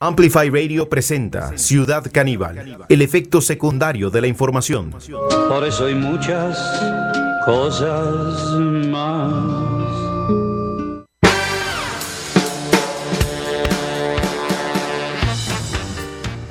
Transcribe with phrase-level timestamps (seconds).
[0.00, 4.94] Amplify Radio presenta Ciudad Caníbal, el efecto secundario de la información.
[5.48, 6.56] Por eso hay muchas
[7.44, 9.34] cosas más.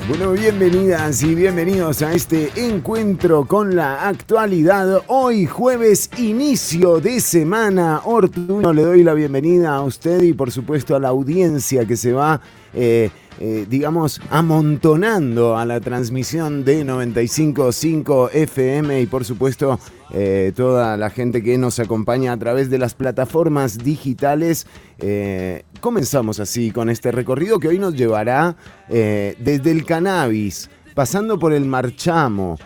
[0.09, 5.03] Bueno, bienvenidas y bienvenidos a este encuentro con la actualidad.
[5.07, 8.01] Hoy jueves, inicio de semana.
[8.03, 12.11] Ortuño, le doy la bienvenida a usted y por supuesto a la audiencia que se
[12.11, 12.41] va...
[12.73, 13.09] Eh,
[13.39, 19.79] eh, digamos, amontonando a la transmisión de 95.5 FM y por supuesto
[20.11, 24.65] eh, toda la gente que nos acompaña a través de las plataformas digitales.
[24.99, 28.55] Eh, comenzamos así con este recorrido que hoy nos llevará
[28.89, 32.57] desde el cannabis, pasando por el marchamo.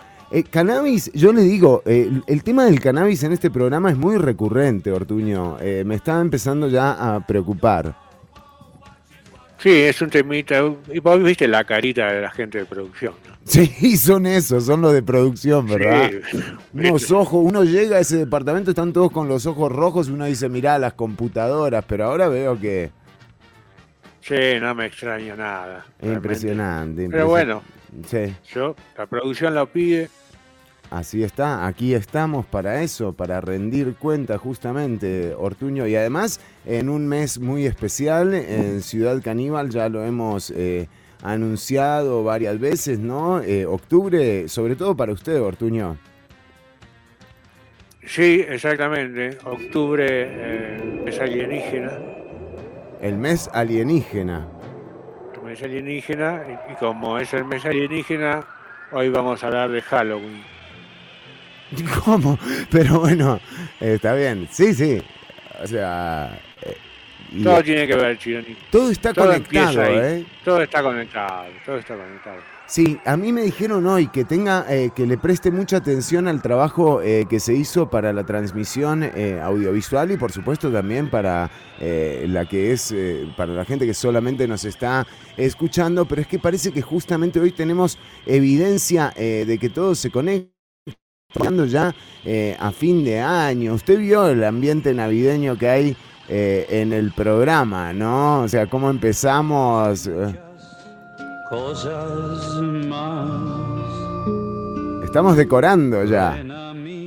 [0.52, 5.58] cannabis, yo le digo, el tema del cannabis en este programa es muy recurrente, Ortuño.
[5.84, 8.11] me está empezando ya a preocupar.
[9.62, 10.64] Sí, es un temita.
[10.92, 13.14] Y vos viste la carita de la gente de producción.
[13.28, 13.36] ¿no?
[13.46, 16.10] Sí, son esos, son los de producción, ¿verdad?
[16.32, 16.40] Sí.
[16.74, 20.26] Unos ojos, uno llega a ese departamento, están todos con los ojos rojos y uno
[20.26, 22.90] dice, mirá, las computadoras, pero ahora veo que...
[24.22, 25.86] Sí, no me extraño nada.
[26.02, 27.10] Impresionante, impresionante.
[27.10, 27.62] Pero bueno,
[28.08, 28.36] sí.
[28.54, 30.10] yo, la producción lo pide,
[30.92, 37.08] Así está, aquí estamos para eso, para rendir cuenta justamente, Ortuño, y además en un
[37.08, 40.90] mes muy especial en Ciudad Caníbal, ya lo hemos eh,
[41.24, 43.42] anunciado varias veces, ¿no?
[43.42, 45.96] Eh, octubre, sobre todo para usted, Ortuño.
[48.06, 51.92] Sí, exactamente, octubre eh, es alienígena.
[53.00, 54.46] El mes alienígena.
[55.36, 58.46] El mes alienígena, y como es el mes alienígena,
[58.92, 60.51] hoy vamos a hablar de Halloween.
[62.06, 62.38] ¿Cómo?
[62.70, 63.40] Pero bueno,
[63.80, 64.48] está bien.
[64.52, 65.02] Sí, sí.
[65.64, 66.40] O sea.
[66.62, 68.58] Eh, todo tiene que ver, Chironi.
[68.70, 70.26] Todo está conectado, ¿eh?
[70.44, 72.38] Todo está conectado, todo está conectado.
[72.66, 76.42] Sí, a mí me dijeron hoy que tenga, eh, que le preste mucha atención al
[76.42, 82.46] trabajo eh, que se hizo para la transmisión audiovisual y por supuesto también para la
[82.46, 82.96] que es,
[83.36, 87.52] para la gente que solamente nos está escuchando, pero es que parece que justamente hoy
[87.52, 90.61] tenemos evidencia de que todo se conecta
[91.68, 93.74] ya eh, a fin de año.
[93.74, 95.98] Usted vio el ambiente navideño que hay
[96.28, 98.42] eh, en el programa, ¿no?
[98.44, 100.08] O sea, cómo empezamos.
[100.08, 100.36] Eh.
[105.04, 106.42] Estamos decorando ya.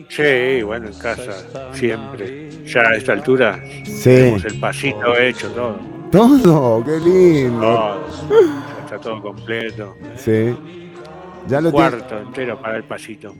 [0.08, 1.32] Sí, bueno, en casa,
[1.72, 2.50] siempre.
[2.64, 3.62] Ya a esta altura,
[4.02, 5.94] tenemos el pasito hecho, todo.
[6.10, 6.84] ¿Todo?
[6.84, 8.06] ¡Qué lindo!
[8.84, 9.96] está todo completo.
[10.16, 10.54] Sí.
[11.48, 13.34] Ya lo cuarto entero para el pasito.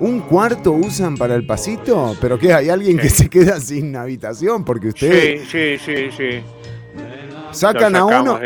[0.00, 2.16] ¿Un cuarto usan para el pasito?
[2.20, 2.54] ¿Pero qué?
[2.54, 4.64] ¿Hay alguien que se queda sin habitación?
[4.64, 5.40] Porque usted...
[5.40, 6.42] Sí, sí, sí, sí.
[7.52, 8.40] Sacan a uno...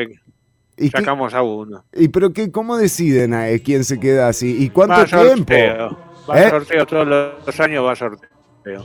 [0.77, 1.85] ¿Y sacamos a uno.
[1.93, 4.65] ¿Y pero qué, cómo deciden a eh, quién se queda así?
[4.65, 5.55] ¿Y cuánto tiempo?
[6.29, 6.51] Va a ¿Eh?
[6.51, 8.85] sorteo todos los años, va a sorteo.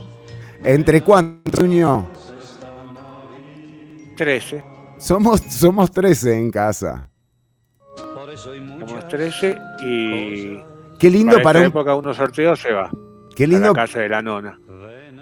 [0.62, 2.04] ¿Entre cuántos años?
[4.16, 4.62] Trece.
[4.98, 7.10] Somos, somos trece en casa.
[8.36, 10.58] Somos trece y
[11.00, 12.90] Qué lindo para, para época uno sorteo se va.
[13.34, 13.70] Qué lindo.
[13.70, 14.60] A la casa de la nona.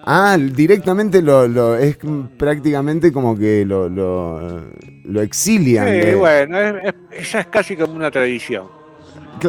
[0.04, 1.98] Ah, directamente lo, es
[2.36, 5.86] prácticamente como que lo, lo, exilian.
[5.86, 8.66] Sí, bueno, es, esa es casi como una tradición.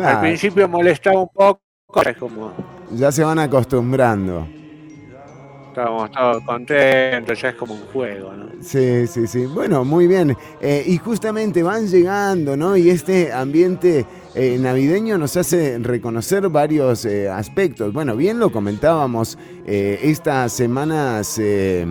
[0.03, 1.61] Al principio molestaba un poco,
[2.05, 2.53] es como...
[2.91, 4.47] Ya se van acostumbrando.
[5.69, 8.47] Estábamos todos contentos, ya es como un juego, ¿no?
[8.59, 9.45] Sí, sí, sí.
[9.45, 10.35] Bueno, muy bien.
[10.59, 12.75] Eh, y justamente van llegando, ¿no?
[12.75, 14.03] Y este ambiente
[14.33, 17.93] eh, navideño nos hace reconocer varios eh, aspectos.
[17.93, 19.37] Bueno, bien lo comentábamos,
[19.67, 21.85] esta semana se,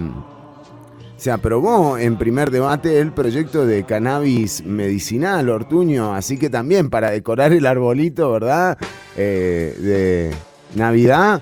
[1.17, 7.13] se, aprobó en primer debate el proyecto de cannabis medicinal, Ortuño, así que también para
[7.13, 8.77] decorar el arbolito, ¿verdad?
[9.17, 10.33] de
[10.75, 11.41] Navidad,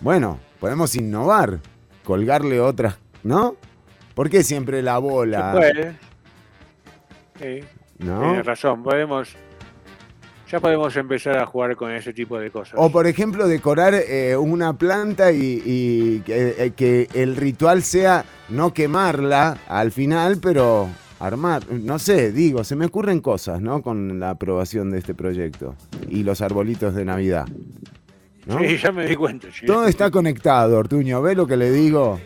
[0.00, 1.58] bueno, podemos innovar
[2.04, 3.56] colgarle otras, ¿no?
[4.14, 5.52] ¿Por qué siempre la bola?
[5.52, 5.96] Se puede.
[7.38, 7.66] Sí.
[7.98, 8.20] ¿No?
[8.20, 9.36] Tienes razón, podemos.
[10.50, 12.74] Ya podemos empezar a jugar con ese tipo de cosas.
[12.76, 19.56] O por ejemplo, decorar eh, una planta y, eh, que, el ritual sea no quemarla
[19.66, 20.90] al final, pero
[21.20, 23.80] armar, no sé, digo, se me ocurren cosas, ¿no?
[23.80, 25.74] Con la aprobación de este proyecto
[26.10, 27.46] y los arbolitos de Navidad.
[28.46, 29.48] Sí, ya me di cuenta.
[29.66, 31.22] Todo está conectado, Ortuño.
[31.22, 32.18] ¿Ve lo que le digo?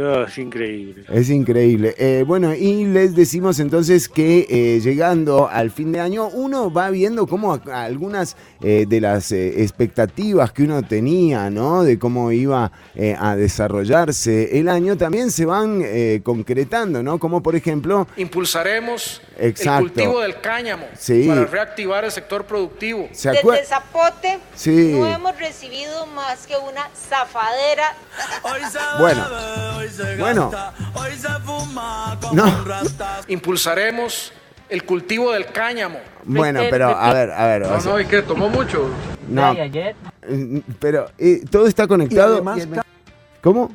[0.00, 1.04] Es increíble.
[1.08, 1.94] Es increíble.
[1.98, 6.90] Eh, bueno, y les decimos entonces que eh, llegando al fin de año, uno va
[6.90, 11.82] viendo cómo algunas eh, de las expectativas que uno tenía, ¿no?
[11.82, 12.72] De cómo iba
[13.18, 15.82] a desarrollarse el año, también se van
[16.22, 17.18] concretando, ¿no?
[17.18, 18.06] Como por ejemplo...
[18.16, 20.86] Impulsaremos el cultivo del cáñamo
[21.26, 23.08] para reactivar el sector productivo.
[23.10, 27.94] Desde Zapote no hemos recibido más que una zafadera.
[28.98, 29.22] Bueno,
[30.18, 30.50] bueno,
[32.32, 32.64] no.
[33.28, 34.32] Impulsaremos
[34.68, 35.98] el cultivo del cáñamo.
[36.24, 37.62] Bueno, pero a ver, a ver.
[37.62, 38.22] No, no, ¿y qué?
[38.22, 38.90] ¿Tomó mucho?
[39.28, 39.56] No.
[40.78, 42.44] Pero eh, todo está conectado.
[43.40, 43.74] ¿Cómo?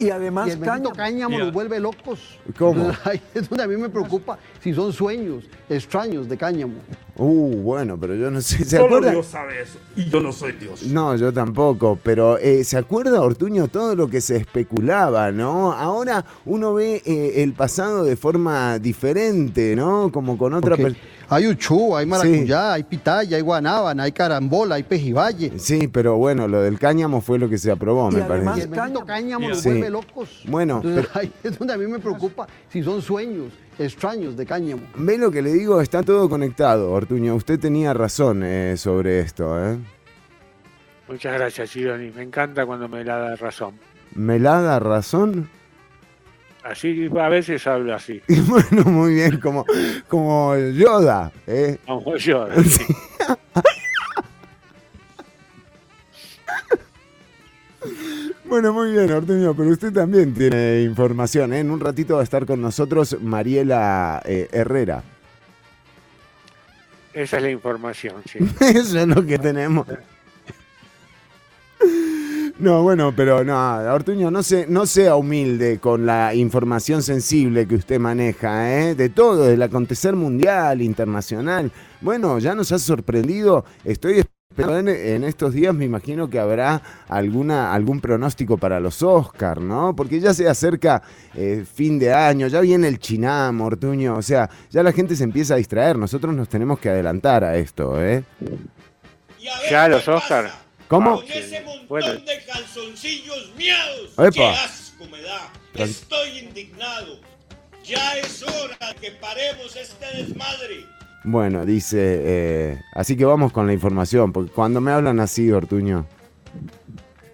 [0.00, 0.56] Y además,
[0.96, 2.38] cáñamo nos vuelve locos.
[2.56, 2.92] ¿Cómo?
[3.34, 6.74] Es donde a mí me preocupa si son sueños extraños de cáñamo.
[7.16, 8.64] Uh, bueno, pero yo no sé.
[8.64, 9.78] ¿Se Solo Dios sabe eso.
[9.96, 10.84] Y yo no soy Dios.
[10.84, 11.98] No, yo tampoco.
[12.02, 15.72] Pero eh, ¿se acuerda, Ortuño, todo lo que se especulaba, no?
[15.72, 20.12] Ahora uno ve eh, el pasado de forma diferente, ¿no?
[20.12, 20.96] Como con otra persona.
[21.30, 25.52] Hay uchú, hay maracuyá, hay pitaya, hay guanábana, hay carambola, hay pejibaye.
[25.58, 28.94] Sí, pero bueno, lo del cáñamo fue lo que se aprobó, me además, parece.
[28.98, 30.42] El cáñamo nos vuelve locos.
[30.46, 30.82] Bueno,
[31.42, 34.82] es donde a mí me preocupa si son sueños extraños de cáñamo.
[34.96, 37.34] Ve lo que le digo, está todo conectado, Ortuño.
[37.34, 39.78] Usted tenía razón eh, sobre esto, ¿eh?
[41.08, 42.10] Muchas gracias, Gironi.
[42.10, 43.74] Me encanta cuando me la da razón.
[44.14, 45.50] ¿Me la da razón?
[46.62, 48.20] Así, a veces hablo así.
[48.46, 49.64] bueno, muy bien, como,
[50.08, 51.32] como Yoda.
[51.46, 51.78] ¿eh?
[51.86, 52.54] Como Yoda.
[58.48, 61.52] Bueno, muy bien, Ortuño, pero usted también tiene información.
[61.52, 61.60] ¿eh?
[61.60, 65.02] En un ratito va a estar con nosotros Mariela eh, Herrera.
[67.12, 68.38] Esa es la información, sí.
[68.60, 69.86] Eso es lo que tenemos.
[72.58, 73.56] No, bueno, pero no,
[73.92, 78.96] Ortuño, no, no sea humilde con la información sensible que usted maneja, ¿eh?
[78.96, 81.70] de todo, del acontecer mundial, internacional.
[82.00, 87.72] Bueno, ya nos ha sorprendido, estoy esperando en, estos días me imagino que habrá alguna,
[87.72, 89.94] algún pronóstico para los Oscars, ¿no?
[89.94, 91.00] Porque ya se acerca
[91.36, 95.22] eh, fin de año, ya viene el Chinam, Ortuño, o sea, ya la gente se
[95.22, 98.24] empieza a distraer, nosotros nos tenemos que adelantar a esto, ¿eh?
[99.70, 100.67] Ya los Oscars.
[100.88, 101.16] ¿Cómo?
[101.16, 104.34] Con ese montón de calzoncillos miados.
[104.34, 105.52] ¡Qué asco me da!
[105.74, 107.20] Estoy indignado.
[107.84, 110.86] Ya es hora que paremos este desmadre.
[111.24, 116.06] Bueno, dice, eh, así que vamos con la información, porque cuando me hablan así, Ortuño.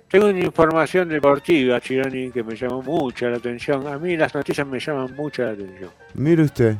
[0.08, 3.86] Tengo una información deportiva, Chironi, que me llamó mucho la atención.
[3.86, 5.90] A mí las noticias me llaman mucho la atención.
[6.14, 6.76] Mire usted.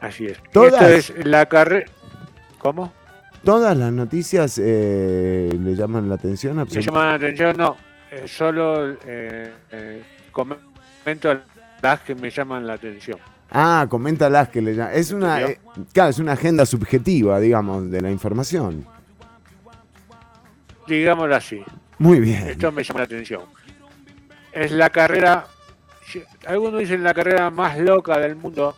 [0.00, 0.38] Así es.
[0.52, 0.82] ¿Todas?
[0.82, 1.86] Esto es la carrera...
[2.58, 2.92] ¿Cómo?
[3.46, 6.56] ¿Todas las noticias eh, le llaman la atención?
[6.68, 7.76] Le llaman la atención, no.
[8.10, 10.02] Eh, solo eh, eh,
[10.32, 11.32] comento
[11.80, 13.20] las que me llaman la atención.
[13.52, 14.94] Ah, comenta las que le llaman.
[14.94, 15.42] Es una,
[15.92, 18.84] claro, es una agenda subjetiva, digamos, de la información.
[20.88, 21.62] Digámoslo así.
[21.98, 22.48] Muy bien.
[22.48, 23.42] Esto me llama la atención.
[24.50, 25.46] Es la carrera,
[26.48, 28.74] algunos dicen la carrera más loca del mundo.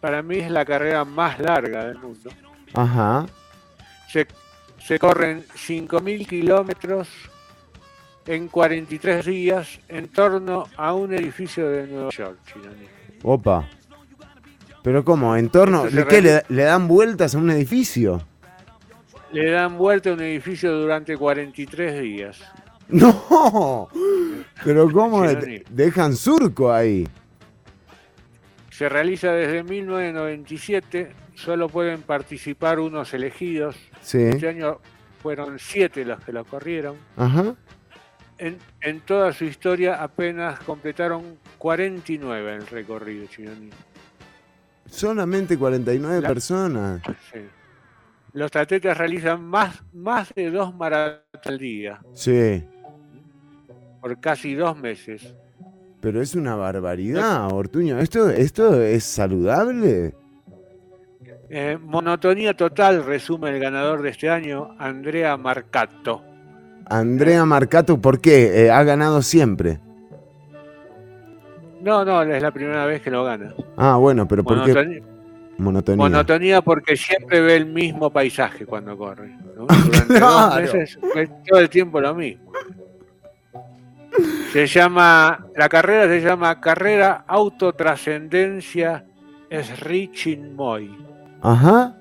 [0.00, 2.30] Para mí es la carrera más larga del mundo.
[2.74, 3.26] Ajá
[4.78, 7.08] se, corren 5.000 kilómetros
[8.26, 12.38] en 43 días en torno a un edificio de Nueva York,
[13.22, 13.68] Opa.
[14.82, 15.34] ¿Pero cómo?
[15.36, 15.84] ¿En torno?
[15.84, 16.42] ¿De qué?
[16.48, 18.22] ¿Le, dan vueltas a un edificio?
[19.32, 22.40] Le dan vuelta a un edificio durante 43 días.
[22.88, 23.88] ¡No!
[24.62, 25.24] ¿Pero cómo?
[25.70, 27.08] ¿Dejan surco ahí?
[28.70, 33.76] Se realiza desde 1997 solo pueden participar unos elegidos.
[34.02, 34.80] Este año
[35.22, 36.96] fueron siete los que lo corrieron.
[38.38, 43.70] En, toda su historia apenas completaron 49 el recorrido, Chironi.
[44.86, 47.00] Solamente 49 personas.
[48.32, 52.00] Los atletas realizan más, más de dos maratones al día.
[52.14, 52.64] Sí.
[54.00, 55.34] Por casi dos meses.
[56.00, 57.98] Pero es una barbaridad, Ortuño.
[57.98, 60.14] ¿Esto, ¿Esto es saludable?
[61.50, 66.22] Eh, monotonía total, resume el ganador de este año, Andrea Marcato.
[66.86, 68.64] Andrea Marcato, ¿por qué?
[68.64, 69.78] Eh, ¿Ha ganado siempre?
[71.82, 73.54] No, no, es la primera vez que lo gana.
[73.76, 75.02] Ah, bueno, pero ¿por qué?
[75.58, 76.02] Monotonía.
[76.02, 79.36] Monotonía porque siempre ve el mismo paisaje cuando corre.
[79.54, 80.98] Durante dos meses
[81.46, 82.52] todo el tiempo lo mismo.
[84.52, 89.04] Se llama, la carrera se llama Carrera Autotrascendencia
[90.54, 90.96] Moy.
[91.44, 91.94] Ajá.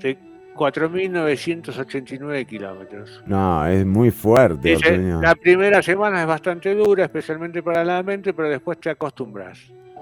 [0.00, 0.18] De
[0.56, 3.22] 4.989 kilómetros.
[3.24, 4.76] No, es muy fuerte.
[5.20, 9.60] la primera semana es bastante dura, especialmente para la mente, pero después te acostumbras.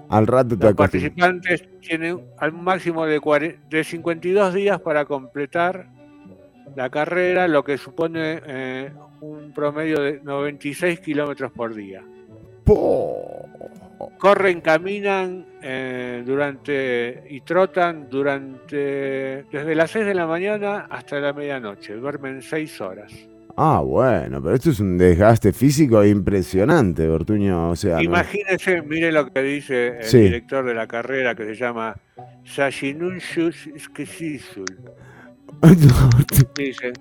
[0.09, 5.87] Al rato te Los participantes tienen al máximo de, de 52 días para completar
[6.75, 12.02] la carrera, lo que supone eh, un promedio de 96 kilómetros por día.
[14.18, 21.33] Corren, caminan eh, durante y trotan durante desde las 6 de la mañana hasta la
[21.33, 23.12] medianoche, duermen 6 horas.
[23.57, 27.71] Ah, bueno, pero esto es un desgaste físico impresionante, Bertuño.
[27.71, 31.97] O sea, Imagínese, mire lo que dice el director de la carrera que se llama
[32.45, 34.64] Sashinunshus Skisisul.
[36.57, 36.93] Dice,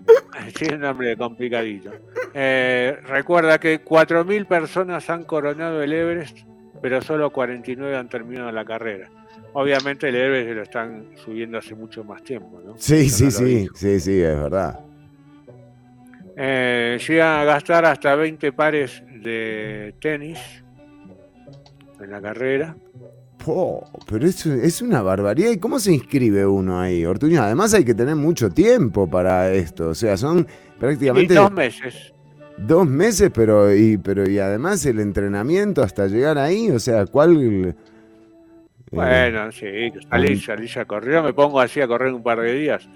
[0.56, 1.92] sí, es un nombre complicadito.
[2.34, 6.40] Eh, recuerda que 4.000 personas han coronado el Everest,
[6.82, 9.10] pero solo 49 han terminado la carrera.
[9.54, 12.76] Obviamente el Everest lo están subiendo hace mucho más tiempo, ¿no?
[12.78, 14.80] Sí, sí, sí, sí, sí, es verdad.
[16.38, 20.40] Eh, llegan a gastar hasta 20 pares de tenis
[22.00, 22.78] en la carrera.
[24.08, 25.52] pero eso es una barbaridad.
[25.52, 27.42] ¿Y cómo se inscribe uno ahí, Ortuño?
[27.42, 29.90] Además hay que tener mucho tiempo para esto.
[29.90, 30.48] O sea, son
[30.80, 31.34] prácticamente...
[31.34, 32.14] dos meses.
[32.66, 36.70] Dos meses, pero y, pero y además el entrenamiento hasta llegar ahí.
[36.70, 37.38] O sea, ¿cuál...
[37.42, 37.74] Eh,
[38.92, 42.90] bueno, sí, salí, a correr, me pongo así a correr un par de días.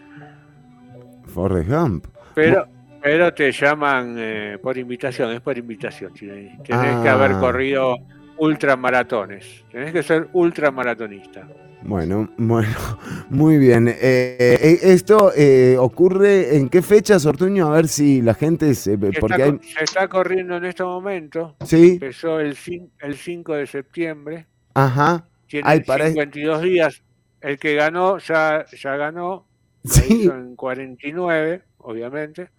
[1.25, 2.07] Forrest Gump.
[2.33, 2.67] Pero,
[3.01, 6.13] pero te llaman eh, por invitación, es por invitación.
[6.13, 7.39] Tienes que haber ah.
[7.39, 7.97] corrido
[8.37, 9.65] ultramaratones.
[9.71, 11.47] Tenés que ser ultramaratonista.
[11.85, 12.69] Bueno, bueno,
[13.29, 13.87] muy bien.
[13.87, 13.95] Eh,
[14.39, 15.31] eh, ¿Esto
[15.79, 17.67] ocurre en qué fecha, Ortuño?
[17.67, 18.73] A ver si la gente...
[18.75, 21.55] Se, porque está, se está corriendo en este momento.
[21.65, 21.93] Sí.
[21.93, 22.57] Empezó el,
[22.99, 24.47] el 5 de septiembre.
[24.73, 25.25] Ajá.
[25.47, 27.03] Tiene 52 días.
[27.41, 29.45] El que ganó ya, ya ganó.
[29.83, 30.29] Sí.
[30.31, 32.49] En 49, obviamente.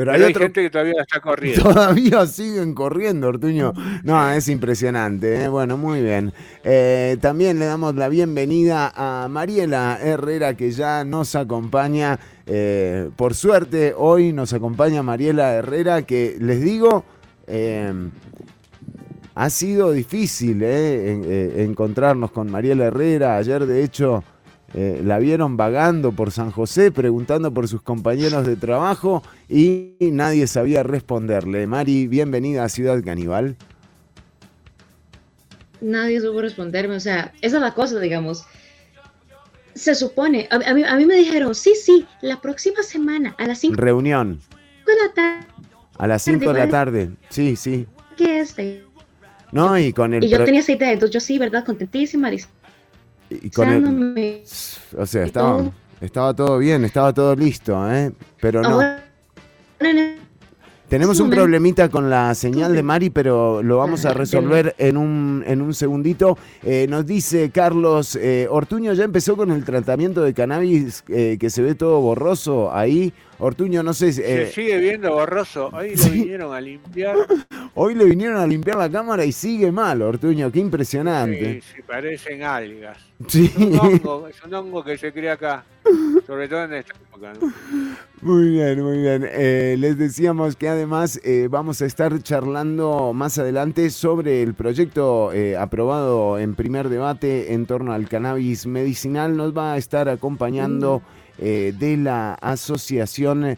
[0.00, 1.62] Pero, hay, gente que todavía está corriendo.
[1.62, 3.74] Todavía siguen corriendo, Ortuño.
[4.02, 5.44] No, es impresionante.
[5.44, 5.48] ¿eh?
[5.48, 6.32] Bueno, muy bien.
[6.64, 12.18] Eh, también le damos la bienvenida a Mariela Herrera, que ya nos acompaña.
[12.46, 17.04] Eh, por suerte, hoy nos acompaña Mariela Herrera, que les digo,
[19.34, 23.36] ha sido difícil encontrarnos con Mariela Herrera.
[23.36, 24.24] Ayer, de hecho...
[24.72, 30.46] Eh, la vieron vagando por San José, preguntando por sus compañeros de trabajo y nadie
[30.46, 31.66] sabía responderle.
[31.66, 33.56] Mari, bienvenida a Ciudad Caníbal.
[35.80, 38.44] Nadie supo responderme, o sea, esa es la cosa, digamos.
[39.74, 44.40] Se supone, a, mí, me dijeron, sí, sí, la próxima semana a las 5 Reunión.
[44.86, 45.46] de la tarde.
[45.96, 47.86] A las 5 de la tarde, sí, sí.
[48.16, 48.54] ¿Qué es?
[49.52, 50.22] No, y con el...
[50.22, 51.64] Y yo tenía esa idea, entonces yo sí, ¿verdad?
[51.64, 52.30] Contentísima,
[53.30, 54.14] y con
[54.98, 55.70] o sea, estaba,
[56.00, 58.12] estaba todo bien, estaba todo listo, ¿eh?
[58.40, 58.80] Pero no.
[60.90, 65.44] Tenemos un problemita con la señal de Mari, pero lo vamos a resolver en un,
[65.46, 66.36] en un segundito.
[66.64, 71.48] Eh, nos dice Carlos, eh, Ortuño ya empezó con el tratamiento de cannabis eh, que
[71.48, 73.12] se ve todo borroso ahí.
[73.38, 74.12] Ortuño, no sé.
[74.12, 75.70] Se sigue viendo borroso.
[75.72, 77.14] Hoy le vinieron a limpiar.
[77.74, 80.50] Hoy le vinieron a limpiar la cámara y sigue mal, Ortuño.
[80.50, 81.60] Qué impresionante.
[81.60, 83.09] Sí, sí parecen algas.
[83.28, 83.46] Sí.
[83.46, 85.64] Es un hongo, es un hongo que se crea acá.
[86.26, 87.32] Sobre todo en esta época.
[88.22, 89.26] Muy bien, muy bien.
[89.28, 95.32] Eh, les decíamos que además eh, vamos a estar charlando más adelante sobre el proyecto
[95.32, 99.36] eh, aprobado en primer debate en torno al cannabis medicinal.
[99.36, 101.02] Nos va a estar acompañando
[101.38, 103.56] de la asociación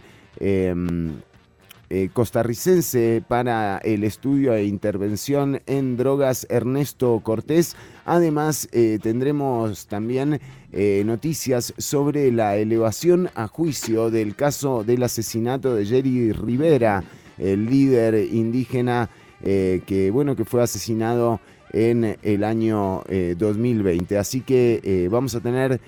[1.92, 7.76] em, costarricense para el estudio e intervención en drogas Ernesto Cortés.
[8.04, 8.68] Además,
[9.02, 10.40] tendremos también
[10.74, 17.04] eh, noticias sobre la elevación a juicio del caso del asesinato de Jerry Rivera,
[17.36, 19.10] el líder indígena
[19.42, 21.40] eh, que, bueno, que fue asesinado
[21.74, 23.02] en el año
[23.36, 24.14] 2020.
[24.14, 25.78] Eh, Así que vamos a tener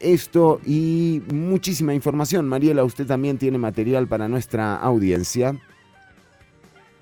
[0.00, 2.46] esto y muchísima información.
[2.46, 5.58] Mariela, usted también tiene material para nuestra audiencia.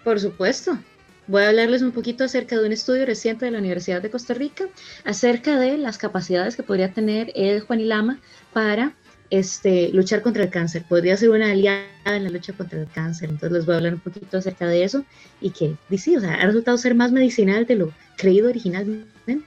[0.05, 0.79] Por supuesto.
[1.27, 4.35] Voy a hablarles un poquito acerca de un estudio reciente de la Universidad de Costa
[4.35, 4.65] Rica,
[5.05, 8.19] acerca de las capacidades que podría tener el Juanilama
[8.53, 8.95] para
[9.31, 10.85] este, luchar contra el cáncer.
[10.89, 13.31] Podría ser una aliada en la lucha contra el cáncer.
[13.31, 15.05] Entonces les voy a hablar un poquito acerca de eso
[15.41, 19.41] y que, sí, o sea, ha resultado ser más medicinal de lo creído originalmente.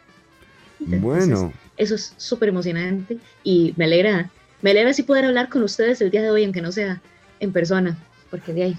[0.79, 1.51] bueno.
[1.77, 4.29] Eso es súper emocionante y me alegra,
[4.61, 7.01] me alegra si poder hablar con ustedes el día de hoy, aunque no sea
[7.39, 7.97] en persona,
[8.29, 8.77] porque de ahí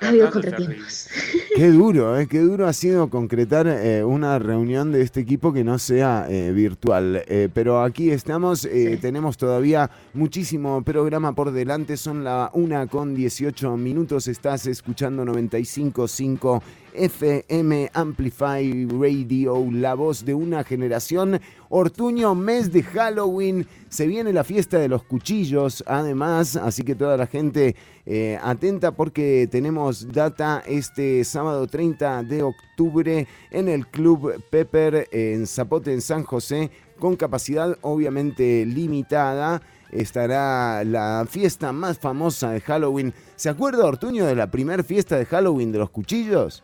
[0.00, 1.08] ha habido contratiempos.
[1.54, 5.64] Qué duro, eh, qué duro ha sido concretar eh, una reunión de este equipo que
[5.64, 7.24] no sea eh, virtual.
[7.26, 8.68] Eh, pero aquí estamos,
[9.00, 11.96] tenemos todavía muchísimo programa por delante.
[11.96, 14.28] Son la una con 18 minutos.
[14.28, 16.62] Estás escuchando 95.5
[16.96, 21.40] FM Amplify Radio, la voz de una generación.
[21.68, 27.16] Ortuño, mes de Halloween, se viene la fiesta de los cuchillos, además, así que toda
[27.16, 27.76] la gente
[28.06, 35.46] eh, atenta porque tenemos data este sábado 30 de octubre en el Club Pepper en
[35.46, 39.60] Zapote, en San José, con capacidad obviamente limitada
[39.92, 43.14] estará la fiesta más famosa de Halloween.
[43.36, 46.62] ¿Se acuerda, Ortuño, de la primera fiesta de Halloween de los cuchillos?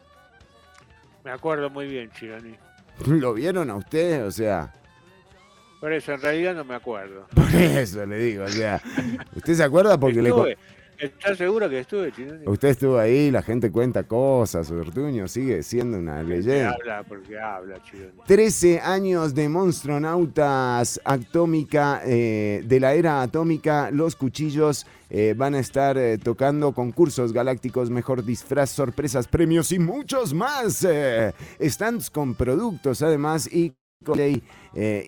[1.24, 2.56] Me acuerdo muy bien, Chironi.
[3.06, 4.22] ¿Lo vieron a ustedes?
[4.22, 4.72] O sea...
[5.80, 7.26] Por eso, en realidad no me acuerdo.
[7.34, 8.80] Por eso le digo, o sea...
[9.34, 9.98] ¿Usted se acuerda?
[9.98, 10.56] Porque le...
[11.02, 12.12] ¿Estás seguro que estuve,
[12.46, 16.76] Usted estuvo ahí, la gente cuenta cosas, Ortuño sigue siendo una leyenda.
[16.80, 18.20] habla porque habla, Chironi.
[18.24, 25.58] 13 años de monstronautas atómica, eh, de la era atómica, los cuchillos eh, van a
[25.58, 30.86] estar eh, tocando concursos galácticos, mejor disfraz, sorpresas, premios y muchos más.
[31.60, 33.72] stands con productos además y
[34.04, 34.20] con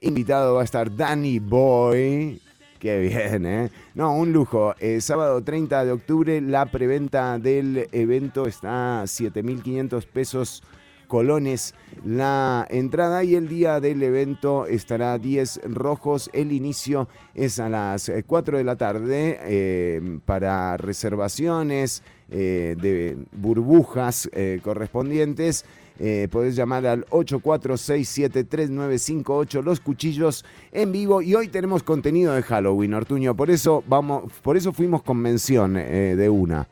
[0.03, 2.41] invitado va a estar Danny Boy.
[2.85, 3.71] Qué bien, ¿eh?
[3.95, 4.75] No, un lujo.
[4.79, 10.63] Eh, sábado 30 de octubre, la preventa del evento está a 7.500 pesos
[11.09, 11.75] colones
[12.05, 16.29] la entrada y el día del evento estará 10 rojos.
[16.35, 24.29] El inicio es a las 4 de la tarde eh, para reservaciones eh, de burbujas
[24.63, 25.65] correspondientes.
[25.99, 31.23] Eh, podés llamar al 84673958 Los Cuchillos en vivo.
[31.23, 33.35] Y hoy tenemos contenido de Halloween, Ortuño.
[33.37, 36.67] Por eso, vamos, por eso fuimos con mención eh, de una.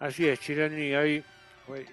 [0.00, 0.94] Así es, Chironi.
[0.94, 1.22] Hoy,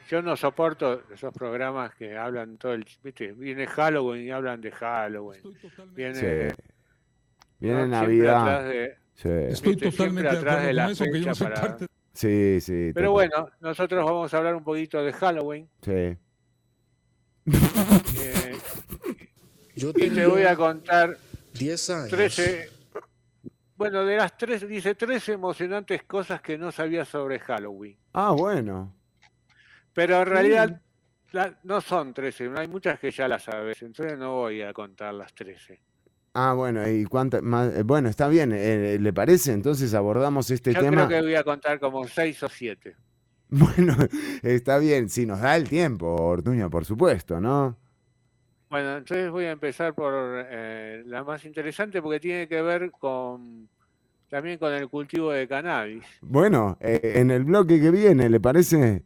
[0.09, 2.85] yo no soporto esos programas que hablan todo el.
[3.03, 3.33] ¿viste?
[3.33, 5.41] Viene Halloween y hablan de Halloween.
[5.93, 6.55] Viene,
[7.59, 8.73] Viene Navidad.
[9.23, 11.85] Estoy totalmente de acuerdo con eso, que yo no soy parte
[12.19, 12.91] Sí, sí.
[12.93, 15.69] Pero bueno, nosotros vamos a hablar un poquito de Halloween.
[15.81, 16.17] Sí.
[18.19, 18.57] Eh,
[19.73, 21.17] Yo te voy a contar
[21.53, 22.09] 10 años.
[22.09, 22.69] 13,
[23.77, 27.97] bueno, de las tres, dice 13 emocionantes cosas que no sabía sobre Halloween.
[28.11, 28.93] Ah, bueno.
[29.93, 30.81] Pero en realidad
[31.63, 35.33] no son 13, hay muchas que ya las sabes, entonces no voy a contar las
[35.33, 35.79] 13.
[36.33, 39.51] Ah, bueno, y cuánto más, eh, bueno, está bien, eh, ¿le parece?
[39.53, 41.07] Entonces abordamos este Yo tema.
[41.07, 42.95] Creo que voy a contar como seis o siete.
[43.51, 43.95] Bueno,
[44.43, 47.75] está bien, si nos da el tiempo, Ortuño, por supuesto, ¿no?
[48.69, 53.67] Bueno, entonces voy a empezar por eh, la más interesante porque tiene que ver con
[54.29, 56.03] también con el cultivo de cannabis.
[56.21, 59.03] Bueno, en el bloque que viene, ¿le parece?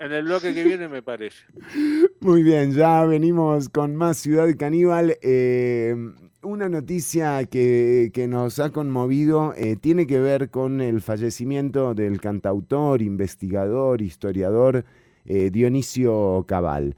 [0.00, 1.44] En el bloque que viene me parece.
[2.20, 5.18] Muy bien, ya venimos con más Ciudad Caníbal.
[5.20, 5.94] Eh,
[6.42, 13.02] una noticia que, nos ha conmovido eh, tiene que ver con el fallecimiento del cantautor,
[13.02, 14.86] investigador, historiador
[15.26, 16.96] eh, Dionisio Cabal.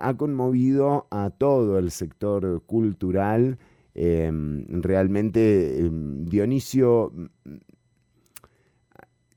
[0.00, 3.56] ha conmovido a todo el sector cultural.
[3.94, 7.12] realmente Dionisio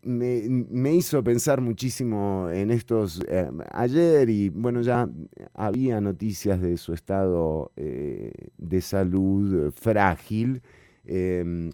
[0.05, 5.09] me, hizo pensar muchísimo en estos eh, ayer y bueno, ya
[5.53, 10.61] había noticias de su estado eh, de salud frágil.
[11.05, 11.71] Em,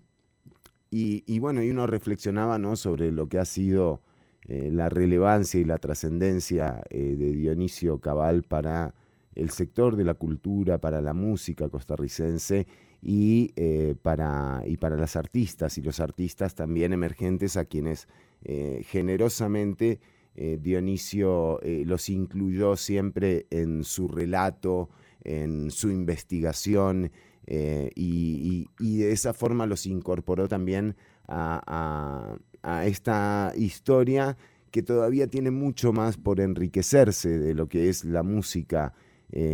[0.94, 2.76] y, bueno, y uno reflexionaba ¿no?
[2.76, 4.02] sobre lo que ha sido
[4.48, 8.94] eh, la relevancia y la trascendencia de Dionisio Cabal para
[9.34, 12.68] el sector de la cultura, para la música costarricense
[13.02, 18.08] y, eh, para, y para las artistas y los artistas también emergentes a quienes
[18.44, 20.00] eh, generosamente
[20.36, 24.90] eh, Dionisio los incluyó siempre en su relato,
[25.24, 27.12] en su investigación
[27.48, 30.96] y, de esa forma los incorporó también
[31.28, 34.38] a, a esta historia
[34.70, 38.94] que todavía tiene mucho más por enriquecerse de lo que es la música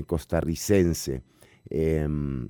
[0.06, 1.24] costarricense.
[1.70, 2.50] Em,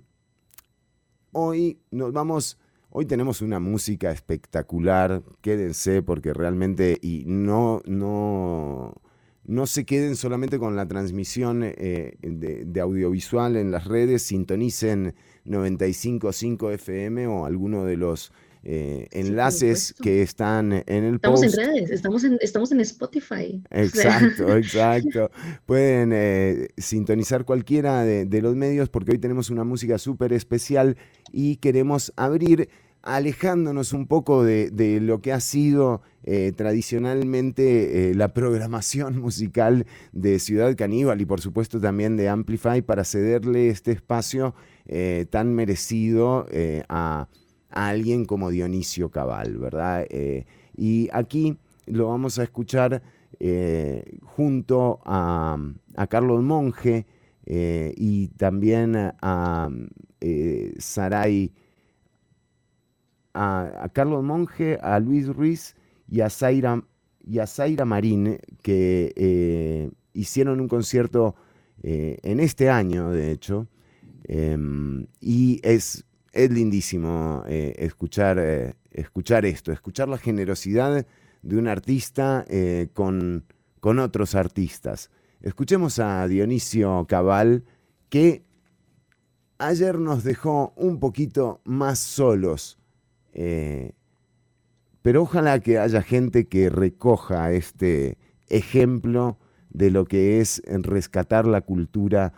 [1.39, 2.57] hoy nos vamos,
[2.89, 8.95] hoy tenemos una música espectacular, quédense porque realmente, y no, no,
[9.45, 15.13] no se queden solamente con la transmisión eh, de, audiovisual en las redes, sintonicen
[15.45, 18.31] 95.5 FM o alguno de los
[18.63, 23.63] eh, enlaces que están en el estamos en redes, estamos en, estamos en Spotify.
[23.71, 25.31] Exacto, exacto.
[25.65, 30.97] Pueden eh, sintonizar cualquiera de, los medios porque hoy tenemos una música súper especial
[31.31, 32.69] y queremos abrir
[33.03, 40.75] alejándonos un poco de, lo que ha sido eh, tradicionalmente la programación musical de Ciudad
[40.75, 44.55] Caníbal y por supuesto también de Amplify para cederle este espacio
[45.29, 46.47] tan merecido
[46.89, 47.27] a
[47.69, 50.05] a alguien como Dionisio Cabal, ¿verdad?
[50.09, 53.01] Eh, y aquí lo vamos a escuchar
[54.23, 55.57] junto a,
[56.09, 57.05] Carlos Monge
[57.45, 59.69] y también a
[60.79, 61.53] Saray,
[63.33, 65.75] a, Carlos Monge, a Luis Ruiz
[66.09, 66.83] y a Zaira,
[67.25, 71.35] y a Zaira Marín, que hicieron un concierto
[71.83, 73.67] en este año, de hecho,
[74.27, 76.03] Em, y es,
[76.37, 81.07] es lindísimo eh, escuchar, eh, escuchar esto, escuchar la generosidad
[81.41, 83.45] de un artista eh, con,
[83.79, 85.09] con otros artistas.
[85.41, 87.63] Escuchemos a Dionisio Cabal,
[88.09, 88.43] que
[89.57, 92.77] ayer nos dejó un poquito más solos.
[95.01, 99.37] pero ojalá que haya gente que recoja este ejemplo
[99.69, 102.33] de lo que es rescatar la cultura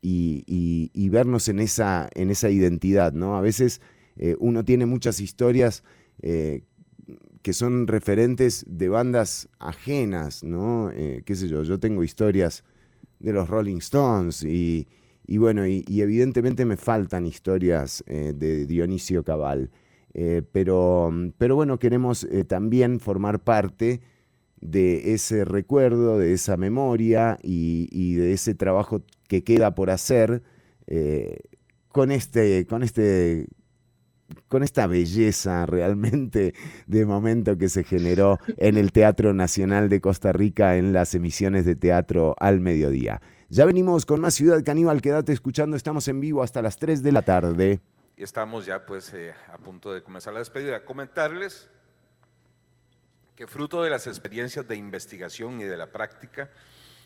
[0.00, 3.36] y, vernos en esa, en esa identidad, ¿no?
[3.36, 3.80] A veces
[4.16, 5.84] eh, uno tiene muchas historias
[6.22, 6.62] eh,
[7.42, 10.90] que son referentes de bandas ajenas, ¿no?
[10.90, 12.64] Eh, qué sé yo, yo tengo historias
[13.20, 14.86] de los Rolling Stones y,
[15.28, 19.70] bueno, y, evidentemente me faltan historias de Dionisio Cabal,
[20.52, 24.00] pero, pero bueno, queremos también formar parte
[24.60, 30.42] de ese recuerdo, de esa memoria y, de ese trabajo que queda por hacer
[30.86, 31.38] eh,
[31.92, 33.46] con, este, con, este,
[34.48, 36.54] con esta belleza realmente
[36.86, 41.64] de momento que se generó en el Teatro Nacional de Costa Rica en las emisiones
[41.64, 43.20] de teatro al mediodía.
[43.50, 47.12] Ya venimos con más Ciudad Caníbal, quédate escuchando, estamos en vivo hasta las 3 de
[47.12, 47.80] la tarde.
[48.16, 50.84] Estamos ya pues eh, a punto de comenzar la despedida.
[50.84, 51.70] Comentarles
[53.36, 56.50] que fruto de las experiencias de investigación y de la práctica,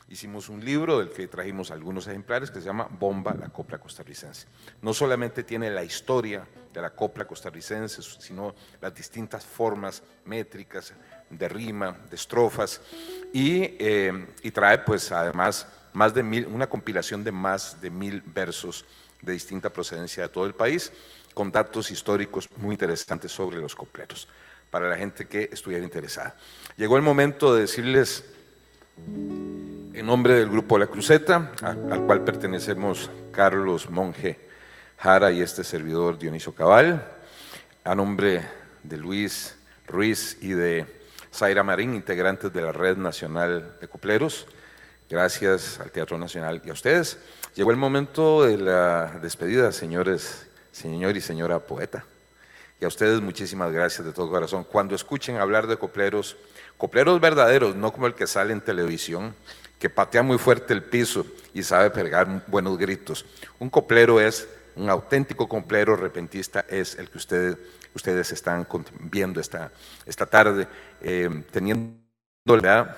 [0.09, 4.47] hicimos un libro del que trajimos algunos ejemplares que se llama Bomba, la copla costarricense.
[4.81, 10.93] No solamente tiene la historia de la copla costarricense, sino las distintas formas métricas
[11.31, 12.81] de rima, de estrofas,
[13.33, 18.85] y, eh, trae pues además más de mil, una compilación de más de mil versos
[19.21, 20.93] de distinta procedencia de todo el país,
[21.35, 24.29] con datos históricos muy interesantes sobre los copleros
[24.71, 26.37] para la gente que estuviera interesada.
[26.77, 28.25] Llegó el momento de decirles,
[28.97, 34.39] en nombre del grupo La Cruceta, al cual pertenecemos Carlos Monje
[34.99, 37.05] Jara y este servidor Dionisio Cabal,
[37.85, 38.43] a nombre
[38.83, 40.87] de Luis Ruiz y de
[41.33, 44.47] Zaira Marín, integrantes de la Red Nacional de Copleros,
[45.09, 47.19] gracias al Teatro Nacional y a ustedes.
[47.55, 52.05] Llegó el momento de la despedida, señores, señor y señora poeta.
[52.83, 54.65] Y a ustedes muchísimas gracias de todo corazón.
[54.65, 56.37] Cuando escuchen hablar de copleros,
[56.77, 59.37] copleros verdaderos, no como el que sale en televisión,
[59.79, 63.25] que patea muy fuerte el piso y sabe pegar buenos gritos.
[63.61, 67.57] Un coplero es, un auténtico coplero repentista es el que ustedes,
[67.95, 68.67] ustedes están
[68.99, 69.71] viendo esta,
[70.05, 70.67] esta tarde,
[71.03, 71.95] eh, teniendo
[72.47, 72.97] la verdad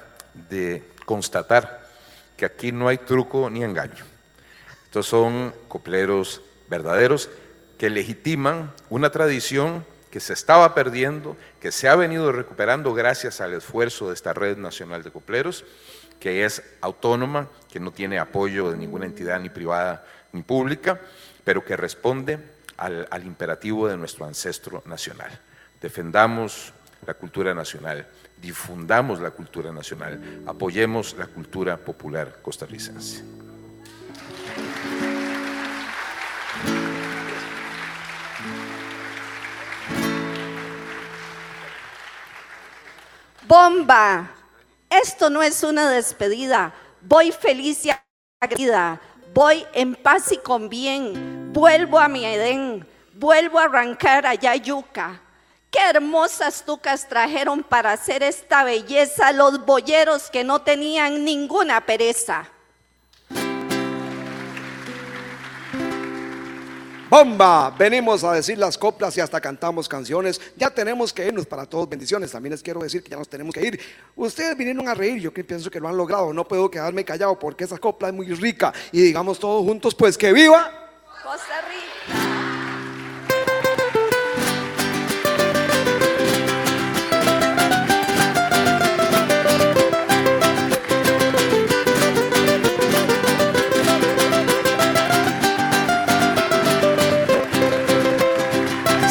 [0.49, 1.91] de constatar
[2.39, 4.07] que aquí no hay truco ni engaño.
[4.87, 7.29] Estos son copleros verdaderos
[7.79, 13.53] que legitiman una tradición que se estaba perdiendo, que se ha venido recuperando gracias al
[13.53, 15.65] esfuerzo de esta Red Nacional de Copleros,
[16.21, 21.01] que es autónoma, que no tiene apoyo de ninguna entidad ni privada ni pública,
[21.43, 22.39] pero que responde
[22.77, 25.41] al, al imperativo de nuestro ancestro nacional.
[25.81, 26.73] Defendamos
[27.07, 28.07] la cultura nacional,
[28.41, 33.25] difundamos la cultura nacional, apoyemos la cultura popular costarricense.
[43.47, 44.31] Bomba,
[44.89, 46.73] esto no es una despedida.
[47.03, 48.99] Voy feliz y agradecida.
[49.35, 51.53] Voy en paz y con bien.
[51.53, 52.87] Vuelvo a mi Edén.
[53.13, 55.21] Vuelvo a arrancar allá yuca.
[55.71, 62.49] Qué hermosas tucas trajeron para hacer esta belleza los boyeros que no tenían ninguna pereza.
[67.09, 70.41] Bomba, venimos a decir las coplas y hasta cantamos canciones.
[70.57, 71.89] Ya tenemos que irnos para todos.
[71.89, 72.33] Bendiciones.
[72.33, 73.81] También les quiero decir que ya nos tenemos que ir.
[74.17, 76.33] Ustedes vinieron a reír, yo pienso que lo han logrado.
[76.33, 78.73] No puedo quedarme callado porque esa copla es muy rica.
[78.91, 80.71] Y digamos todos juntos, pues que viva.
[81.23, 82.44] Costa Rica.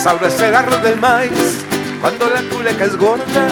[0.03, 0.27] Sabrá
[0.59, 1.63] arroz del maíz
[2.01, 3.47] cuando la culeca es gorda.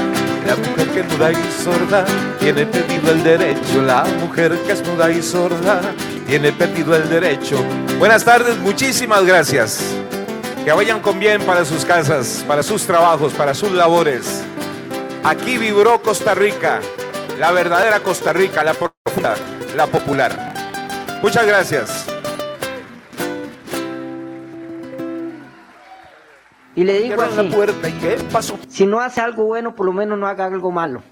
[0.45, 2.05] La mujer que es muda y sorda
[2.41, 3.81] tiene perdido el derecho.
[3.81, 5.79] La mujer que es muda y sorda
[6.27, 7.63] tiene perdido el derecho.
[7.99, 9.79] Buenas tardes, muchísimas gracias.
[10.65, 14.43] Que vayan con bien para sus casas, para sus trabajos, para sus labores.
[15.23, 16.81] Aquí vibró Costa Rica,
[17.39, 19.35] la verdadera Costa Rica, la profunda,
[19.73, 20.53] la popular.
[21.21, 22.10] Muchas gracias.
[26.75, 28.57] Y le digo así, la puerta, ¿y qué pasó?
[28.69, 31.03] Si no hace algo bueno, por lo menos no haga algo malo.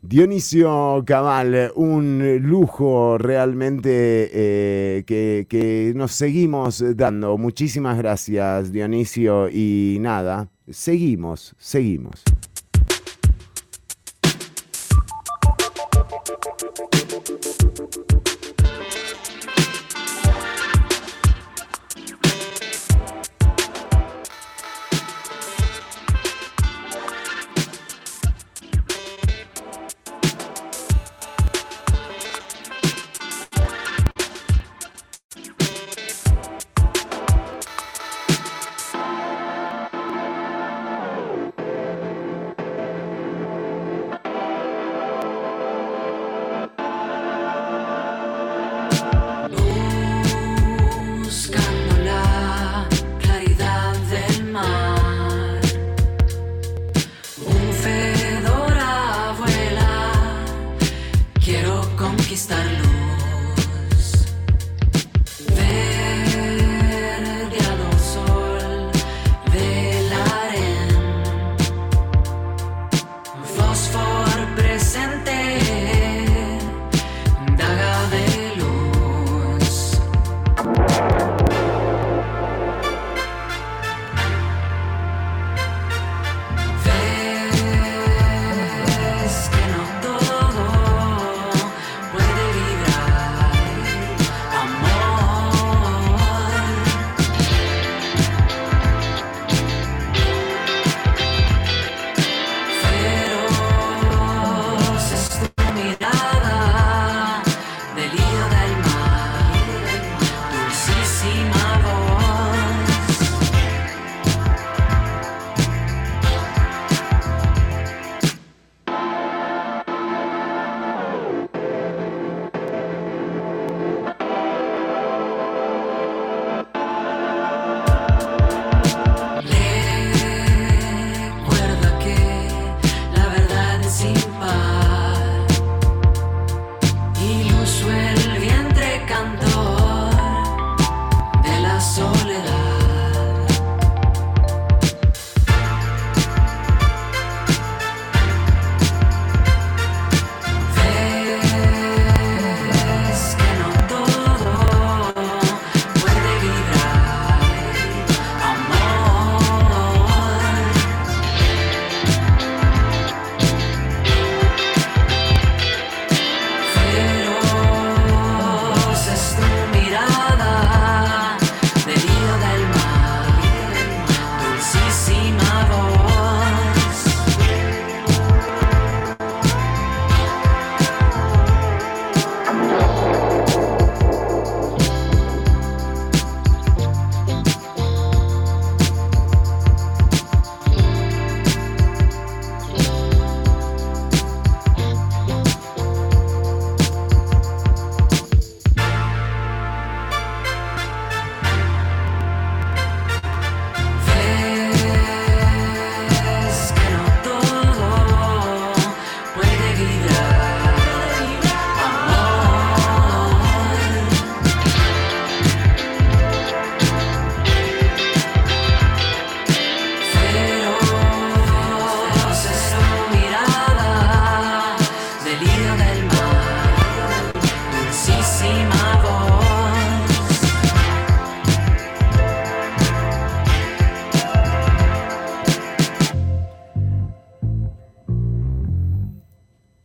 [0.00, 7.36] Dionisio Cabal, un lujo realmente eh, que, que, nos seguimos dando.
[7.36, 9.48] Muchísimas gracias, Dionisio.
[9.48, 12.22] Y nada, seguimos, seguimos.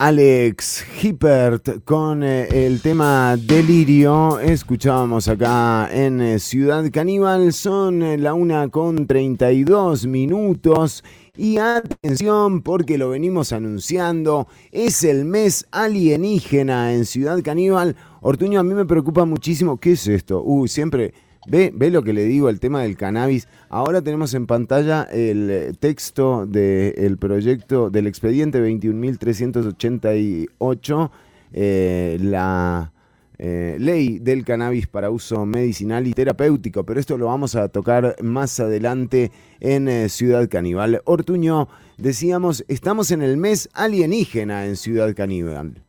[0.02, 4.40] Alex Hippert con eh, el tema Delirio.
[4.40, 7.54] Escuchábamos acá en eh, Ciudad Caníbal.
[7.54, 11.04] Son eh, la una con 32 minutos.
[11.38, 14.48] Y atención porque lo venimos anunciando.
[14.72, 17.96] Es el mes alienígena en Ciudad Caníbal.
[18.22, 19.80] Ortuño, a mí me preocupa muchísimo.
[19.80, 20.42] ¿Qué es esto?
[20.44, 21.14] Uy, siempre
[21.48, 23.48] Ve, ve lo que le digo, el tema del cannabis.
[23.70, 31.10] Ahora tenemos en pantalla el eh, texto del proyecto del expediente 21.388,
[31.54, 32.94] eh, la
[33.40, 38.16] eh, ley del cannabis para uso medicinal y terapéutico, pero esto lo vamos a tocar
[38.22, 41.02] más adelante en Ciudad Caníbal.
[41.06, 45.82] Ortuño, decíamos, estamos en el mes alienígena en Ciudad Caníbal.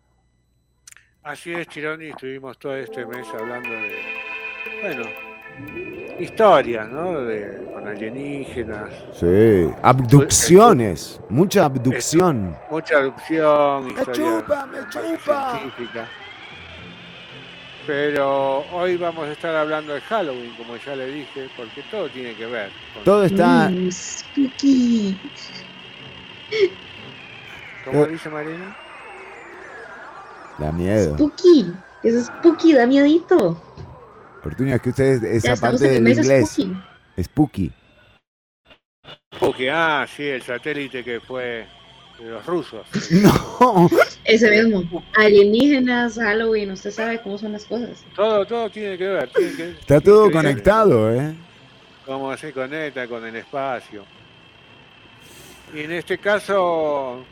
[1.23, 3.91] Así es, Chironi, estuvimos todo este mes hablando de,
[4.83, 5.05] bueno,
[6.19, 7.21] historia, ¿no?
[7.23, 8.91] De, con alienígenas.
[9.13, 12.57] Sí, abducciones, mucha abducción.
[12.71, 15.59] mucha abducción, me chupa, me chupa.
[15.59, 16.09] científica.
[17.87, 22.35] Pero hoy vamos a estar hablando de Halloween, como ya le dije, porque todo tiene
[22.35, 22.71] que ver.
[23.05, 23.69] Todo está...
[23.69, 25.19] Mm, spooky.
[27.85, 28.77] ¿Cómo dice Marina?
[30.59, 31.15] Da miedo.
[31.17, 31.73] Spooky.
[32.05, 33.61] Es spooky, da miedito.
[34.43, 36.51] Fortuna, es que ustedes, esa parte del inglés.
[36.51, 36.83] Spooky.
[37.23, 37.73] spooky.
[39.37, 41.67] Spooky, ah, sí, el satélite que fue
[42.19, 42.87] de los rusos.
[43.13, 43.89] No.
[44.25, 45.05] Ese mismo.
[45.17, 48.05] Alienígenas, Halloween, usted sabe cómo son las cosas.
[48.17, 49.31] Todo, todo tiene que ver.
[49.81, 51.35] Está todo conectado, ¿eh?
[52.05, 54.05] Cómo se conecta con el espacio.
[55.75, 57.25] Y en este caso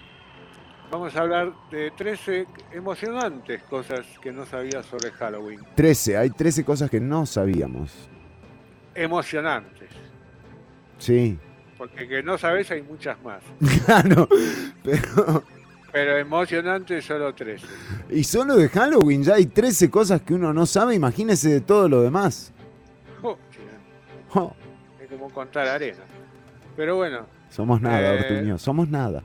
[0.90, 5.60] vamos a hablar de 13 emocionantes cosas que no sabía sobre Halloween.
[5.74, 8.08] 13, hay 13 cosas que no sabíamos.
[8.94, 9.88] Emocionantes.
[10.98, 11.38] Sí.
[11.78, 13.42] Porque que no sabes hay muchas más.
[13.86, 14.28] Claro,
[14.82, 15.44] pero...
[15.92, 17.66] Pero emocionante solo 13.
[18.10, 21.88] Y solo de Halloween ya hay 13 cosas que uno no sabe, imagínese de todo
[21.88, 22.52] lo demás.
[23.22, 23.36] Oh,
[24.34, 24.54] oh.
[25.02, 26.04] Es como contar arena.
[26.76, 27.26] Pero bueno.
[27.48, 29.24] Somos nada, eh, Ortuño, somos nada.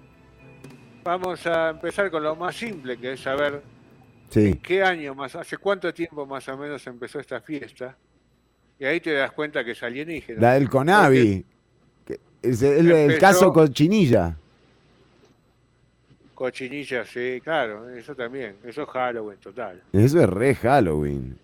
[1.06, 3.62] Vamos a empezar con lo más simple, que es saber
[4.34, 7.96] en qué año más, hace cuánto tiempo más o menos empezó esta fiesta.
[8.80, 10.42] Y ahí te das cuenta que es alienígena.
[10.42, 11.46] La del Conavi.
[12.42, 14.36] Es el, caso Cochinilla.
[16.34, 18.56] Cochinilla, sí, claro, eso también.
[18.66, 19.84] Eso es Halloween total.
[19.94, 21.38] Eso es re Halloween.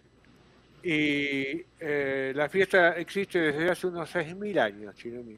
[0.81, 5.37] Y eh, la fiesta existe desde hace unos 6.000 años, Chinomi.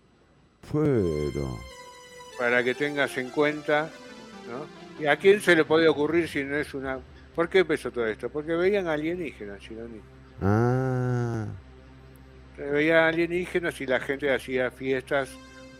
[0.71, 1.59] Pero.
[2.39, 3.91] Para que tengas en cuenta,
[4.47, 5.01] ¿no?
[5.01, 6.99] ¿Y a quién se le puede ocurrir si no es una...
[7.35, 8.29] ¿Por qué empezó todo esto?
[8.29, 9.99] Porque veían alienígenas, Chinomi.
[10.41, 11.45] Ah.
[12.57, 15.29] Veían alienígenas y la gente hacía fiestas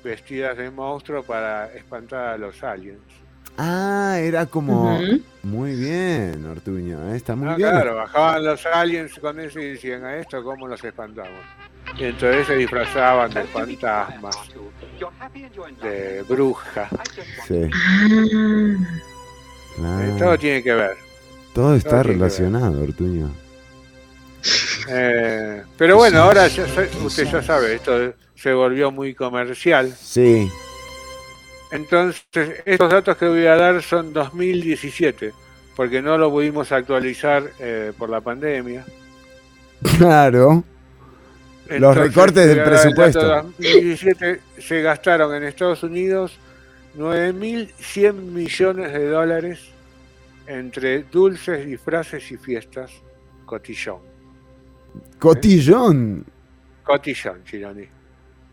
[0.03, 2.99] vestidas de monstruo para espantar a los aliens.
[3.57, 4.99] Ah, era como...
[5.43, 7.17] Muy bien, Ortuño, ¿eh?
[7.17, 7.69] está muy ah, bien.
[7.69, 11.41] Claro, bajaban los aliens con eso y decían, a esto cómo los espantamos.
[11.99, 14.35] Entonces se disfrazaban de fantasmas,
[15.81, 16.89] de brujas.
[17.47, 17.69] Sí.
[19.81, 20.15] Ah.
[20.17, 20.97] Todo tiene que ver.
[21.53, 23.31] Todo está relacionado, Ortuño.
[24.89, 26.47] Eh, pero bueno, ahora
[27.05, 29.93] usted ya sabe, esto se volvió muy comercial.
[29.97, 30.51] Sí.
[31.71, 32.25] Entonces,
[32.65, 35.31] estos datos que voy a dar son 2017,
[35.75, 38.85] porque no lo pudimos actualizar eh, por la pandemia.
[39.97, 40.63] Claro.
[41.69, 43.39] Los recortes del presupuesto.
[43.39, 46.37] En 2017 se gastaron en Estados Unidos
[46.97, 49.59] 9.100 millones de dólares
[50.45, 52.91] entre dulces, disfraces y fiestas.
[53.45, 53.99] Cotillón.
[55.19, 56.25] Cotillón.
[56.83, 57.87] Cotillón, Chironi.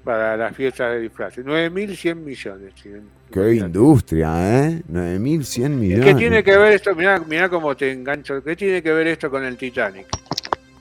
[0.04, 1.44] Para las fiestas de disfraces.
[1.44, 3.08] 9.100 millones, Chironi.
[3.30, 4.82] Qué industria, ¿eh?
[4.90, 6.04] 9.100 millones.
[6.06, 6.94] ¿Qué tiene que ver esto?
[6.94, 8.42] Mirá, mirá cómo te engancho.
[8.42, 10.06] ¿Qué tiene que ver esto con el Titanic?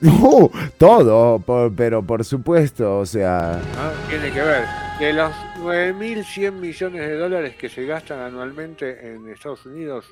[0.20, 1.42] No, todo,
[1.76, 3.60] pero por supuesto, o sea...
[4.08, 4.64] Tiene que ver.
[4.98, 10.06] De los 9.100 millones de dólares que se gastan anualmente en Estados Unidos,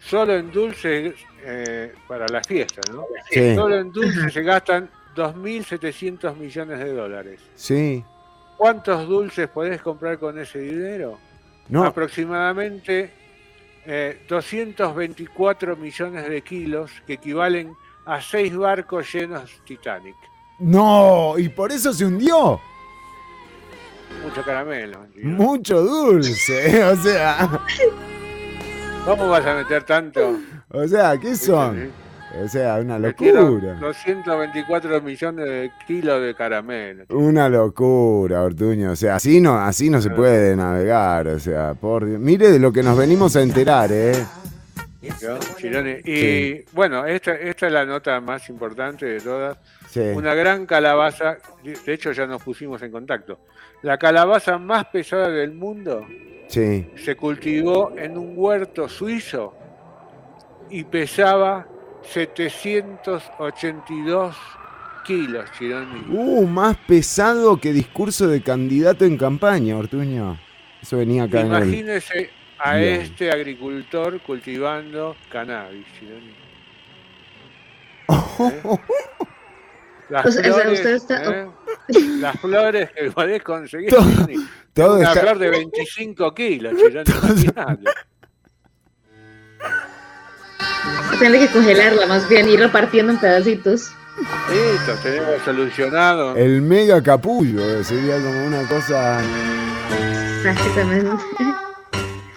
[0.00, 3.06] solo en dulces eh, para las fiestas, ¿no?
[3.54, 7.40] Solo en dulces se gastan 2.700 millones de dólares.
[7.54, 8.04] Sí.
[8.56, 11.18] ¿Cuántos dulces podés comprar con ese dinero?
[11.68, 11.84] No.
[11.84, 13.12] Aproximadamente
[14.28, 17.74] 224 eh, millones de kilos, que equivalen
[18.06, 20.16] a seis barcos llenos Titanic.
[20.58, 22.60] No, y por eso se hundió.
[24.22, 25.06] Mucho caramelo.
[25.22, 27.60] Mucho dulce, o sea.
[29.04, 30.38] ¿Cómo vas a meter tanto?
[30.70, 31.90] O sea, ¿qué son?
[32.42, 33.42] O sea, una locura.
[33.80, 37.04] 224 millones de kilos de caramelo.
[37.10, 38.92] Una locura, Ortuño.
[38.92, 41.28] O sea, así no, así no se puede navegar.
[41.28, 42.18] O sea, por Dios.
[42.18, 44.24] Mire de lo que nos venimos a enterar, ¿eh?
[46.04, 49.58] Y bueno, esta, esta es la nota más importante de todas.
[50.14, 53.38] Una gran calabaza, de hecho ya nos pusimos en contacto.
[53.82, 56.04] La calabaza más pesada del mundo
[56.48, 59.54] se cultivó en un huerto suizo
[60.70, 61.66] y pesaba
[62.02, 64.36] 782
[65.04, 66.06] kilos, Chironi.
[66.10, 70.40] Uh, más pesado que discurso de candidato en campaña, Ortuño.
[70.82, 75.86] Eso venía acá Imagínese a este agricultor cultivando cannabis.
[80.10, 81.48] Las, flores, ¿eh?
[82.20, 83.88] las flores que podés conseguir.
[84.74, 86.74] Todo, una flor de 25 kilos,
[91.18, 93.92] Tiene que congelarla más bien, ir repartiendo en pedacitos.
[94.50, 96.36] Listo, tenemos solucionado.
[96.36, 99.20] El mega capullo sería como una cosa.
[100.42, 101.10] Exactamente.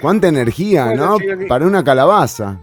[0.02, 1.18] Cuánta energía, ¿no?
[1.48, 2.60] Para una calabaza.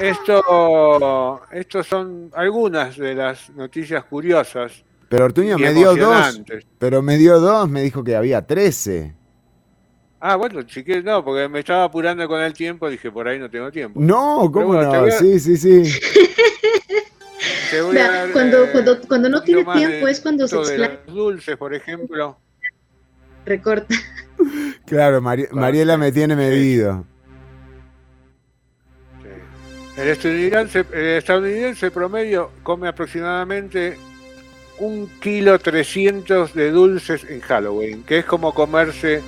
[0.00, 4.84] Esto, estos son algunas de las noticias curiosas.
[5.08, 6.40] Pero Ortuño me dio dos.
[6.78, 9.14] Pero me dio dos, me dijo que había trece.
[10.20, 13.38] Ah, bueno, si quieres, no, porque me estaba apurando con el tiempo, dije, por ahí
[13.38, 13.98] no tengo tiempo.
[14.00, 15.10] No, ¿cómo no?
[15.10, 15.82] Sí, sí, sí.
[18.32, 21.00] cuando, eh, cuando, cuando no tiene tiempo es cuando se explaya.
[21.06, 22.38] dulces, por ejemplo.
[23.50, 23.92] Recorta.
[24.86, 27.04] Claro, Mariela me tiene medido.
[29.96, 33.98] El estadounidense, el estadounidense promedio come aproximadamente
[34.78, 39.20] un kilo trescientos de dulces en Halloween, que es como comerse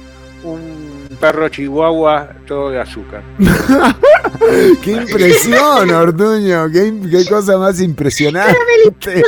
[0.45, 3.23] un perro chihuahua todo de azúcar.
[4.83, 6.71] ¡Qué impresión, Ortuño!
[6.71, 9.23] ¡Qué, cosa más impresionante!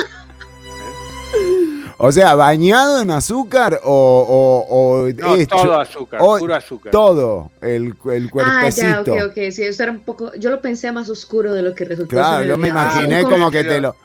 [2.07, 6.92] O sea, ¿bañado en azúcar o, o, no, todo azúcar, puro azúcar.
[6.92, 8.86] Todo, el, el cuerpecito.
[8.86, 9.50] Ah, ya, ok, ok.
[9.50, 10.34] Sí, eso era un poco...
[10.34, 12.11] Yo lo pensé más oscuro de lo que resultó.
[12.11, 13.96] Claro, yo me imaginé como que te lo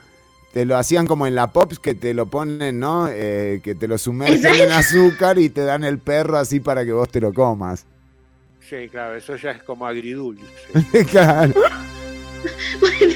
[0.53, 3.07] te lo hacían como en la Pops, que te lo ponen, ¿no?
[3.09, 6.93] Eh, que te lo sumergen en azúcar y te dan el perro así para que
[6.93, 7.85] vos te lo comas.
[8.61, 10.45] Sí, claro, eso ya es como agridulce.
[11.11, 11.53] claro.
[12.79, 13.15] Bueno,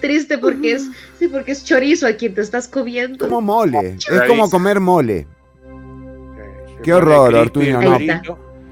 [0.00, 0.88] triste porque es,
[1.18, 3.28] sí, porque es chorizo a quien te estás comiendo.
[3.28, 5.26] Como mole, es como comer mole.
[6.82, 7.98] Qué horror, Ortuño, no.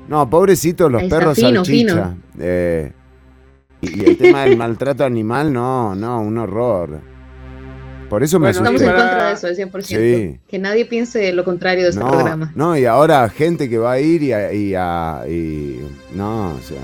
[0.09, 2.16] No, pobrecitos los perros fino, salchicha.
[2.39, 2.93] Eh,
[3.83, 7.01] y el tema del maltrato animal, no, no, un horror.
[8.09, 10.41] Por eso me Estamos en contra de eso, al 100%.
[10.49, 12.53] Que nadie piense lo contrario de este programa.
[12.55, 15.81] No, y ahora gente que va a ir y, a, y,
[16.14, 16.79] no, o sea,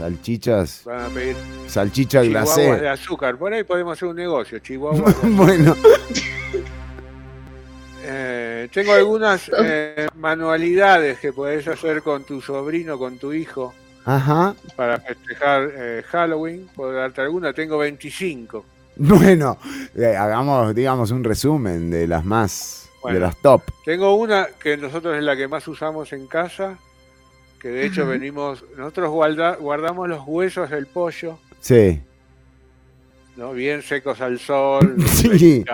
[0.00, 0.82] salchichas.
[0.84, 1.36] Van a pedir
[1.66, 2.80] salchicha glacé.
[2.80, 3.36] de azúcar.
[3.36, 5.14] Por ahí podemos hacer un negocio, Chihuahua.
[5.22, 5.76] bueno.
[8.02, 13.74] Eh, tengo algunas eh, manualidades que podés hacer con tu sobrino, con tu hijo.
[14.06, 14.54] Ajá.
[14.74, 16.68] Para festejar eh, Halloween.
[16.74, 17.52] Puedo darte alguna.
[17.52, 18.64] Tengo 25.
[18.96, 19.56] Bueno,
[19.96, 23.62] eh, hagamos, digamos, un resumen de las más, de las top.
[23.82, 26.76] Tengo una que nosotros es la que más usamos en casa,
[27.60, 31.38] que de hecho venimos, nosotros guardamos los huesos del pollo.
[31.60, 32.00] Sí.
[33.36, 33.52] ¿no?
[33.52, 35.64] Bien secos al sol, sí.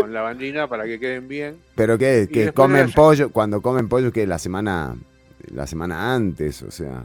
[0.00, 1.58] con lavandina para que queden bien.
[1.74, 4.96] Pero que, que comen pollo, cuando comen pollo que la semana,
[5.52, 7.04] la semana antes, o sea.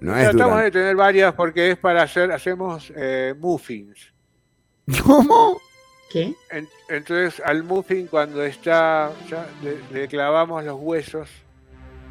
[0.00, 4.12] No es Tratamos de tener varias porque es para hacer, hacemos eh, muffins.
[5.04, 5.60] ¿Cómo?
[6.10, 6.34] ¿Qué?
[6.88, 9.46] entonces al muffin cuando está, ya
[9.92, 11.28] le, clavamos los huesos.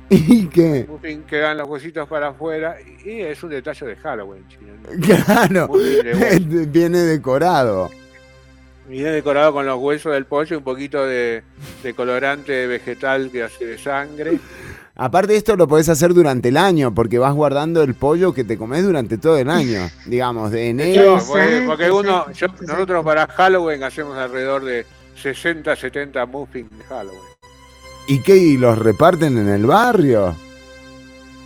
[0.27, 0.85] ¿Y qué?
[0.89, 4.43] Muffin quedan los huesitos para afuera y, es un detalle de Halloween.
[5.01, 5.69] Claro,
[6.67, 7.91] viene decorado.
[8.87, 11.43] Viene decorado con los huesos del pollo y un poquito de,
[11.83, 14.39] de colorante vegetal que hace de sangre.
[14.95, 18.43] Aparte de esto lo podés hacer durante el año, porque vas guardando el pollo que
[18.43, 21.19] te comes durante todo el año, digamos, de enero.
[21.67, 24.85] porque uno, nosotros para Halloween hacemos alrededor de
[25.15, 27.28] 60, 70 muffins de Halloween.
[28.09, 28.35] ¿Y qué?
[28.35, 30.35] ¿Y los reparten en el barrio?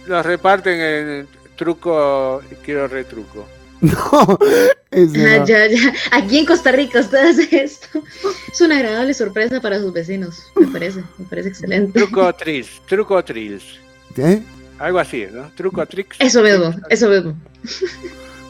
[0.07, 3.45] Los reparten en truco, quiero retruco.
[3.83, 4.37] No,
[4.91, 5.93] ah, ya, ya.
[6.11, 8.03] Aquí en Costa Rica usted hace esto.
[8.49, 11.99] Es una agradable sorpresa para sus vecinos, me parece, me parece excelente.
[11.99, 13.63] Truco trills, truco trills.
[14.15, 14.43] ¿Qué?
[14.77, 15.51] Algo así, ¿no?
[15.55, 16.15] Truco tricks.
[16.19, 17.35] Eso mismo, eso mismo.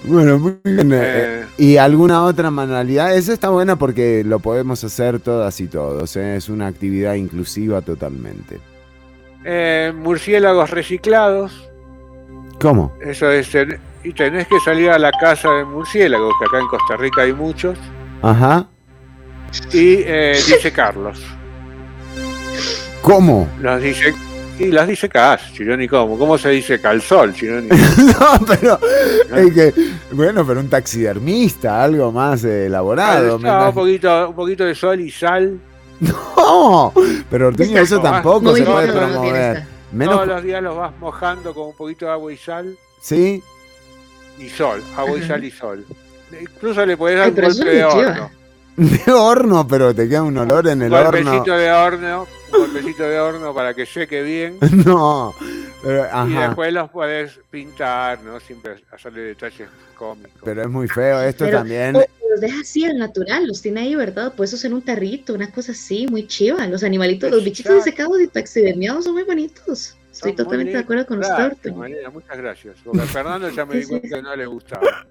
[0.05, 0.91] Bueno, muy bien.
[0.93, 1.45] Eh, eh.
[1.57, 3.15] ¿Y alguna otra manualidad?
[3.15, 6.15] Esa está buena porque lo podemos hacer todas y todos.
[6.15, 6.35] ¿eh?
[6.35, 8.59] Es una actividad inclusiva totalmente.
[9.95, 11.69] murciélagos reciclados.
[12.59, 12.93] ¿Cómo?
[13.01, 13.49] Eso es
[14.03, 17.33] y tenés que salir a la casa de murciélagos, que acá en Costa Rica hay
[17.33, 17.77] muchos.
[18.21, 18.67] Ajá.
[19.71, 21.21] Y eh, dice Carlos.
[23.01, 23.47] ¿Cómo?
[23.59, 24.13] Los dice
[24.59, 26.17] y las dice Cas, ni cómo.
[26.17, 27.33] ¿Cómo se dice calzol?
[27.41, 28.79] no, pero
[29.35, 29.73] es que,
[30.11, 33.39] bueno, pero un taxidermista, algo más elaborado.
[33.39, 35.59] No, un poquito, un poquito de sol y sal.
[36.35, 36.91] No,
[37.29, 39.63] pero Ortuño, eso tampoco se puede promover.
[39.97, 42.77] Todos los días los vas mojando con un poquito de agua y sal.
[42.99, 43.41] Sí
[44.39, 45.85] y sol, agua y sal y sol.
[46.39, 48.31] Incluso le puedes dar un golpe de horno.
[48.75, 51.43] De horno, pero te queda un olor en el horno.
[51.43, 54.57] de horno, un golpecito de horno para que seque bien.
[54.85, 55.33] No,
[55.83, 58.39] Y después los puedes pintar, ¿no?
[58.39, 60.41] Siempre hacerle detalles cómicos.
[60.43, 61.93] Pero es muy feo esto también.
[61.93, 64.33] los deja así al natural, los tiene ahí, ¿verdad?
[64.33, 66.65] Puede ser un tarrito, una cosa así, muy chiva.
[66.67, 69.95] Los animalitos, los bichitos secados y taxidermiados son muy bonitos.
[70.11, 71.57] Estoy totalmente de acuerdo con usted.
[72.11, 72.75] muchas gracias.
[72.83, 75.05] Porque a Fernando ya me dijo que no le gustaba.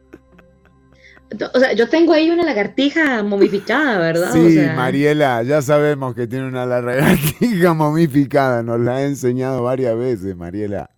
[1.54, 4.32] O sea, yo tengo ahí una lagartija momificada, ¿verdad?
[4.32, 8.62] Sí, Mariela, ya sabemos que tiene una lagartija momificada.
[8.62, 10.90] Nos la ha enseñado varias veces, Mariela.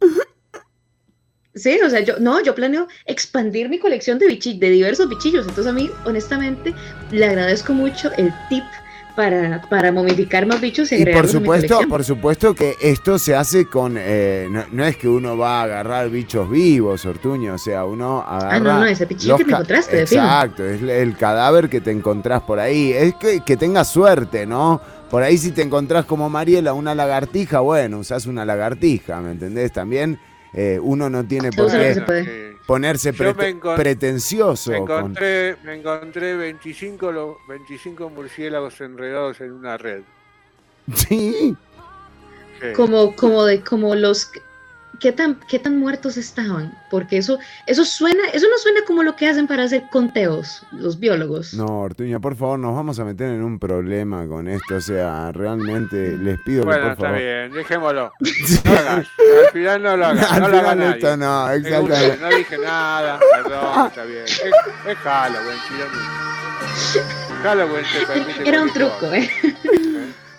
[1.55, 5.47] Sí, o sea, yo no, yo planeo expandir mi colección de de diversos bichillos.
[5.47, 6.75] Entonces a mí, honestamente,
[7.13, 8.65] le agradezco mucho el tip
[9.15, 13.67] para, para momificar más bichos y, y por supuesto, por supuesto que esto se hace
[13.67, 18.21] con eh, no, es que uno va a agarrar bichos vivos, Ortuño, o sea, uno
[18.27, 21.91] agarra Ah, no, no, ese bichito que me encontraste, Exacto, es el cadáver que te
[21.91, 22.93] encontrás por ahí.
[22.93, 24.81] Es que, que tengas suerte, ¿no?
[25.11, 29.73] Por ahí si te encontrás como Mariela una lagartija, bueno, usás una lagartija, ¿me entendés?
[29.73, 30.19] También
[30.53, 34.71] eh, uno no tiene por qué ponerse pretencioso.
[34.71, 40.03] Me encontré, me encontré 25, 25 murciélagos enredados en una red.
[40.95, 41.57] Sí.
[42.77, 44.31] Como, como, de, como los
[45.05, 46.73] ¿qué tan, qué tan muertos estaban?
[46.91, 50.99] Porque eso, eso suena, eso no suena como lo que hacen para hacer conteos los
[50.99, 51.53] biólogos.
[51.53, 54.77] No, Ortuña, por favor, nos vamos a meter en un problema con esto.
[54.77, 57.19] O sea, realmente les pido bueno, que por favor.
[57.19, 58.13] está bien, dejémoslo.
[58.65, 59.07] No hagas.
[59.45, 60.41] Al final no lo hagas.
[60.41, 62.19] no lo hagas esto no, exactamente.
[62.23, 64.25] No dije nada, perdón, está bien.
[64.25, 64.43] Es,
[64.87, 65.59] es Halloween.
[67.43, 68.49] Halloween te permite.
[68.49, 69.31] Era un truco, ¿eh?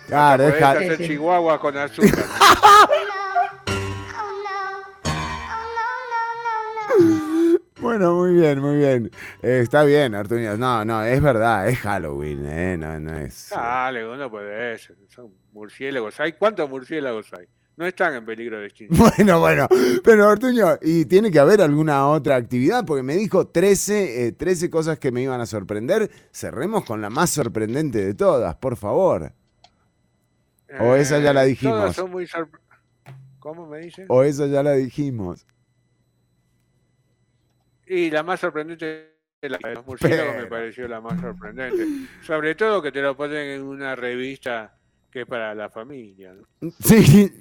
[0.08, 0.92] Claro, es Halloween.
[0.92, 2.24] hacer chihuahua con azúcar.
[7.96, 9.10] Bueno, muy bien, muy bien.
[9.40, 10.58] Eh, está bien, Artuño.
[10.58, 12.76] No, no, es verdad, es Halloween, ¿eh?
[12.76, 13.48] No, no es.
[13.48, 14.98] Dale, no puede ser.
[15.08, 16.20] Son murciélagos.
[16.20, 17.46] ¿Hay cuántos murciélagos hay?
[17.74, 19.10] No están en peligro de extinción.
[19.16, 19.66] Bueno, bueno.
[20.04, 24.70] Pero, Artuño, y tiene que haber alguna otra actividad, porque me dijo 13, 13 eh,
[24.70, 26.10] cosas que me iban a sorprender.
[26.34, 29.32] Cerremos con la más sorprendente de todas, por favor.
[30.78, 31.96] o esa ya la eh, dijimos.
[31.96, 32.28] son muy
[33.38, 34.04] ¿Cómo me dice?
[34.08, 35.46] O esa ya la dijimos.
[37.86, 41.86] Y la más sorprendente la de los murciélagos me pareció la más sorprendente.
[42.26, 44.76] Sobre todo que te lo ponen en una revista
[45.10, 46.34] que es para la familia.
[46.80, 47.32] Sí.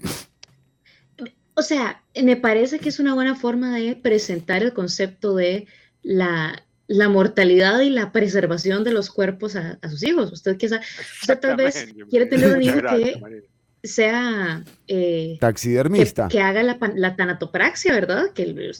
[1.55, 5.67] O sea, me parece que es una buena forma de presentar el concepto de
[6.03, 10.31] la, la mortalidad y la preservación de los cuerpos a, sus hijos.
[10.31, 13.47] Usted, que, usted tal vez quiere tener un hijo que
[13.87, 16.27] sea eh, taxidermista.
[16.27, 18.31] Que, haga la, la, tanatopraxia, ¿verdad?
[18.33, 18.71] Que,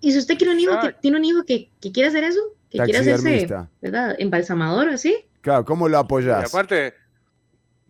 [0.00, 2.40] y si usted quiere un hijo que tiene un hijo que, que quiere hacer eso,
[2.70, 3.48] que quiere hacerse,
[3.80, 4.16] ¿verdad?
[4.18, 5.16] Embalsamador, así.
[5.40, 6.42] Claro, ¿cómo lo apoyas?
[6.42, 6.94] Y aparte,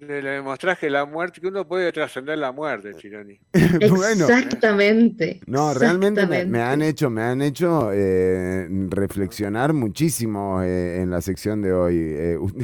[0.03, 3.39] le, demostrás que la muerte, que uno puede trascender la muerte, Chironi.
[3.53, 5.41] exactamente.
[5.47, 11.63] No, realmente me, han hecho, me han hecho eh, reflexionar muchísimo eh, en la sección
[11.63, 12.17] de hoy.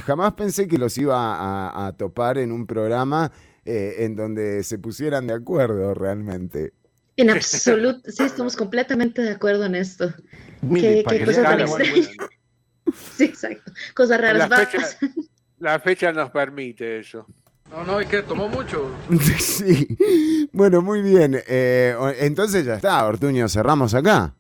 [0.05, 3.31] jamás pensé que los iba a, a topar en un programa
[3.69, 6.73] eh, en donde se pusieran de acuerdo realmente.
[7.19, 10.11] En absoluto, sí, estamos completamente de acuerdo en esto.
[10.75, 11.69] ¿Qué, qué cosas tan
[13.17, 13.71] Sí, exacto.
[13.95, 14.49] Cosas raras.
[14.49, 14.99] La fecha,
[15.59, 17.27] la fecha nos permite eso.
[17.71, 18.91] No, no, es que tomó mucho.
[19.39, 20.49] sí.
[20.51, 21.39] Bueno, muy bien.
[21.47, 24.35] Eh, entonces ya está, Ortuño, cerramos acá.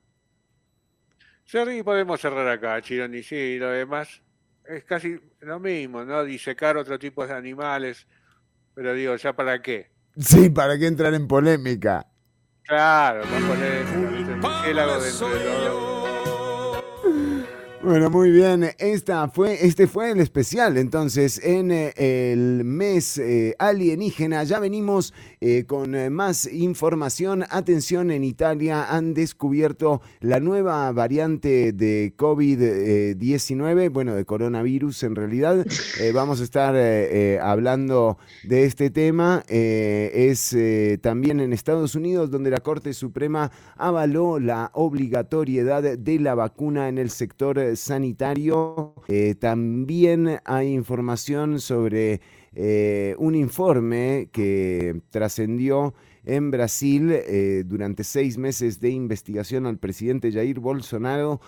[1.44, 3.22] Sí, podemos cerrar acá, Chironi.
[3.22, 4.22] Sí, lo demás
[4.66, 6.24] es casi lo mismo, ¿no?
[6.24, 8.06] Disecar otro tipo de animales
[8.78, 9.90] pero digo, ¿ya para qué?
[10.16, 12.06] Sí, ¿para qué entrar en polémica?
[12.62, 15.97] Claro, para poner el murciélago dentro de los
[17.80, 18.70] bueno, muy bien.
[18.78, 20.76] Esta fue, este fue el especial.
[20.78, 27.44] Entonces, en eh, el mes eh, alienígena ya venimos eh, con más información.
[27.48, 35.64] Atención, en Italia han descubierto la nueva variante de COVID-19, bueno, de coronavirus en realidad.
[36.12, 36.74] vamos a estar
[37.40, 39.44] hablando de este tema.
[39.48, 40.56] es
[41.00, 46.98] también en Estados Unidos donde la Corte Suprema avaló la obligatoriedad de la vacuna en
[46.98, 48.94] el sector sanitario.
[49.08, 52.20] Eh, también hay información sobre
[52.54, 55.94] eh, un informe que trascendió
[56.24, 61.40] en Brasil eh, durante seis meses de investigación al presidente Jair Bolsonaro.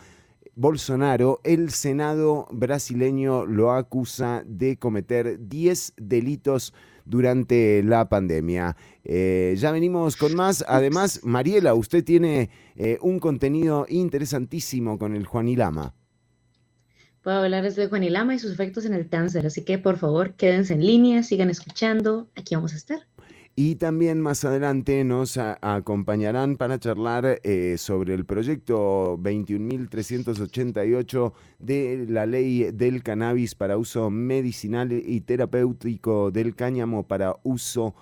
[0.54, 8.76] Bolsonaro, el Senado brasileño lo acusa de cometer 10 delitos durante la pandemia.
[9.04, 10.64] ya venimos con más.
[10.66, 12.50] Además, Mariela, usted tiene
[13.00, 15.94] un contenido interesantísimo con el Juanilama
[17.22, 19.46] puedo hablarles de Juan y sus efectos en el cáncer.
[19.46, 22.28] Así que por favor, quédense en línea, sigan escuchando.
[22.36, 23.00] Aquí vamos a estar.
[23.56, 32.26] Y también más adelante nos acompañarán para charlar eh, sobre el proyecto 21.388 de la
[32.26, 37.94] ley del cannabis para uso medicinal y terapéutico del cáñamo para uso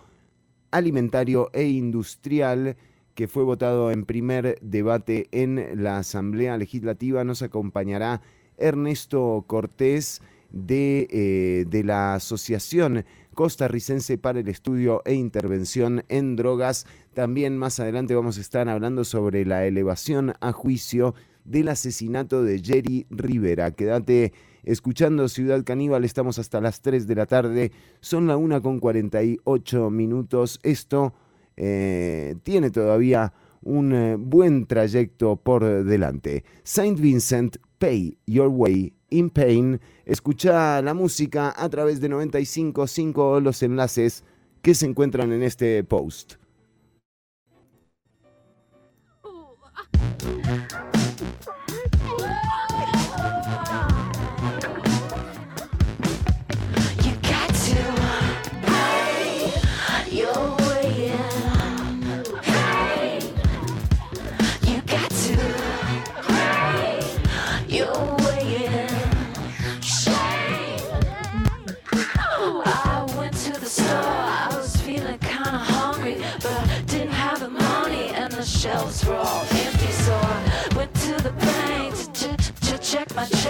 [0.71, 2.77] alimentario e industrial
[3.15, 7.25] que fue votado en primer debate en la Asamblea Legislativa.
[7.25, 8.23] Nos acompañará
[8.59, 13.05] Ernesto Cortés de, eh, de la Asociación
[13.39, 16.87] costarricense para el estudio e intervención en drogas.
[17.15, 22.59] También más adelante vamos a estar hablando sobre la elevación a juicio del asesinato de
[22.59, 23.71] Jerry Rivera.
[23.71, 24.33] Quédate
[24.65, 29.89] escuchando Ciudad Caníbal, estamos hasta las 3 de la tarde, son la 1 con 48
[29.91, 30.59] minutos.
[30.65, 31.15] Esto
[31.57, 33.33] eh, tiene todavía
[33.63, 36.45] un eh, buen trayecto por delante.
[36.65, 39.81] Saint Vincent, Pay Your Way in Pain.
[40.05, 44.25] Escucha la música a través de 95.5 los enlaces
[44.63, 46.35] que se encuentran en este post.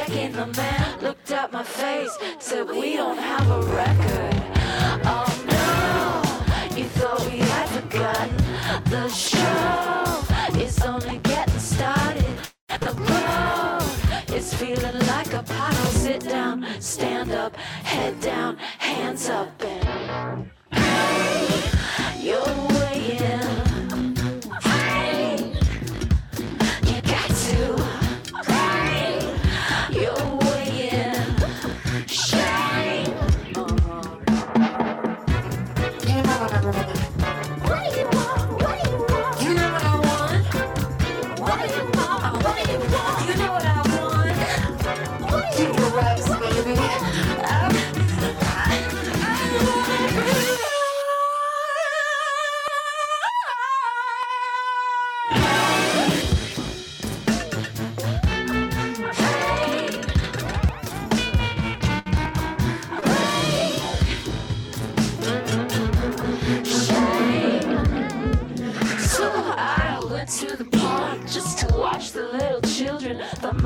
[0.08, 0.32] My checking.
[0.32, 4.42] The man looked at my face, said, We don't have a record.
[5.04, 8.36] Oh no, you thought we had forgotten.
[8.90, 12.38] The show is only getting started.
[12.80, 15.92] The road is feeling like a puddle.
[15.92, 21.70] Sit down, stand up, head down, hands up, and hey,
[22.20, 22.67] you're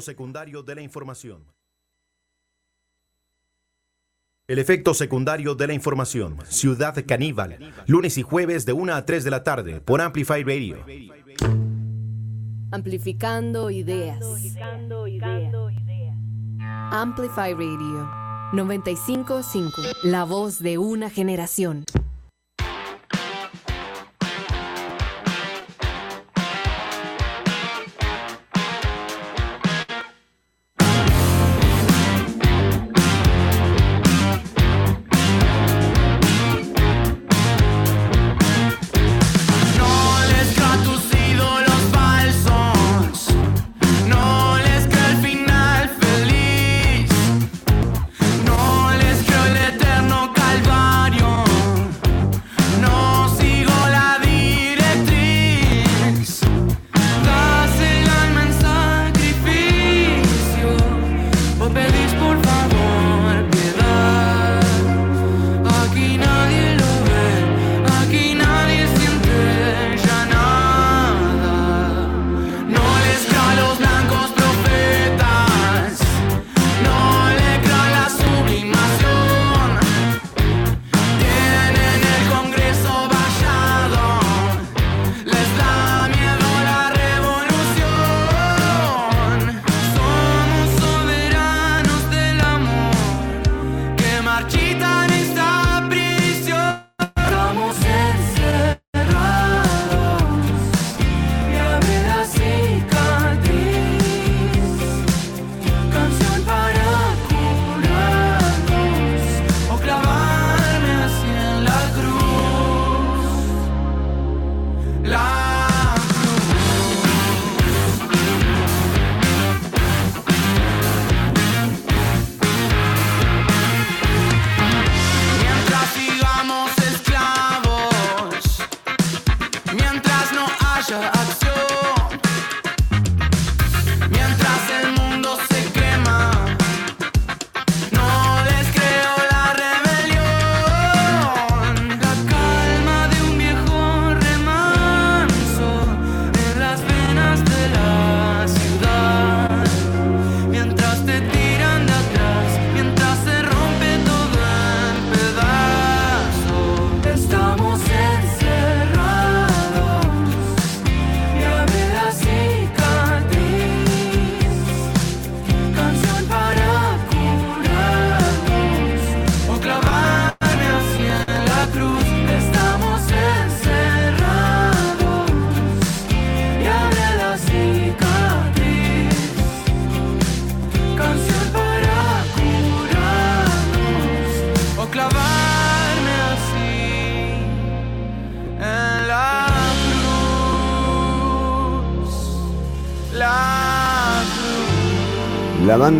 [0.00, 1.44] Secundario de la información.
[4.48, 6.38] El efecto secundario de la información.
[6.48, 7.72] Ciudad Caníbal.
[7.86, 10.84] Lunes y jueves de 1 a 3 de la tarde por Amplify Radio.
[12.72, 14.18] Amplificando ideas.
[16.92, 18.10] Amplify Radio
[18.52, 19.82] 955.
[20.02, 21.84] La voz de una generación.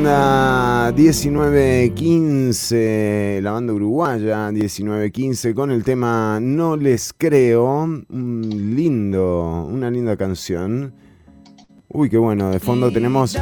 [0.02, 9.90] Banda 1915, la banda uruguaya 1915 con el tema No les creo, un lindo, una
[9.90, 10.94] linda canción.
[11.88, 13.36] Uy, qué bueno, de fondo tenemos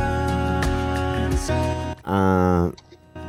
[2.04, 2.72] a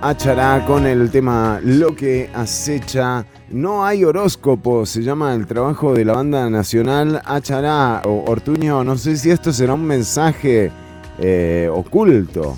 [0.01, 3.27] Achará con el tema Lo que acecha.
[3.51, 8.83] No hay horóscopo, se llama el trabajo de la banda nacional Achará o Ortuño.
[8.83, 10.71] No sé si esto será un mensaje
[11.19, 12.57] eh, oculto.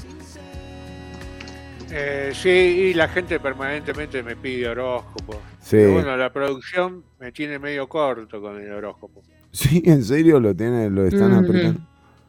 [1.94, 5.42] Eh, sí, y la gente permanentemente me pide horóscopo.
[5.60, 5.86] Sí.
[5.86, 9.22] bueno, la producción me tiene medio corto con el horóscopo.
[9.52, 11.82] Sí, en serio lo tiene, lo están apretando.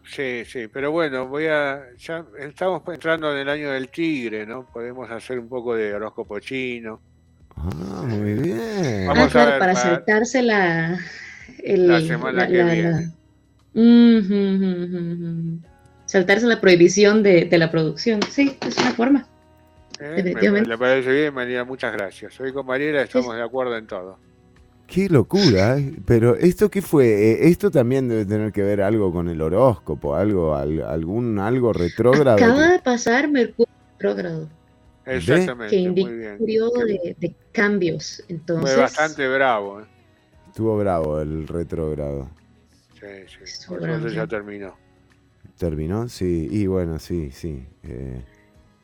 [0.05, 1.81] Sí, sí, pero bueno, voy a.
[1.97, 4.67] Ya estamos entrando en el año del tigre, ¿no?
[4.67, 7.01] Podemos hacer un poco de horóscopo chino.
[7.57, 9.07] Ah, muy bien.
[9.07, 10.99] Vamos ah, claro, para, saltarse la.
[11.65, 13.13] la semana que viene.
[16.07, 18.21] saltarse la prohibición de, de la producción.
[18.29, 19.29] Sí, es una forma.
[20.05, 22.39] Eh, le parece bien, María, muchas gracias.
[22.41, 24.19] Hoy con Mariela estamos de acuerdo en todo.
[24.89, 25.95] Qué locura, ¿eh?
[26.05, 30.17] pero esto qué fue, eh, esto también debe tener que ver algo con el horóscopo,
[30.17, 32.37] algo, algún algo retrógrado.
[32.37, 34.49] Acaba de pasar Mercurio retrógrado.
[35.07, 35.75] Exactamente.
[35.75, 38.23] Que indica un periodo de, cambios.
[38.29, 39.81] Entonces, fue bastante bravo.
[39.81, 39.85] ¿eh?
[40.49, 42.29] Estuvo bravo el retrógrado.
[43.01, 43.69] Sí, sí.
[43.69, 44.75] Por eso ya terminó.
[45.59, 46.09] ¿Terminó?
[46.09, 47.65] Sí, y bueno, sí, sí.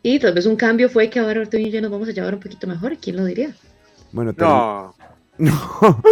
[0.02, 2.34] Y tal vez un cambio fue que ahora Arturo y yo nos vamos a llevar
[2.34, 2.96] un poquito mejor.
[2.98, 3.54] ¿Quién lo diría?
[4.12, 4.94] Bueno, no.
[5.38, 6.02] No,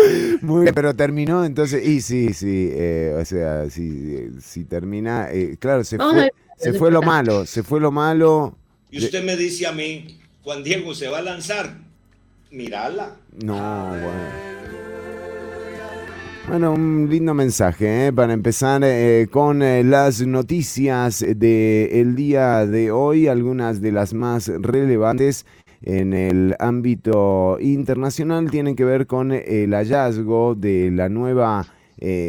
[0.41, 5.57] muy bien, pero terminó entonces, y sí, sí, eh, o sea, si, si termina, eh,
[5.59, 8.57] claro, se fue, se fue lo malo, se fue lo malo.
[8.89, 11.77] Y usted me dice a mí, Juan Diego se va a lanzar,
[12.53, 13.17] mirala.
[13.33, 14.76] No, bueno.
[16.49, 18.13] Bueno, un lindo mensaje ¿eh?
[18.13, 24.47] para empezar eh, con eh, las noticias del día de hoy, algunas de las más
[24.47, 25.45] relevantes
[25.83, 31.67] en el ámbito internacional tienen que ver con el hallazgo de la nueva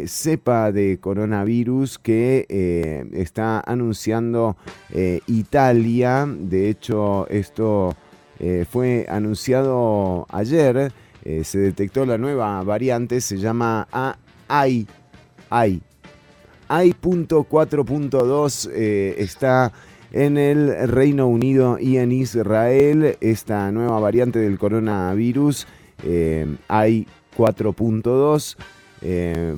[0.06, 4.58] cepa de coronavirus que está anunciando
[5.28, 6.28] Italia.
[6.28, 7.96] De hecho, esto
[8.70, 10.92] fue anunciado ayer.
[11.28, 13.86] Eh, se detectó la nueva variante, se llama
[14.48, 14.88] AI.
[15.50, 15.82] AI.
[16.70, 19.74] AI.4.2 eh, está
[20.14, 23.18] en el Reino Unido y en Israel.
[23.20, 25.68] Esta nueva variante del coronavirus,
[26.06, 27.06] eh, AI
[27.36, 28.56] 4.2,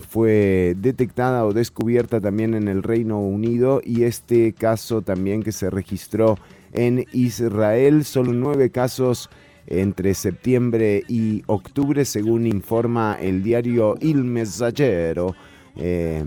[0.09, 5.69] fue detectada o descubierta también en el Reino Unido y este caso también que se
[5.69, 6.39] registró
[6.73, 8.05] en Israel.
[8.05, 9.29] Solo nueve casos
[9.69, 15.35] entre septiembre y octubre, según informa el diario Il Messaggero.
[15.75, 16.25] Eh,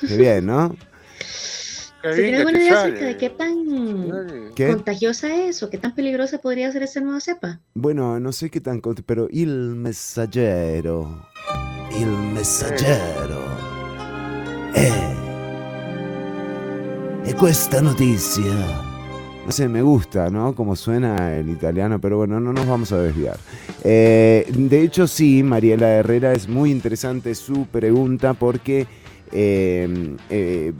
[0.00, 0.74] qué bien, ¿no?
[2.02, 6.72] ¿Se tiene alguna idea acerca de qué tan contagiosa es o qué tan peligrosa podría
[6.72, 7.60] ser esta nueva cepa?
[7.74, 11.28] Bueno, no sé qué tan pero Il Messaggero.
[11.96, 13.40] Il Messaggero.
[14.74, 15.12] Eh.
[17.24, 18.91] E questa notizia
[19.44, 20.54] no sé, me gusta, ¿no?
[20.54, 23.36] Como suena el italiano, pero bueno, no nos vamos a desviar.
[23.84, 28.86] Eh, de hecho, sí, Mariela Herrera, es muy interesante su pregunta porque...
[29.32, 30.72] Eh, eh,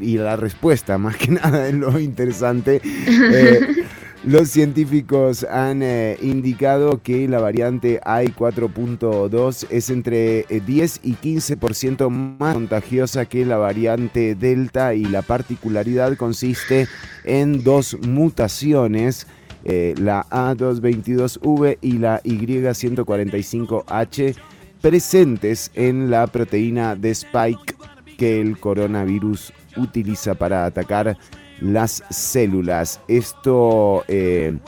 [0.00, 2.80] y la respuesta, más que nada, es lo interesante.
[4.26, 11.12] Los científicos han eh, indicado que la variante AI 4.2 es entre 10 eh, y
[11.12, 16.88] 15% más contagiosa que la variante Delta y la particularidad consiste
[17.22, 19.28] en dos mutaciones,
[19.62, 24.34] eh, la A222V y la Y145H,
[24.80, 27.76] presentes en la proteína de Spike
[28.18, 31.16] que el coronavirus utiliza para atacar
[31.60, 33.00] las células.
[33.08, 34.58] Esto eh,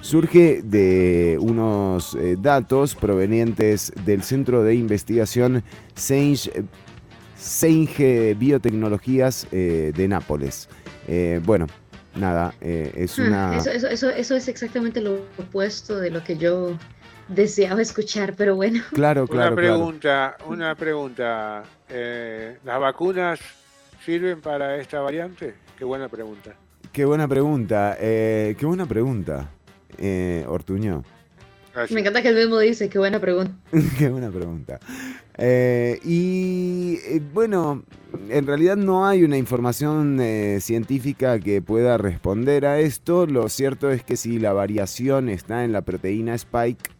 [0.00, 5.62] surge de unos eh, datos provenientes del Centro de Investigación
[5.94, 6.64] Senge,
[8.34, 10.68] Biotecnologías eh, de Nápoles.
[11.44, 11.66] bueno,
[12.16, 13.56] nada, eh, es ah, una...
[13.56, 16.76] Eso, eso, eso, es exactamente lo opuesto de lo que yo
[17.28, 18.82] deseaba escuchar, pero bueno.
[18.92, 19.52] Claro, claro.
[19.52, 21.62] Una pregunta, una pregunta.
[21.88, 23.40] Eh, ¿Las vacunas
[24.04, 25.54] sirven para esta variante?
[25.76, 26.54] Qué buena pregunta.
[26.92, 29.50] Qué buena pregunta, eh, qué buena pregunta,
[29.98, 31.04] eh, Ortuño.
[31.90, 33.52] Me encanta que el mismo dice, qué buena pregunta.
[33.98, 34.80] qué buena pregunta.
[35.36, 37.84] Eh, y eh, bueno,
[38.30, 43.26] en realidad no hay una información eh, científica que pueda responder a esto.
[43.26, 46.90] Lo cierto es que si la variación está en la proteína Spike,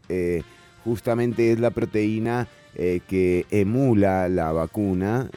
[0.84, 5.30] justamente es la proteína que emula la vacuna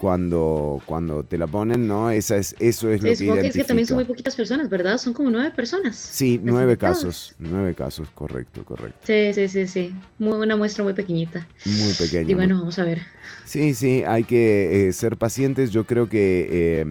[0.00, 2.10] cuando, cuando te la ponen, ¿no?
[2.10, 3.46] Esa es, eso es lo que identifica.
[3.48, 4.96] Es que también son muy poquitas personas, ¿verdad?
[4.96, 5.94] Son como nueve personas.
[5.94, 8.98] Sí, nueve casos, nueve casos, correcto, correcto.
[9.02, 9.94] Sí, sí, sí, sí.
[10.18, 11.46] Muy, una muestra muy pequeñita.
[11.66, 12.30] Muy pequeña.
[12.30, 13.02] Y bueno, vamos a ver.
[13.44, 15.70] Sí, sí, hay que eh, ser pacientes.
[15.70, 16.86] Yo creo que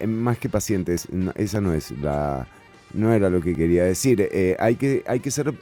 [0.00, 2.48] eh, más que pacientes, esa no es la...
[2.94, 4.26] No era lo que quería decir.
[4.32, 5.52] Eh, hay, que, hay que ser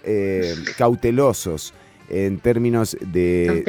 [0.78, 1.74] cautelosos
[2.09, 3.63] en términos de...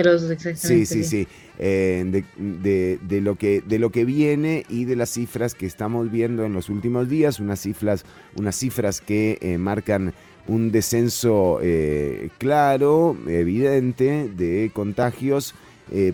[0.56, 1.28] Sí, sí, sí.
[1.60, 6.46] Eh, de, lo que, de lo que viene y de las cifras que estamos viendo
[6.46, 10.14] en los últimos días, unas cifras, unas cifras que eh, marcan
[10.48, 15.56] un descenso eh, claro, evidente de contagios,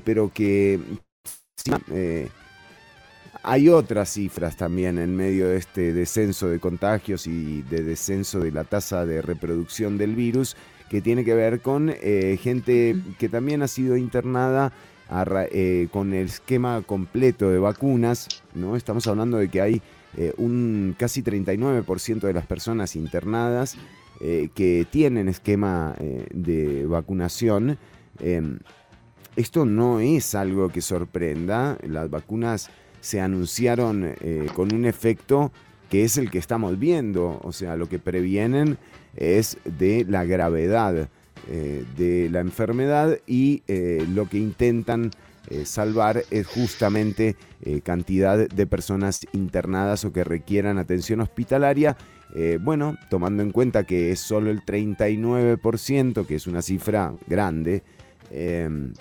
[0.05, 0.79] pero que
[3.43, 8.51] hay otras cifras también en medio de este descenso de contagios y de descenso de
[8.51, 10.55] la tasa de reproducción del virus
[10.93, 11.91] que tiene que ver con
[12.39, 14.71] gente que también ha sido internada
[15.51, 18.75] eh, con el esquema completo de vacunas, ¿no?
[18.75, 19.81] Estamos hablando de que hay
[20.17, 23.75] eh, un casi 39% de las personas internadas
[24.21, 25.95] eh, que tienen esquema
[26.33, 27.77] de vacunación.
[28.19, 28.57] Em,
[29.35, 34.15] esto no es algo que sorprenda, las vacunas se anunciaron
[34.55, 35.51] con un efecto
[35.89, 38.77] que es el que estamos viendo, o sea, lo que previenen
[39.15, 41.09] es de la gravedad
[41.49, 45.11] eh, de la enfermedad y eh, lo que intentan
[45.49, 47.35] eh, salvar es justamente
[47.83, 51.95] cantidad de personas internadas o que requieran atención hospitalaria.
[52.59, 57.83] bueno, tomando en cuenta que es solo el 39%, que es una cifra grande,
[58.31, 58.91] em,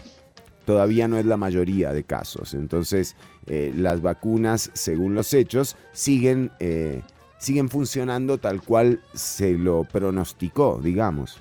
[0.65, 2.55] todavía no es la mayoría de casos.
[2.55, 6.53] Entonces, las vacunas, según los hechos, siguen,
[7.43, 11.41] siguen funcionando tal cual se lo pronosticó, digamos.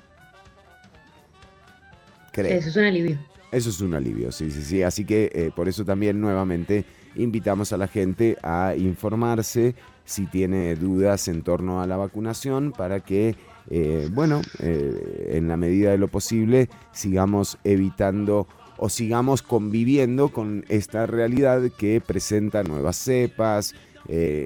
[2.34, 3.20] Eso es un alivio.
[3.52, 4.82] Eso es un alivio, sí, sí, sí.
[4.82, 6.86] Así que eh, por eso también nuevamente
[7.16, 9.76] invitamos a la gente a informarse
[10.06, 13.36] si tiene dudas en torno a la vacunación para que,
[13.70, 18.48] eh, bueno, eh, en la medida de lo posible sigamos evitando
[18.78, 23.76] o sigamos conviviendo con esta realidad que presenta nuevas cepas,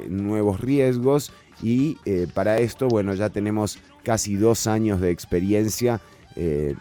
[0.09, 1.31] nuevos riesgos
[1.67, 1.97] y
[2.35, 5.99] para esto, bueno, ya tenemos casi dos años de experiencia
[6.35, 6.77] de,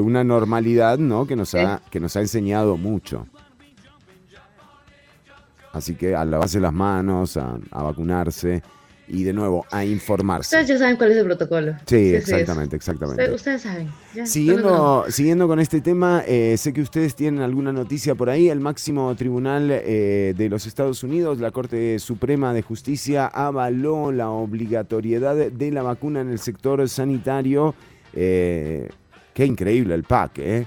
[0.00, 1.26] una normalidad ¿no?
[1.26, 3.26] que, nos ha, que nos ha enseñado mucho.
[5.72, 8.62] Así que a lavarse las manos, a, vacunarse
[9.08, 10.56] y de nuevo a informarse.
[10.56, 11.74] Ustedes ya saben cuál es el protocolo.
[11.86, 13.30] Sí, exactamente, exactamente.
[13.30, 13.88] Ustedes, saben.
[14.24, 18.48] siguiendo, siguiendo con este tema, eh, sé que ustedes tienen alguna noticia por ahí.
[18.48, 24.30] El máximo tribunal eh, de los Estados Unidos, la Corte Suprema de Justicia, avaló la
[24.30, 27.74] obligatoriedad de la vacuna en el sector sanitario
[28.14, 28.88] eh,
[29.32, 30.66] qué increíble el pack, ¿eh?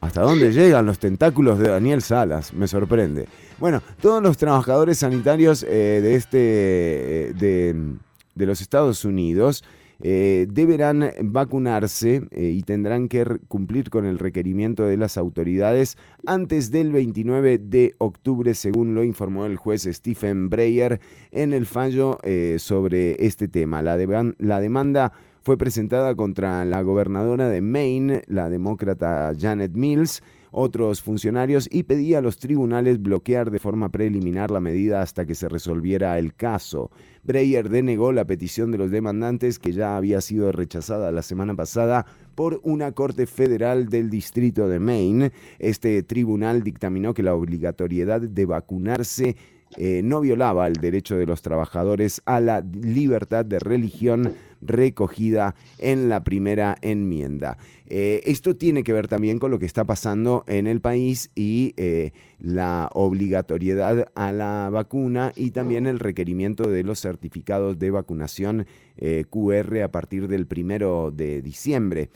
[0.00, 2.52] ¿Hasta dónde llegan los tentáculos de Daniel Salas?
[2.52, 3.26] Me sorprende.
[3.58, 9.64] Bueno, todos los trabajadores sanitarios eh, de, este, de los Estados Unidos
[10.00, 16.70] eh, deberán vacunarse eh, y tendrán que cumplir con el requerimiento de las autoridades antes
[16.70, 22.56] del 29 de octubre, según lo informó el juez Stephen Breyer en el fallo eh,
[22.58, 23.80] sobre este tema.
[23.80, 25.12] La demanda
[25.46, 30.20] fue presentada contra la gobernadora de Maine, la demócrata Janet Mills,
[30.50, 35.36] otros funcionarios y pedía a los tribunales bloquear de forma preliminar la medida hasta que
[35.36, 36.90] se resolviera el caso.
[37.22, 42.06] Breyer denegó la petición de los demandantes que ya había sido rechazada la semana pasada
[42.34, 45.30] por una corte federal del distrito de Maine.
[45.60, 49.36] Este tribunal dictaminó que la obligatoriedad de vacunarse
[49.76, 56.08] eh, no violaba el derecho de los trabajadores a la libertad de religión recogida en
[56.08, 57.58] la primera enmienda.
[57.88, 61.74] Eh, esto tiene que ver también con lo que está pasando en el país y
[61.76, 68.66] eh, la obligatoriedad a la vacuna y también el requerimiento de los certificados de vacunación
[69.28, 72.08] QR a partir del primero de diciembre.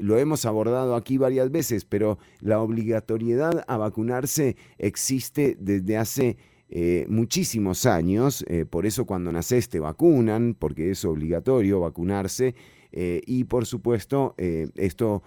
[0.00, 6.36] lo hemos abordado aquí varias veces, pero la obligatoriedad a vacunarse existe desde hace
[6.72, 12.54] eh, muchísimos años, eh, por eso cuando naces te vacunan, porque es obligatorio vacunarse,
[12.92, 15.22] y por supuesto esto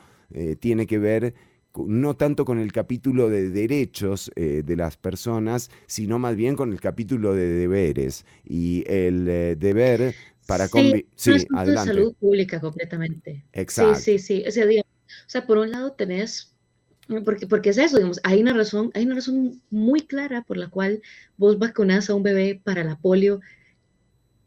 [0.59, 1.33] tiene que ver
[1.75, 6.81] no tanto con el capítulo de derechos de las personas, sino más bien con el
[6.81, 8.25] capítulo de deberes.
[8.43, 9.23] Y el
[9.57, 10.13] deber
[10.45, 13.45] para sí, sí, de salud pública completamente.
[13.53, 13.95] Exacto.
[13.95, 14.79] Sí, sí, sí.
[15.25, 16.52] O sea, por un lado tenés,
[17.25, 20.69] porque, porque es eso, digamos, hay una razón, hay una razón muy clara por la
[20.69, 21.01] cual
[21.37, 23.41] vos vacunás a un bebé para la polio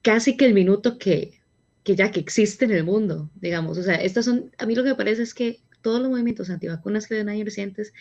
[0.03, 1.41] casi que el minuto que,
[1.83, 3.77] que ya que existe en el mundo, digamos.
[3.79, 6.51] O sea, estas son, a mí lo que me parece es que todos los movimientos
[6.51, 7.93] antivacunas que ven años recientes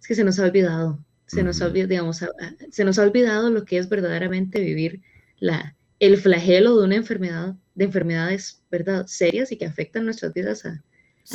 [0.00, 2.24] es que se nos ha olvidado, se nos ha digamos,
[2.70, 5.00] se nos ha olvidado lo que es verdaderamente vivir
[5.38, 10.66] la, el flagelo de una enfermedad, de enfermedades, ¿verdad?, serias y que afectan nuestras vidas
[10.66, 10.82] a,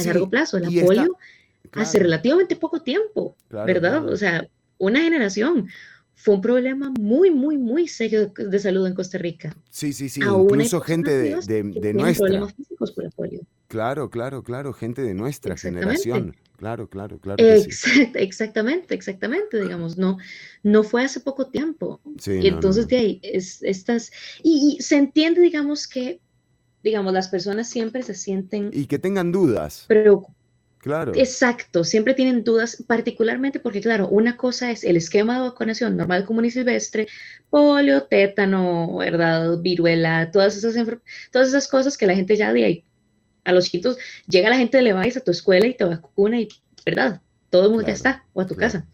[0.03, 0.57] largo plazo.
[0.57, 0.65] El
[1.67, 4.07] apoyo hace relativamente poco tiempo, ¿verdad?
[4.07, 4.47] O sea,
[4.77, 5.67] una generación.
[6.19, 9.55] Fue un problema muy, muy, muy serio de salud en Costa Rica.
[9.69, 10.19] Sí, sí, sí.
[10.21, 12.25] Incluso gente de, de, nuestra.
[12.25, 13.41] problemas físicos por el polio.
[13.67, 14.73] Claro, claro, claro.
[14.73, 16.35] Gente de nuestra generación.
[16.57, 17.43] Claro, claro, claro.
[17.43, 20.17] Exactamente, exactamente, digamos, no,
[20.63, 22.01] no fue hace poco tiempo.
[22.25, 24.11] y entonces de ahí, es, estas,
[24.41, 26.19] y, se entiende, digamos, que,
[26.83, 28.71] digamos, las personas siempre se sienten...
[28.73, 29.85] Y que tengan dudas.
[29.87, 30.25] Pero,
[30.79, 31.13] claro.
[31.15, 36.25] Exacto, siempre tienen dudas, particularmente porque, claro, una cosa es el esquema de vacunación normal
[36.25, 37.07] común y silvestre,
[37.49, 39.57] polio, tétano, ¿verdad?
[39.59, 40.75] Viruela, todas esas,
[41.31, 42.83] todas esas cosas que la gente ya de ahí
[43.47, 43.97] a los chiquitos,
[44.27, 46.49] llega la gente de Levi's a tu escuela y te vacuna y,
[46.85, 47.21] ¿verdad?
[47.49, 48.85] Todo el mundo ya está, o a tu casa.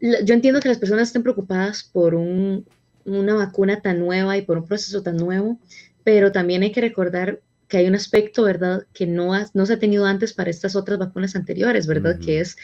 [0.00, 4.66] Yo entiendo que las personas estén preocupadas por una vacuna tan nueva y por un
[4.66, 5.58] proceso tan nuevo,
[6.04, 9.78] pero también hay que recordar que hay un aspecto, ¿verdad?, que no, no se ha
[9.78, 12.56] tenido antes para estas otras vacunas anteriores, ¿verdad?, que es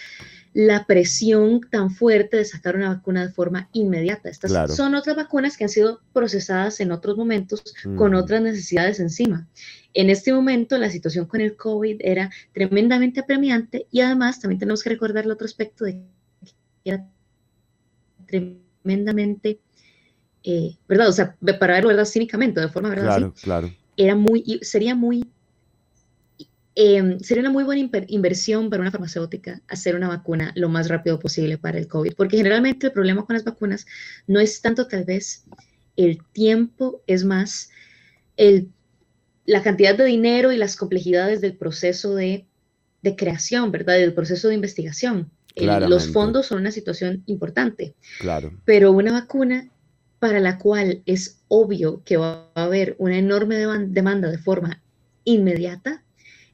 [0.55, 4.28] la presión tan fuerte de sacar una vacuna de forma inmediata.
[4.28, 7.62] Estas son otras vacunas que han sido procesadas en otros momentos
[7.96, 9.48] con otras necesidades encima.
[9.94, 14.82] En este momento la situación con el COVID era tremendamente apremiante y además también tenemos
[14.82, 16.03] que recordar el otro aspecto de
[16.84, 17.07] que era
[18.26, 19.61] tremendamente,
[20.42, 21.09] eh, ¿verdad?
[21.09, 22.05] O sea, para verlo, ¿verdad?
[22.05, 23.05] Cínicamente, de forma, ¿verdad?
[23.05, 23.82] Claro, claro.
[23.97, 25.24] Era muy, sería muy
[26.74, 31.18] Em, sería una muy buena inversión para una farmacéutica hacer una vacuna lo más rápido
[31.18, 33.84] posible para el COVID, porque generalmente el problema con las vacunas
[34.26, 35.45] no es tanto tal vez
[35.97, 37.68] el tiempo, es más
[38.38, 38.70] el,
[39.45, 42.47] la cantidad de dinero y las complejidades del proceso de,
[43.03, 43.99] de creación, ¿verdad?
[43.99, 45.30] Del proceso de investigación.
[45.57, 47.95] los fondos son una situación importante.
[48.18, 48.59] Claro.
[48.64, 49.68] Pero una vacuna
[50.22, 53.56] para la cual es obvio que va a haber una enorme
[53.88, 54.80] demanda de forma
[55.24, 56.04] inmediata,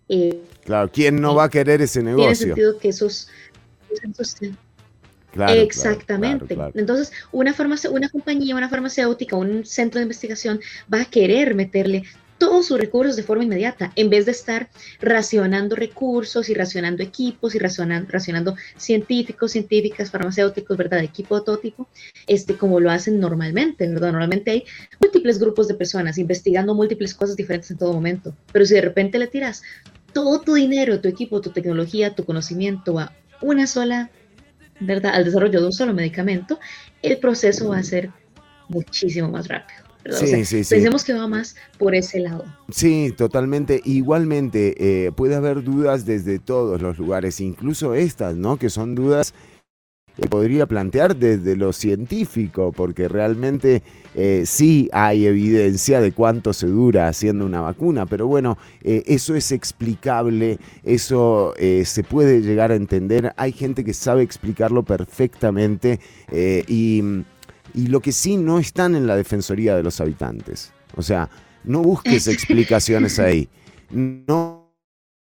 [0.09, 2.33] eh, claro, ¿quién no va a querer ese negocio?
[2.33, 3.29] Tiene sentido que esos...
[5.51, 6.57] Exactamente.
[6.77, 7.55] Entonces, una,
[7.91, 10.61] una compañía, una farmacéutica, un centro de investigación
[10.91, 12.05] va a querer meterle
[12.39, 14.71] todos sus recursos de forma inmediata, en vez de estar
[15.01, 21.03] racionando recursos y racionando equipos y racionando, racionando científicos, científicas, farmacéuticos, ¿verdad?
[21.03, 21.73] Equipo de
[22.27, 24.13] este, como lo hacen normalmente, ¿verdad?
[24.13, 24.65] Normalmente hay
[25.01, 29.19] múltiples grupos de personas investigando múltiples cosas diferentes en todo momento, pero si de repente
[29.19, 29.63] le tiras
[30.13, 34.11] todo tu dinero, tu equipo, tu tecnología, tu conocimiento a una sola,
[34.81, 35.15] ¿verdad?
[35.15, 36.59] Al desarrollo de un solo medicamento,
[37.03, 38.11] el proceso va a ser
[38.69, 39.78] muchísimo más rápido.
[40.11, 40.75] Sí, sí, sí.
[40.75, 42.45] Pensemos que va más por ese lado.
[42.71, 43.81] Sí, totalmente.
[43.85, 44.75] Igualmente,
[45.07, 48.57] eh, puede haber dudas desde todos los lugares, incluso estas, ¿no?
[48.57, 49.35] Que son dudas
[50.27, 53.83] podría plantear desde lo científico, porque realmente
[54.15, 59.37] eh, sí hay evidencia de cuánto se dura haciendo una vacuna, pero bueno, eh, eso
[59.37, 66.01] es explicable, eso eh, se puede llegar a entender, hay gente que sabe explicarlo perfectamente
[66.67, 67.03] y,
[67.79, 70.73] y lo que sí no están en la Defensoría de los Habitantes.
[70.97, 71.31] O sea,
[71.63, 73.49] no busques explicaciones ahí.
[73.89, 74.75] No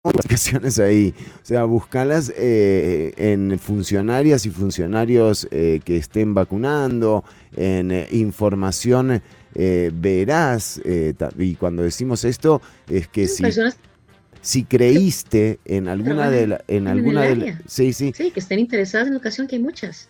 [0.03, 1.15] explicaciones ahí.
[1.41, 7.23] O sea, buscalas eh, en funcionarias y funcionarios eh, que estén vacunando,
[7.55, 9.19] en eh, información
[9.55, 10.79] veraz.
[11.37, 13.43] y cuando decimos esto, es que si,
[14.41, 18.13] si creíste en alguna de la, en, alguna de sí, sí.
[18.15, 20.09] Sí, que estén interesadas en educación, que hay muchas.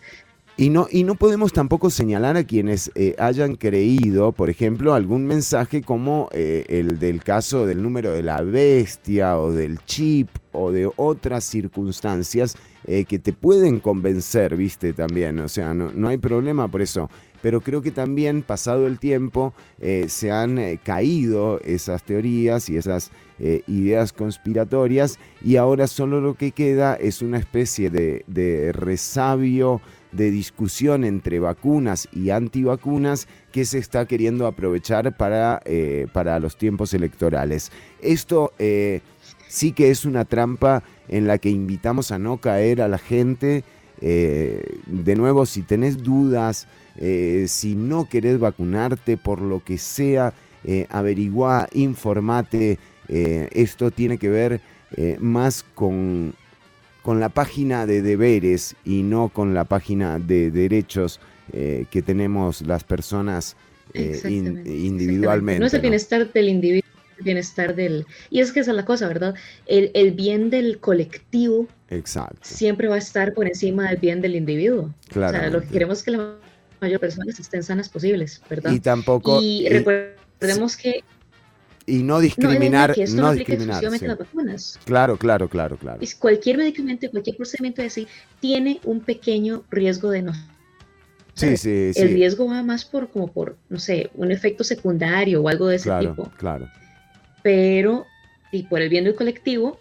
[0.56, 5.26] Y no, y no podemos tampoco señalar a quienes eh, hayan creído, por ejemplo, algún
[5.26, 10.70] mensaje como eh, el del caso del número de la bestia o del chip o
[10.70, 15.40] de otras circunstancias eh, que te pueden convencer, viste, también.
[15.40, 17.10] O sea, no, no hay problema por eso.
[17.42, 23.10] pero creo que también pasado el tiempo eh, se han caído esas teorías y esas
[23.66, 29.82] ideas conspiratorias y ahora solo lo que queda es una especie de resabio
[30.14, 35.60] de discusión entre vacunas y antivacunas que se está queriendo aprovechar para,
[36.12, 37.72] para los tiempos electorales.
[38.00, 38.52] Esto
[39.48, 43.64] sí que es una trampa en la que invitamos a no caer a la gente.
[44.00, 50.32] de nuevo, si tenés dudas, eh, si no querés vacunarte por lo que sea,
[50.64, 52.78] eh, averigua, informate.
[53.08, 54.60] Eh, esto tiene que ver
[55.18, 56.34] más con,
[57.04, 61.20] con la página de deberes y no con la página de derechos
[61.52, 63.56] que tenemos las personas
[63.94, 65.60] individualmente.
[65.60, 66.88] No es el bienestar del individuo,
[67.18, 68.06] el bienestar del...
[68.30, 69.34] Y es que esa es la cosa, ¿verdad?
[69.66, 72.40] El, el bien del colectivo Exacto.
[72.42, 74.92] siempre va a estar por encima del bien del individuo.
[75.10, 75.36] Claro.
[75.36, 76.36] O sea, lo que queremos es que la
[76.80, 78.72] mayor personas estén sanas posibles, ¿verdad?
[78.72, 79.42] Y tampoco...
[79.42, 81.04] Y recordemos que...
[81.86, 83.82] Y no discriminar, no, no, discriminar.
[83.82, 84.78] Las vacunas.
[84.84, 86.00] Claro, claro, claro, claro.
[86.18, 88.08] Cualquier medicamento, cualquier procedimiento así,
[88.40, 90.32] tiene un pequeño riesgo de no
[91.34, 92.00] Sí, sí, sí.
[92.00, 95.76] El riesgo va más por, como por, no sé, un efecto secundario o algo de
[95.76, 96.30] ese tipo.
[96.36, 96.68] Claro.
[97.42, 98.06] Pero,
[98.52, 99.78] y por el bien del colectivo,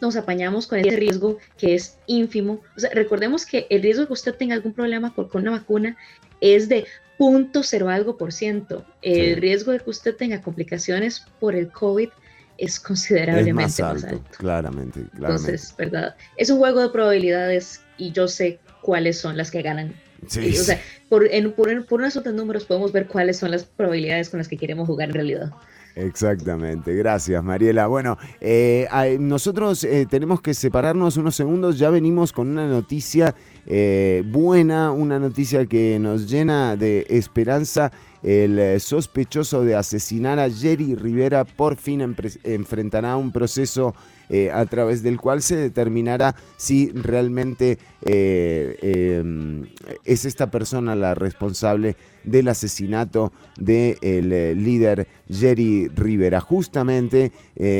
[0.00, 2.60] nos apañamos con ese riesgo que es ínfimo.
[2.76, 5.96] O sea, recordemos que el riesgo de que usted tenga algún problema con, una vacuna
[6.40, 6.86] es de
[7.18, 8.86] punto cero algo por ciento.
[9.02, 12.08] El riesgo de que usted tenga complicaciones por el COVID
[12.56, 15.50] es considerablemente más alto, Claramente, claramente.
[15.50, 16.16] Entonces, ¿verdad?
[16.36, 19.94] Es un juego de probabilidades y yo sé cuáles son las que ganan.
[20.26, 23.64] Sí, o sea, por, en, por, por unos otros números podemos ver cuáles son las
[23.64, 25.50] probabilidades con las que queremos jugar en realidad.
[25.98, 27.88] Exactamente, gracias Mariela.
[27.88, 28.86] Bueno, eh,
[29.18, 33.34] nosotros eh, tenemos que separarnos unos segundos, ya venimos con una noticia
[33.66, 37.90] eh, buena, una noticia que nos llena de esperanza.
[38.22, 43.94] El sospechoso de asesinar a Jerry Rivera por fin enfrentará un proceso
[44.30, 49.66] eh, a través del cual se determinará si realmente eh, em,
[50.04, 51.96] es esta persona la responsable
[52.30, 56.40] del asesinato del eh, líder Jerry Rivera.
[56.40, 57.32] Justamente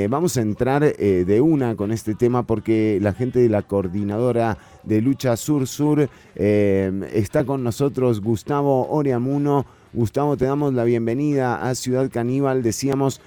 [0.08, 5.00] vamos a entrar de una con este tema porque la gente de la coordinadora de
[5.00, 9.64] lucha sur-sur está con nosotros, Gustavo Oriamuno.
[9.94, 12.62] Gustavo, te damos la bienvenida a Ciudad Caníbal.
[12.62, 13.22] Decíamos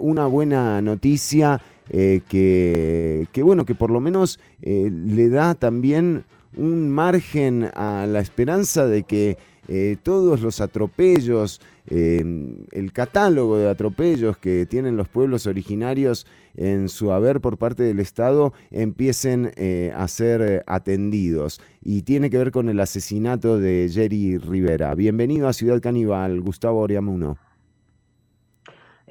[0.00, 1.62] una buena noticia.
[1.90, 6.24] Eh, que, bueno, que por lo menos eh, le da también
[6.56, 9.36] un margen a la esperanza de que
[9.72, 17.10] eh, todos los atropellos, el catálogo de atropellos que tienen los pueblos originarios en su
[17.10, 19.50] haber por parte del Estado empiecen
[19.96, 21.60] a ser atendidos.
[21.82, 24.94] Y tiene que ver con el asesinato de Jerry Rivera.
[24.94, 27.36] Bienvenido a Ciudad Caníbal, Gustavo Oriamuno.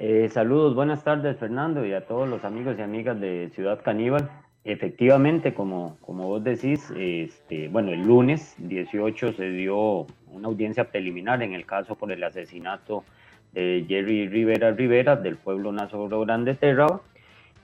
[0.04, 4.28] Eh, saludos, buenas tardes Fernando y a todos los amigos y amigas de Ciudad Caníbal.
[4.64, 11.42] Efectivamente, como, como vos decís, este, bueno, el lunes 18 se dio una audiencia preliminar
[11.42, 13.04] en el caso por el asesinato
[13.52, 17.02] de Jerry Rivera Rivera del pueblo Nazoro Grande Terrao.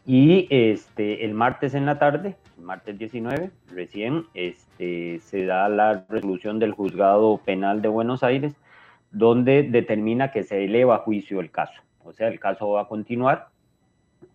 [0.05, 6.59] Y este, el martes en la tarde, martes 19, recién este, se da la resolución
[6.59, 8.55] del juzgado penal de Buenos Aires,
[9.12, 12.89] donde determina que se eleva a juicio el caso o sea, el caso va a
[12.89, 13.49] continuar.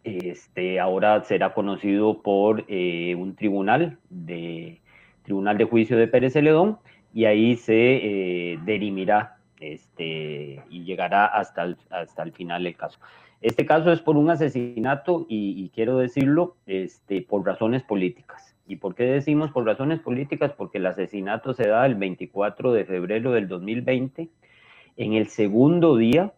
[0.04, 4.82] Este, ahora será conocido por eh, un tribunal de,
[5.24, 6.78] tribunal de juicio de Pérez Celedón
[7.14, 7.74] y ahí se
[8.54, 13.00] eh, dirimirá este, y llegará hasta el, hasta el final del caso.
[13.42, 18.56] Este caso es por un asesinato y, quiero decirlo este, por razones políticas.
[18.66, 20.54] ¿Y por qué decimos por razones políticas?
[20.54, 24.30] Porque el asesinato se da el 24 de febrero del 2020,
[24.96, 26.32] en el segundo día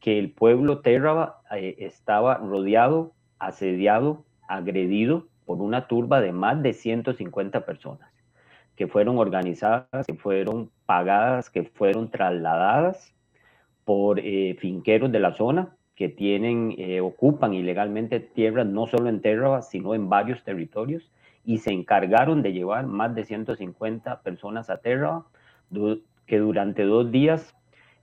[0.00, 6.72] que el pueblo Terraba eh, estaba rodeado, asediado, agredido por una turba de más de
[6.72, 8.10] 150 personas
[8.76, 13.14] que fueron organizadas, que fueron pagadas, que fueron trasladadas
[13.84, 19.20] por eh, finqueros de la zona que tienen, eh, ocupan ilegalmente tierras no solo en
[19.20, 21.12] Terraba, sino en varios territorios
[21.44, 25.26] y se encargaron de llevar más de 150 personas a Terraba,
[26.26, 27.54] que durante dos días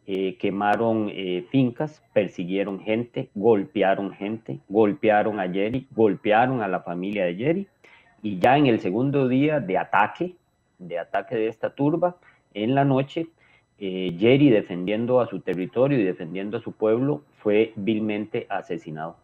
[0.09, 7.25] eh, quemaron eh, fincas, persiguieron gente, golpearon gente, golpearon a Jerry, golpearon a la familia
[7.25, 7.67] de Jerry.
[8.23, 10.35] Y ya en el segundo día de ataque,
[10.79, 12.15] de ataque de esta turba,
[12.53, 13.27] en la noche,
[13.79, 19.17] eh, Jerry defendiendo a su territorio y defendiendo a su pueblo, fue vilmente asesinado.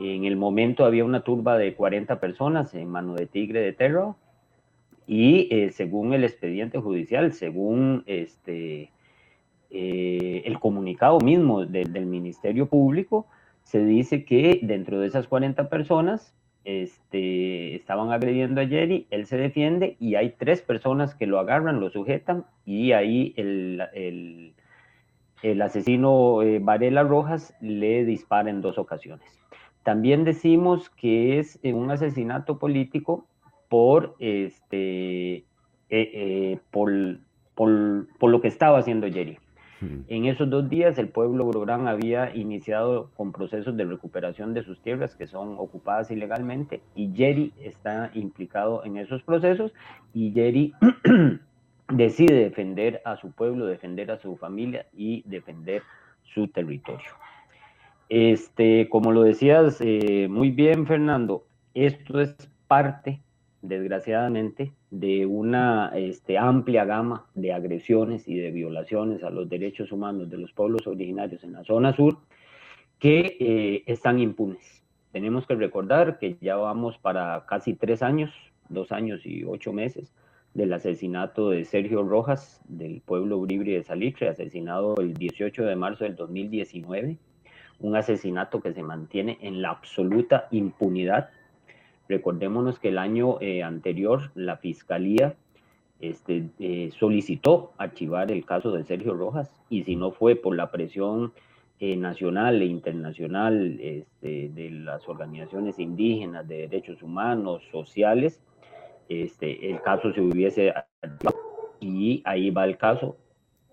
[0.00, 4.14] En el momento había una turba de 40 personas en mano de tigre de terror
[5.06, 8.90] Y según el expediente judicial, según este,
[9.70, 13.26] eh, el comunicado mismo del Ministerio Público,
[13.62, 16.34] se dice que dentro de esas 40 personas
[16.64, 21.80] este, estaban agrediendo a Jerry, él se defiende y hay tres personas que lo agarran,
[21.80, 24.54] lo sujetan y ahí el,
[25.62, 29.38] asesino eh, Varela Rojas le dispara en dos ocasiones.
[29.82, 33.26] También decimos que es un asesinato político
[34.18, 35.44] este, eh,
[35.90, 36.90] eh, por,
[37.54, 39.38] por, lo que estaba haciendo Jerry.
[39.80, 44.80] En esos dos días el pueblo Grográn había iniciado con procesos de recuperación de sus
[44.80, 49.72] tierras que son ocupadas ilegalmente y Jerry está implicado en esos procesos
[50.12, 50.72] y Jerry
[51.92, 55.82] decide defender a su pueblo, defender a su familia y defender
[56.24, 57.10] su territorio.
[58.08, 61.44] Este, como lo decías eh, muy bien, Fernando,
[61.74, 62.34] esto es
[62.66, 63.20] parte
[63.62, 70.30] desgraciadamente, de una este, amplia gama de agresiones y de violaciones a los derechos humanos
[70.30, 72.18] de los pueblos originarios en la zona sur
[72.98, 74.82] que eh, están impunes.
[75.12, 78.30] Tenemos que recordar que ya vamos para casi tres años,
[78.68, 80.12] dos años y ocho meses,
[80.54, 86.04] del asesinato de Sergio Rojas del pueblo Bribri de Salitre, asesinado el 18 de marzo
[86.04, 87.16] del 2019,
[87.80, 91.30] un asesinato que se mantiene en la absoluta impunidad
[92.08, 95.34] Recordémonos que el año eh, anterior la Fiscalía
[96.00, 100.70] este, eh, solicitó archivar el caso de Sergio Rojas y si no fue por la
[100.70, 101.32] presión
[101.80, 108.40] eh, nacional e internacional este, de las organizaciones indígenas de derechos humanos, sociales,
[109.08, 110.72] este, el caso se hubiese
[111.02, 111.38] archivado
[111.80, 113.16] y ahí va el caso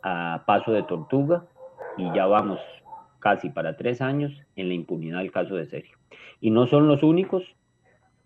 [0.04, 1.46] a paso de tortuga
[1.98, 2.60] y ya vamos
[3.20, 5.98] casi para tres años en la impunidad del caso de Sergio.
[6.42, 7.44] Y no son los únicos,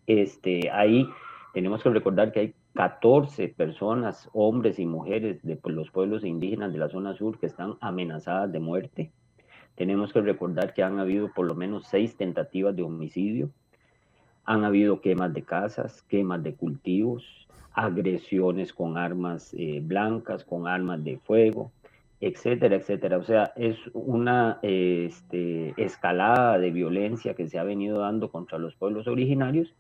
[0.10, 1.08] este, ahí
[1.54, 6.74] tenemos que recordar que hay 14 personas, hombres y mujeres de pues, los pueblos indígenas
[6.74, 9.12] de la zona sur que están amenazadas de muerte.
[9.76, 13.52] Tenemos que recordar que han habido por lo menos seis tentativas de homicidio.
[14.46, 21.04] Han habido quemas de casas, quemas de cultivos, agresiones con armas eh, blancas, con armas
[21.04, 21.72] de fuego,
[22.22, 23.18] etcétera, etcétera.
[23.18, 28.76] O sea, es una este, escalada de violencia que se ha venido dando contra los
[28.76, 29.74] pueblos originarios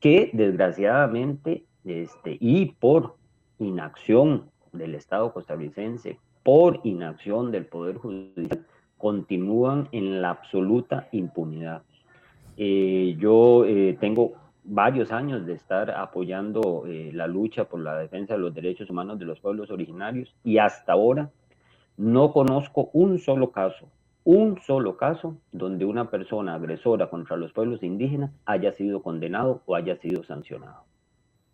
[0.00, 3.16] que desgraciadamente este, y por
[3.58, 8.66] inacción del Estado costarricense, por inacción del Poder Judicial,
[8.98, 11.82] continúan en la absoluta impunidad.
[12.56, 14.32] Eh, yo eh, tengo
[14.64, 19.18] varios años de estar apoyando eh, la lucha por la defensa de los derechos humanos
[19.18, 21.30] de los pueblos originarios y hasta ahora
[21.96, 23.88] no conozco un solo caso
[24.24, 29.74] un solo caso donde una persona agresora contra los pueblos indígenas haya sido condenado o
[29.74, 30.84] haya sido sancionado.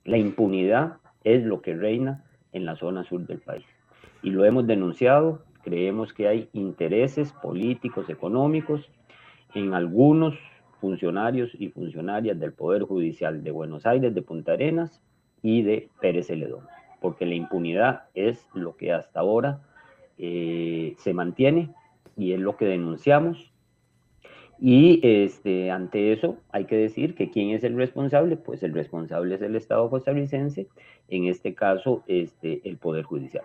[0.04, 3.66] La impunidad es lo que reina en la zona sur del país.
[4.22, 8.88] Y lo hemos denunciado, creemos que hay intereses políticos, económicos
[9.54, 10.38] en algunos
[10.80, 15.02] funcionarios y funcionarias del Poder Judicial de Buenos Aires, de Punta Arenas
[15.42, 16.66] y de Pérez Celedón,
[17.00, 19.60] porque la impunidad es lo que hasta ahora
[20.22, 21.70] eh, se mantiene
[22.16, 23.50] y es lo que denunciamos.
[24.60, 29.36] Y este, ante eso hay que decir que quién es el responsable, pues el responsable
[29.36, 30.68] es el Estado costarricense,
[31.08, 33.44] en este caso este, el Poder Judicial.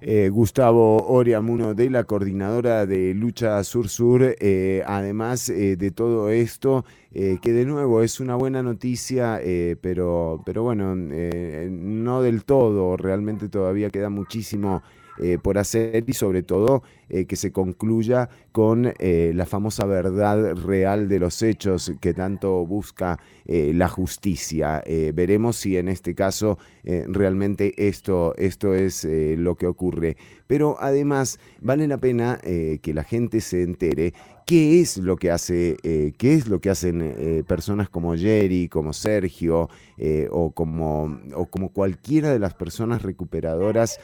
[0.00, 6.84] Eh, Gustavo Oriamuno de la coordinadora de Lucha Sur-Sur, eh, además eh, de todo esto,
[7.10, 9.40] que de nuevo es una buena noticia,
[9.80, 14.84] pero, pero bueno, no del todo, realmente todavía queda muchísimo
[15.20, 20.54] eh, por hacer y sobre todo eh, que se concluya con eh, la famosa verdad
[20.56, 24.82] real de los hechos que tanto busca la justicia.
[25.14, 30.18] veremos si en este caso realmente esto, esto es lo que ocurre.
[30.46, 34.12] Pero además vale la pena que la gente se entere
[34.48, 38.70] qué es lo que hace, eh, qué es lo que hacen eh, personas como Jerry,
[38.70, 39.68] como Sergio,
[39.98, 44.00] eh, o, como, o como cualquiera de las personas recuperadoras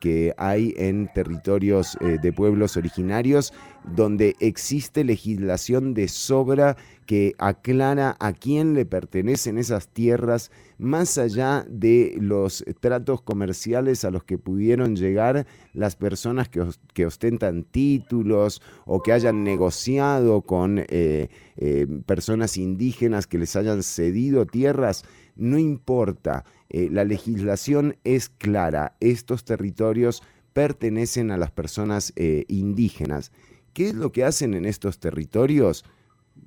[0.00, 3.52] que hay en territorios de pueblos originarios,
[3.84, 11.66] donde existe legislación de sobra que aclara a quién le pertenecen esas tierras, más allá
[11.68, 19.02] de los tratos comerciales a los que pudieron llegar las personas que, ostentan títulos o
[19.02, 25.04] que hayan negociado con eh, eh, personas indígenas que les hayan cedido tierras,
[25.36, 32.12] no importa, eh, la legislación es clara, estos territorios pertenecen a las personas
[32.48, 33.32] indígenas.
[33.72, 35.84] ¿Qué es lo que hacen en estos territorios?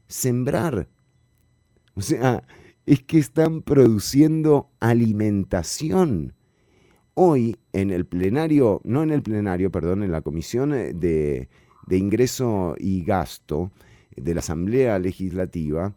[0.08, 0.90] Sembrar.
[1.96, 2.44] O sea,
[2.86, 6.34] es que están produciendo alimentación.
[7.14, 11.50] Hoy en el plenario, no en el plenario, perdón, en la Comisión de,
[11.90, 13.72] Ingreso y Gasto
[14.16, 15.94] de la Asamblea Legislativa,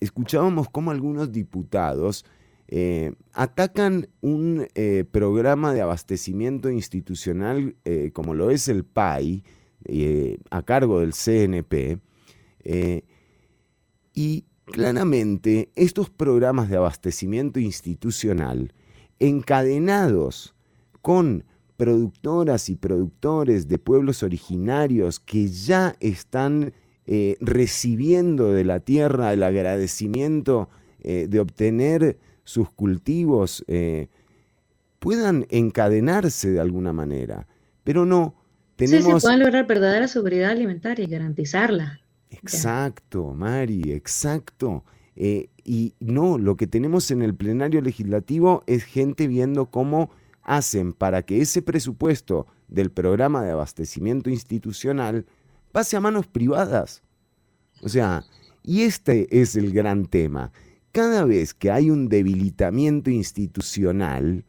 [0.00, 2.24] escuchábamos cómo algunos diputados
[2.68, 9.44] eh, atacan un eh, programa de abastecimiento institucional eh, como lo es el PAI,
[10.50, 12.00] a cargo del CNP,
[14.14, 18.72] y claramente estos programas de abastecimiento institucional
[19.20, 20.56] encadenados
[21.02, 21.44] con
[21.76, 26.72] productoras y productores de pueblos originarios que ya están
[27.38, 30.68] recibiendo de la tierra el agradecimiento
[30.98, 34.08] de obtener sus cultivos, eh,
[35.00, 37.48] puedan encadenarse de alguna manera.
[37.82, 38.36] Pero no,
[38.76, 39.04] tenemos...
[39.04, 42.00] Sí, se pueden lograr verdadera seguridad alimentaria y garantizarla.
[42.30, 44.84] Exacto, Mari, exacto.
[45.16, 50.10] Eh, y no, lo que tenemos en el plenario legislativo es gente viendo cómo
[50.42, 55.26] hacen para que ese presupuesto del programa de abastecimiento institucional
[55.72, 57.02] pase a manos privadas.
[57.82, 58.24] O sea,
[58.62, 60.52] y este es el gran tema.
[60.96, 64.46] Cada vez que hay un debilitamiento institucional,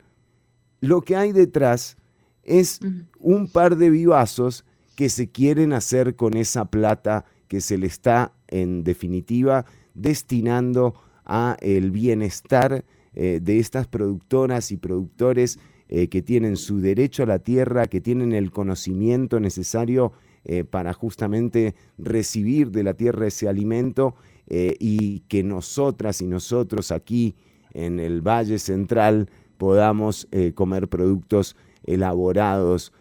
[0.79, 1.97] lo que hay detrás
[2.41, 2.79] es
[3.19, 4.63] un par de vivazos
[4.95, 10.93] que se quieren hacer con esa plata que se le está, en definitiva, destinando
[11.25, 15.59] a el bienestar eh, de estas productoras y productores
[15.89, 20.13] eh, que tienen su derecho a la tierra, que tienen el conocimiento necesario
[20.45, 24.15] eh, para justamente recibir de la tierra ese alimento
[24.49, 27.35] y que nosotras y nosotros aquí
[27.73, 32.93] en el Valle Central podamos comer productos elaborados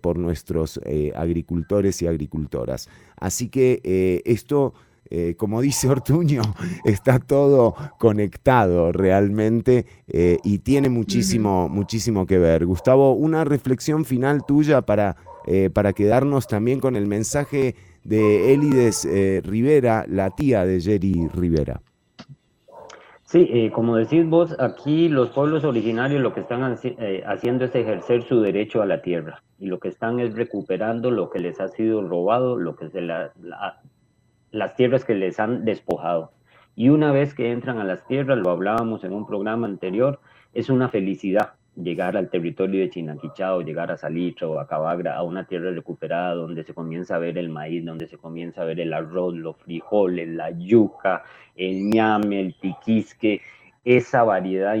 [0.00, 0.80] por nuestros
[1.14, 2.88] agricultores y agricultoras.
[3.18, 4.74] Así que eh, esto,
[5.10, 6.42] eh, como dice Ortuño,
[6.84, 12.66] está todo conectado realmente eh, y tiene muchísimo, muchísimo que ver.
[12.66, 15.16] Gustavo, una reflexión final tuya para,
[15.72, 19.06] para quedarnos también con el mensaje de Elides
[19.44, 21.80] Rivera, la tía de Jerry Rivera.
[23.24, 28.40] Sí, como decís vos, aquí los pueblos originarios lo que están haciendo es ejercer su
[28.40, 32.06] derecho a la tierra y lo que están es recuperando lo que les ha sido
[32.06, 32.92] robado, lo que es
[34.52, 36.30] las tierras que les han despojado.
[36.76, 40.20] Y una vez que entran a las tierras, lo hablábamos en un programa anterior,
[40.54, 45.22] es una felicidad llegar al territorio de Chinaquichao, llegar a Salitre o a Cabagra, a
[45.22, 48.80] una tierra recuperada donde se comienza a ver el maíz, donde se comienza a ver
[48.80, 51.22] el arroz, los frijoles, la yuca,
[51.54, 53.40] el ñame, el tiquisque,
[53.84, 54.76] esa variedad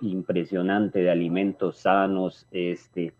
[0.00, 3.14] impresionante de alimentos sanos, este,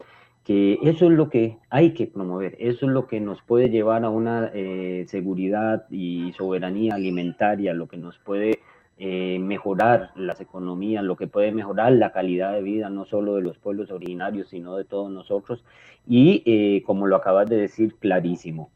[0.44, 4.04] que eso es lo que hay que promover, eso es lo que nos puede llevar
[4.04, 8.60] a una eh, seguridad y soberanía alimentaria, lo que nos puede
[8.98, 13.42] eh, mejorar las economías, lo que puede mejorar la calidad de vida no solo de
[13.42, 15.64] los pueblos originarios, sino de todos nosotros.
[16.06, 18.70] Y eh, como lo acabas de decir, clarísimo,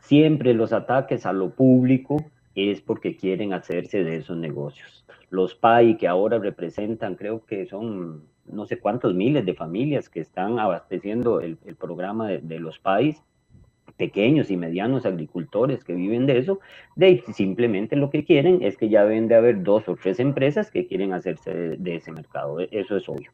[0.00, 2.24] siempre los ataques a lo público
[2.54, 5.04] es porque quieren hacerse de esos negocios.
[5.30, 10.20] Los PAI que ahora representan, creo que son no sé cuántos miles de familias que
[10.20, 13.22] están abasteciendo el, programa de, los países,
[13.96, 16.60] pequeños y medianos agricultores que viven de eso,
[16.96, 20.70] de simplemente lo que quieren es que ya deben de haber dos o tres empresas
[20.70, 23.30] que quieren hacerse de, ese mercado, e, eso es obvio.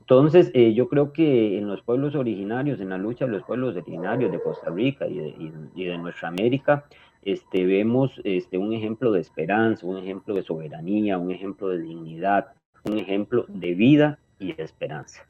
[0.00, 3.74] Entonces, eh, yo creo que en los pueblos originarios, en la lucha de los pueblos
[3.74, 6.84] originarios de Costa Rica y de, de nuestra América,
[7.24, 12.48] este, vemos este, un ejemplo de esperanza, un ejemplo de soberanía, un ejemplo de dignidad,
[12.84, 15.26] un ejemplo de vida y esperanza.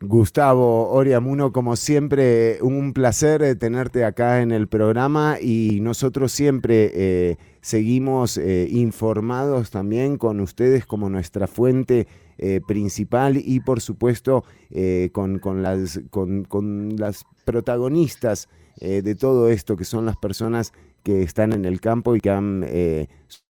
[0.00, 6.92] Gustavo Oriamuno, como siempre, un placer eh, tenerte acá en el programa y nosotros siempre
[6.94, 12.06] eh, seguimos eh, informados también con ustedes como nuestra fuente
[12.68, 14.44] principal y por supuesto
[15.10, 18.48] con, con, las, con, con, las protagonistas
[18.80, 20.72] de todo esto, que son las personas
[21.02, 22.64] que están en el campo y que han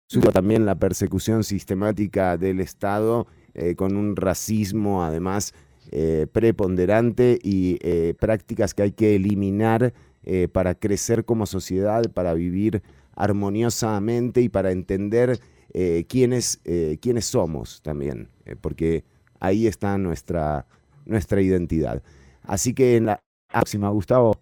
[0.09, 3.29] sufrido también la persecución sistemática del Estado
[3.77, 5.55] con un racismo además
[5.93, 9.93] eh, preponderante y eh, prácticas que hay que eliminar
[10.53, 12.81] para crecer como sociedad, para vivir
[13.17, 15.41] armoniosamente y para entender
[16.07, 16.61] quiénes,
[17.01, 18.29] quiénes somos también,
[18.61, 19.03] porque
[19.41, 20.65] ahí está nuestra,
[21.07, 22.05] nuestra identidad.
[22.45, 23.21] Así que en la
[23.51, 24.37] próxima, Gustavo.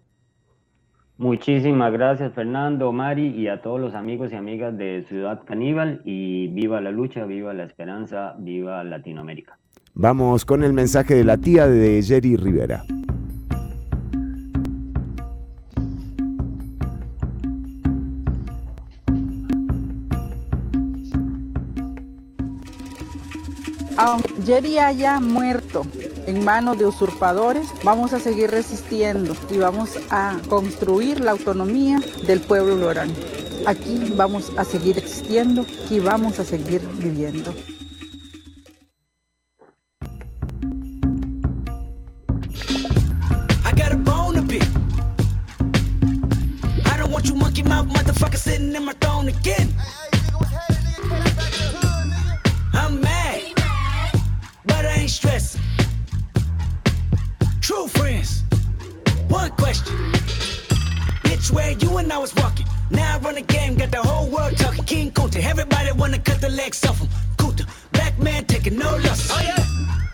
[1.17, 6.47] Muchísimas gracias Fernando, Mari y a todos los amigos y amigas de Ciudad Caníbal y
[6.47, 9.60] viva la lucha, viva la esperanza, viva Latinoamérica.
[9.93, 12.85] Vamos con el mensaje de la tía de Jerry Rivera.
[23.97, 25.83] Aunque Jerry haya muerto
[26.25, 32.39] en manos de usurpadores, vamos a seguir resistiendo y vamos a construir la autonomía del
[32.39, 33.13] pueblo lorano.
[33.67, 37.53] Aquí vamos a seguir existiendo y vamos a seguir viviendo.
[47.23, 49.73] True monkey mouth motherfucker sitting in my throne again.
[52.73, 53.41] I'm mad,
[54.65, 55.61] but I ain't stressing.
[57.61, 58.43] True friends.
[59.27, 59.95] One question.
[61.23, 62.65] Bitch, where you and I was walking.
[62.89, 64.83] Now I run the game, got the whole world talking.
[64.85, 67.07] King Kunta, everybody wanna cut the legs off him.
[67.37, 69.31] Kunta, black man taking no losses.
[69.31, 69.63] Oh yeah.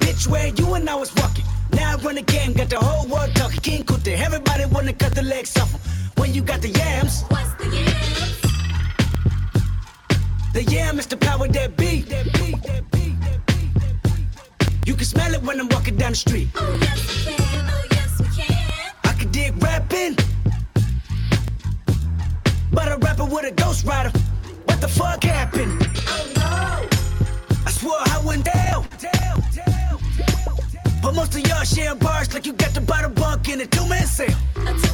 [0.01, 1.45] Bitch, where you and I was walking.
[1.71, 3.61] Now I run the game, got the whole world talking.
[3.61, 5.96] King Kunta, everybody wanna cut the legs off him.
[6.18, 7.23] When you got the yams.
[7.30, 8.41] What's the yams?
[10.53, 12.02] The yam is the power that be.
[12.02, 14.88] That be, that be, that be, that be.
[14.88, 16.49] You can smell it when I'm walking down the street.
[16.56, 17.69] Oh yes, we can.
[17.69, 18.94] Oh yes, we can.
[19.03, 20.15] I can dig rapping.
[22.72, 24.11] But a rapper with a ghost rider.
[24.65, 25.88] What the fuck happened?
[26.07, 26.88] Oh no!
[27.65, 28.88] I swore I down.
[28.99, 33.48] down, down, down but most of y'all sharing bars like you got the bottom bunk
[33.49, 34.27] in a two-man sale.
[34.27, 34.86] A two-man sale.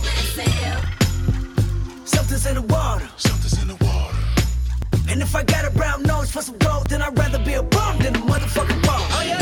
[5.34, 7.98] If I got a brown nose for some gold, then I'd rather be a bum
[7.98, 9.02] than a motherfucking bum.
[9.18, 9.42] Oh yeah.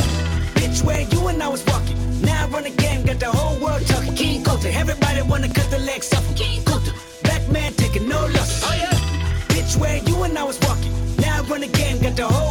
[0.56, 1.98] Bitch, where you and I was walking.
[2.22, 4.16] Now I run the game, got the whole world talking.
[4.16, 6.24] King Coulter, everybody wanna cut the legs off.
[6.38, 6.94] King Coulter
[7.52, 8.64] man taking no losses.
[8.66, 8.96] Oh yeah.
[9.52, 10.94] Bitch, where you and I was walking.
[11.18, 12.51] Now I run the game, got the whole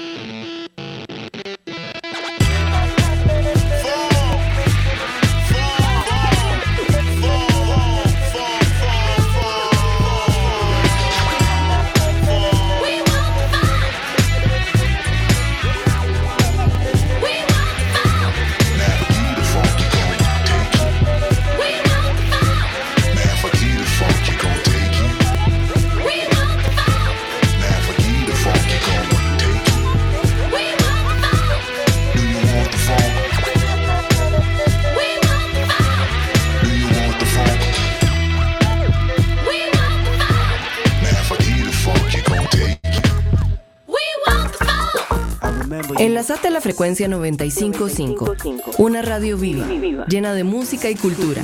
[46.01, 48.35] Enlazate a la frecuencia 955,
[48.79, 49.67] una radio viva,
[50.07, 51.43] llena de música y cultura.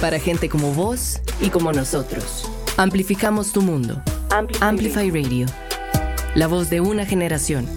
[0.00, 2.50] Para gente como vos y como nosotros.
[2.78, 4.02] Amplificamos tu mundo.
[4.62, 5.44] Amplify Radio.
[6.34, 7.68] La voz de una generación.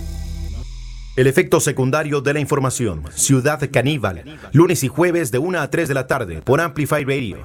[1.17, 3.03] El efecto secundario de la información.
[3.13, 4.23] Ciudad Caníbal.
[4.53, 7.39] Lunes y jueves de 1 a 3 de la tarde por Amplify Radio.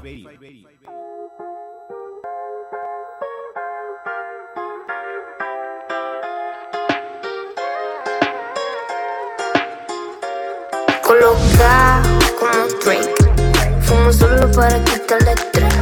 [14.13, 15.75] Fumo solo para quitarle estrés.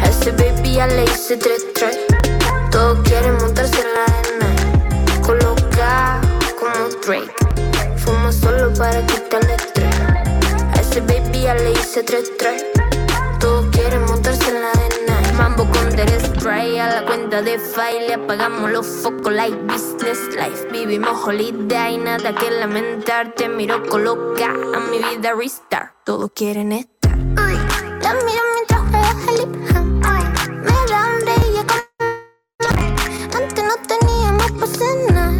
[0.00, 1.98] A ese baby ya le hice tres tres.
[2.70, 5.20] Todos quieren montarse en la arena.
[5.22, 6.20] Coloca
[6.60, 7.32] como Drake.
[7.96, 10.00] Fumo solo para quitarle estrés.
[10.76, 12.64] A ese baby ya le hice tres tres.
[13.40, 14.46] Todos quieren montarse
[16.46, 18.14] try a la cuenta de file.
[18.14, 20.68] Apagamos los focos like business life.
[20.70, 23.32] Vivimos holiday, nada que lamentar.
[23.32, 25.92] Te miro coloca a mi vida restart.
[26.04, 26.95] Todos quieren estar.
[27.36, 29.46] La miro mientras juega el
[30.62, 31.58] Me da hambre y
[33.36, 35.34] Antes no teníamos para cenar.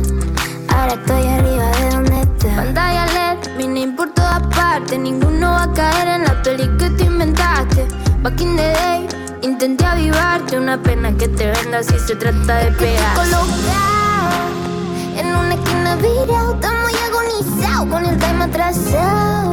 [0.69, 2.57] Ahora estoy arriba de donde está.
[2.57, 4.99] Pantalla LED, vine por todas partes.
[4.99, 7.89] Ninguno va a caer en la peli que te inventaste.
[8.23, 9.09] Back in the day,
[9.43, 10.59] intenté avivarte.
[10.59, 13.17] Una pena que te venda si se trata de pegar.
[15.17, 16.55] En una esquina virado.
[16.55, 19.53] Estamos muy agonizados con el tema atrasado.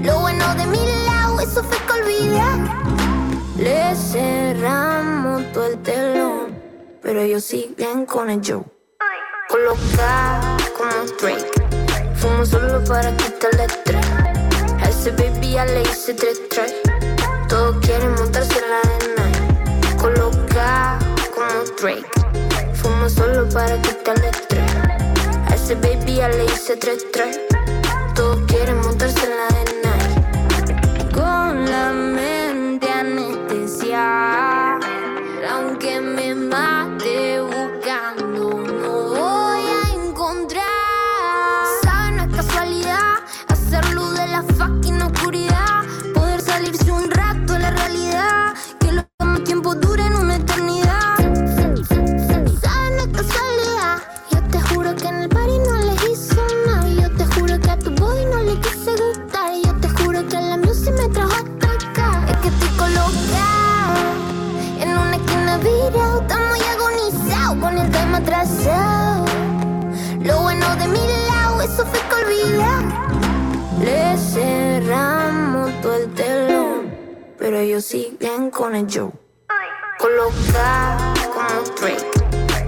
[0.00, 1.11] Lo bueno de mi lado,
[1.42, 2.40] eso fue que olvidé.
[3.56, 6.58] Le cerramos todo el telón,
[7.02, 8.64] pero ellos siguen con el show.
[9.48, 11.50] Colocado como Drake,
[12.14, 14.06] fumo solo para quitarle estrés.
[14.80, 16.74] A ese baby ya le hice tres tres.
[17.48, 19.96] Todos quieren montarse en la arena.
[20.00, 20.98] Coloca
[21.34, 22.06] como Drake.
[22.74, 24.74] Fumo solo para quitarle estrés.
[25.48, 27.40] A ese baby ya le hice tres tres.
[74.32, 76.94] Cerramos todo el telón,
[77.38, 79.12] pero ellos siguen con el show.
[79.98, 82.10] Colocado como Drake,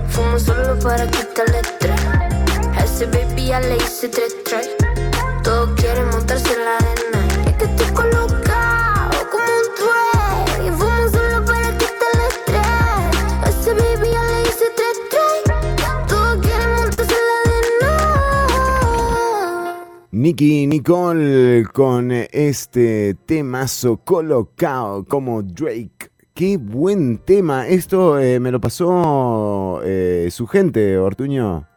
[0.08, 2.04] fumo solo para quitarle estrés.
[2.76, 4.70] A ese baby ya le hice tres tres.
[5.42, 7.46] Todos quieren montarse en la arena.
[7.46, 8.23] Es que estoy colocado
[20.24, 26.08] Nicky Nicole con este temazo colocado como Drake.
[26.32, 27.68] Qué buen tema.
[27.68, 31.68] Esto eh, me lo pasó eh, su gente, Ortuño.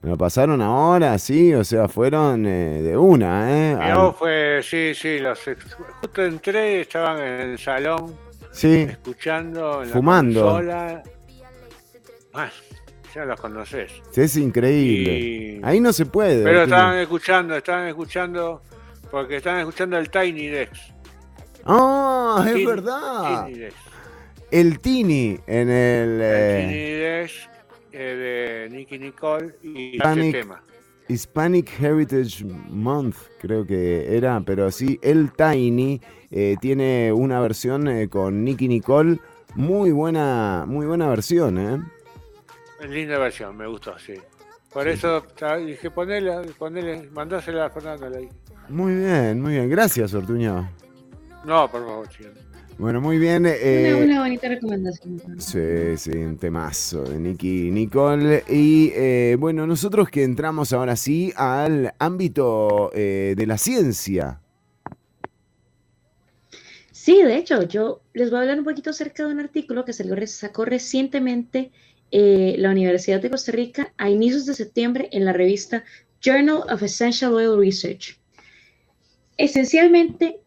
[0.00, 3.76] Me lo pasaron ahora, sí, o sea, fueron eh, de una, ¿eh?
[3.94, 5.38] No, fue, sí, sí, los,
[6.00, 8.12] justo entré, estaban en el salón,
[8.50, 10.42] Sí, escuchando, en la Fumando.
[10.42, 11.02] consola.
[12.34, 12.50] Ah,
[13.14, 13.92] ya los conoces.
[14.14, 15.18] es increíble.
[15.18, 16.42] Y- Ahí no se puede.
[16.44, 18.62] Pero estaban escuchando, estaban escuchando,
[19.10, 20.92] porque estaban escuchando el Tiny Dex.
[21.64, 23.46] ¡Ah, es verdad!
[23.48, 23.74] Dex.
[24.50, 26.18] El Tini en el...
[26.22, 27.48] eh, Tiny Dex
[27.92, 30.62] eh, de Nicky Nicole y Hispanic, ese tema.
[31.08, 38.08] Hispanic Heritage Month, creo que era, pero sí, el Tiny eh, tiene una versión eh,
[38.08, 39.18] con Nicky Nicole,
[39.54, 41.82] muy buena, muy buena versión, ¿eh?
[42.88, 44.14] Linda versión, me gustó, sí.
[44.72, 45.22] Por eso
[45.66, 48.08] dije, ponela, ponele, mandásela a Fernando.
[48.08, 48.32] le dije.
[48.68, 50.68] Muy bien, muy bien, gracias Ortuño.
[51.44, 52.30] No, por favor, chico.
[52.78, 53.44] Bueno, muy bien.
[53.46, 55.20] eh, Una, una bonita recomendación.
[55.38, 58.44] Sí, sí, un temazo de Nicky Nicole.
[58.48, 64.40] Y eh, bueno, nosotros que entramos ahora sí al ámbito eh, de la ciencia.
[66.90, 69.92] Sí, de hecho, yo les voy a hablar un poquito acerca de un artículo que
[69.92, 71.72] salió, sacó recientemente
[72.12, 75.82] eh, la Universidad de Costa Rica a inicios de septiembre en la revista
[76.20, 78.18] Journal of Essential Oil Research.
[79.38, 80.40] Esencialmente,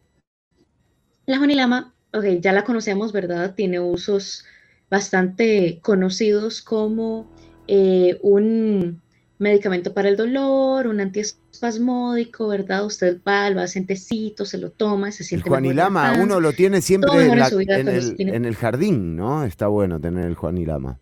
[1.26, 3.54] la jonilama, ok, ya la conocemos, ¿verdad?
[3.54, 4.44] Tiene usos
[4.90, 7.28] bastante conocidos como
[7.66, 9.02] eh, un
[9.38, 12.86] medicamento para el dolor, un antiespasmódico, ¿verdad?
[12.86, 16.52] Usted va, lo hace tecito, se lo toma, se El siente mejor Juanilama, uno lo
[16.52, 19.44] tiene siempre en, la- el, tiene- en el jardín, ¿no?
[19.44, 21.00] Está bueno tener el Juanilama.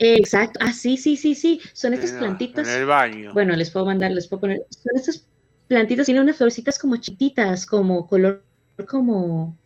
[0.00, 0.58] Exacto.
[0.62, 1.60] Ah, sí, sí, sí, sí.
[1.74, 2.66] Son estas plantitas.
[2.68, 3.32] En el baño.
[3.34, 4.66] Bueno, les puedo mandar, les puedo poner.
[4.70, 5.28] Son estas
[5.68, 8.44] plantitas, tienen unas florcitas como chiquitas, como color,
[8.88, 9.58] como,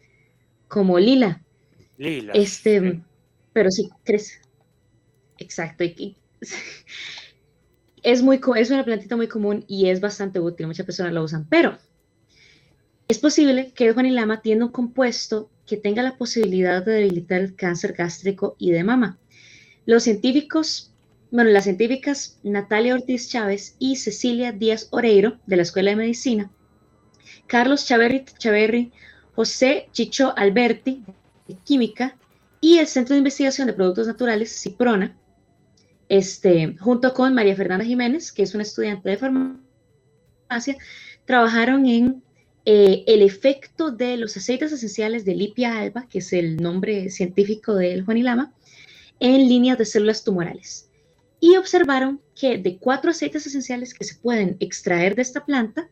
[0.69, 1.43] como lila.
[1.99, 2.33] Lila.
[2.35, 3.03] Este,
[3.53, 4.35] pero sí, crece.
[5.39, 5.85] Exacto.
[5.85, 6.17] y- y-
[8.05, 10.67] es muy, es una plantita muy común y es bastante útil.
[10.69, 11.77] Muchas personas la usan, pero
[13.09, 17.57] es posible que el Juanilama tenga un compuesto que tenga la posibilidad de debilitar el
[17.57, 19.19] cáncer gástrico y de mama.
[19.87, 20.93] Los científicos,
[21.31, 26.51] bueno, las científicas Natalia Ortiz Chávez y Cecilia Díaz Oreiro de la Escuela de Medicina,
[27.47, 28.93] Carlos Chaverri, Chaverri
[29.35, 31.05] José Chicho Alberti
[31.65, 32.17] Química
[32.61, 35.17] y el Centro de Investigación de Productos Naturales, CIPRONA,
[36.09, 40.77] este, junto con María Fernanda Jiménez, que es una estudiante de farmacia,
[41.27, 42.23] trabajaron en
[42.65, 47.75] eh, el efecto de los aceites esenciales de Lipia alba, que es el nombre científico
[47.75, 48.55] del Juanilama,
[49.25, 50.91] en líneas de células tumorales.
[51.41, 55.89] Y observaron que de cuatro aceites esenciales que se pueden extraer de esta planta,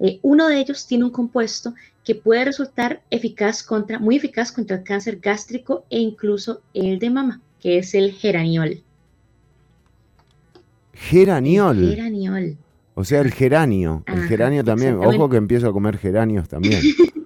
[0.00, 1.72] eh, uno de ellos tiene un compuesto
[2.04, 7.08] que puede resultar eficaz contra, muy eficaz contra el cáncer gástrico e incluso el de
[7.08, 8.82] mama, que es el geraniol.
[10.92, 11.88] Geraniol.
[11.88, 12.58] geraniol.
[12.94, 14.02] O sea, el geranio.
[14.06, 14.96] el geranio también.
[14.96, 16.82] Ojo que empiezo a comer geranios también.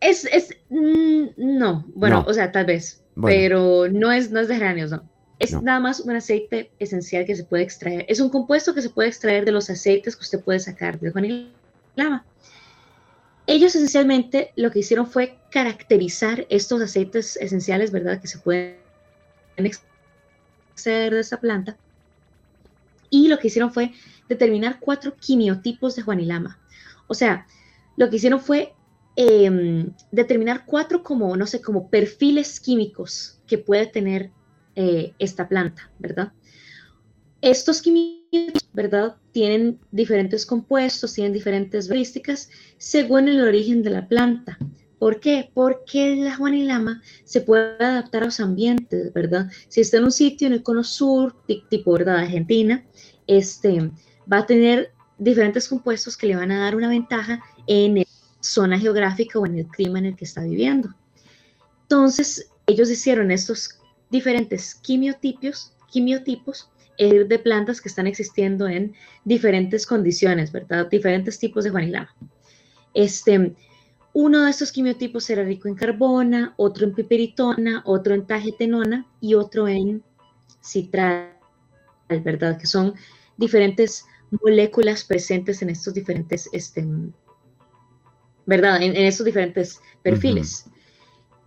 [0.00, 0.45] es, es,
[0.76, 3.02] mm, no, bueno, o sea, tal vez.
[3.22, 5.08] Pero no es, no es de geranios, no.
[5.38, 8.06] Es nada más un aceite esencial que se puede extraer.
[8.08, 11.52] Es un compuesto que se puede extraer de los aceites que usted puede sacar del
[11.94, 12.24] Lama.
[13.46, 18.20] Ellos esencialmente lo que hicieron fue caracterizar estos aceites esenciales, ¿verdad?
[18.20, 18.76] Que se pueden
[19.56, 21.76] extraer de esa planta.
[23.08, 23.92] Y lo que hicieron fue
[24.28, 26.58] determinar cuatro quimiotipos de Juanilama.
[27.06, 27.46] O sea,
[27.96, 28.74] lo que hicieron fue
[29.16, 34.30] em, determinar cuatro como, no sé, como perfiles químicos que puede tener
[34.74, 36.32] eh, esta planta, ¿verdad?
[37.40, 39.16] Estos químicos, ¿verdad?
[39.32, 44.58] Tienen diferentes compuestos, tienen diferentes características según el origen de la planta.
[44.98, 45.50] ¿Por qué?
[45.52, 49.50] Porque la juanilama se puede adaptar a los ambientes, ¿verdad?
[49.68, 51.36] Si está en un sitio en el cono sur,
[51.68, 52.16] tipo, ¿verdad?
[52.16, 52.84] Argentina,
[53.26, 53.90] este,
[54.30, 58.04] va a tener diferentes compuestos que le van a dar una ventaja en la
[58.46, 60.94] zona geográfica o en el clima en el que está viviendo.
[61.82, 63.78] Entonces, ellos hicieron estos
[64.10, 68.94] diferentes quimiotipos, quimiotipos eh, de plantas que están existiendo en
[69.24, 70.88] diferentes condiciones, ¿verdad?
[70.88, 72.14] Diferentes tipos de juanilama.
[72.94, 73.54] Este,
[74.14, 79.34] uno de estos quimiotipos era rico en carbona, otro en piperitona, otro en tagetenona y
[79.34, 80.02] otro en
[80.62, 81.36] citral,
[82.08, 82.58] ¿verdad?
[82.58, 82.94] Que son
[83.36, 84.06] diferentes
[84.42, 86.86] moléculas presentes en estos diferentes, este,
[88.46, 88.82] ¿verdad?
[88.82, 90.66] En, estos diferentes perfiles.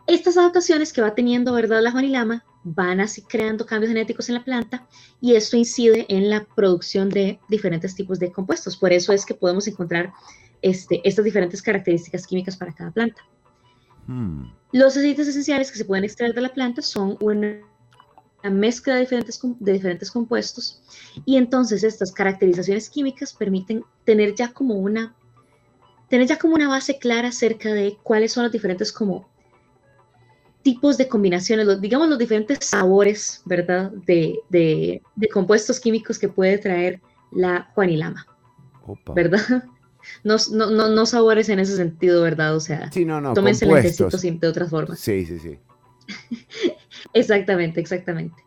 [0.07, 1.81] Estas adaptaciones que va teniendo, ¿verdad?
[1.81, 4.87] La juanilama van así creando cambios genéticos en la planta
[5.21, 8.75] y esto incide en la producción de diferentes tipos de compuestos.
[8.75, 10.11] Por eso es que podemos encontrar
[10.61, 13.21] este, estas diferentes características químicas para cada planta.
[14.07, 14.51] Hmm.
[14.71, 17.59] Los aceites esenciales que se pueden extraer de la planta son una,
[18.43, 20.81] mezcla de diferentes, de diferentes compuestos
[21.25, 25.15] y entonces estas caracterizaciones químicas permiten tener ya como una
[26.09, 29.29] tener ya como una base clara acerca de cuáles son los diferentes como
[30.61, 33.91] tipos de combinaciones, digamos los diferentes sabores, ¿verdad?
[34.05, 38.25] De, de, compuestos químicos que puede traer la Juanilama,
[39.15, 39.63] ¿verdad?
[40.23, 42.55] No, no, no, sabores en ese sentido, ¿verdad?
[42.55, 44.97] O sea, sí, no, no, tómense el de otras formas.
[44.97, 45.59] Sí, sí, sí.
[47.13, 48.41] exactamente, exactamente.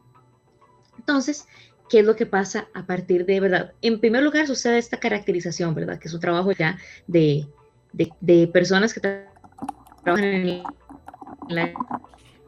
[0.98, 1.46] Entonces,
[1.92, 3.74] ¿qué es lo que pasa a partir de, verdad?
[3.82, 5.98] En primer lugar, sucede esta caracterización, ¿verdad?
[5.98, 7.46] Que es un trabajo ya de,
[7.92, 10.62] de, de personas que trabajan en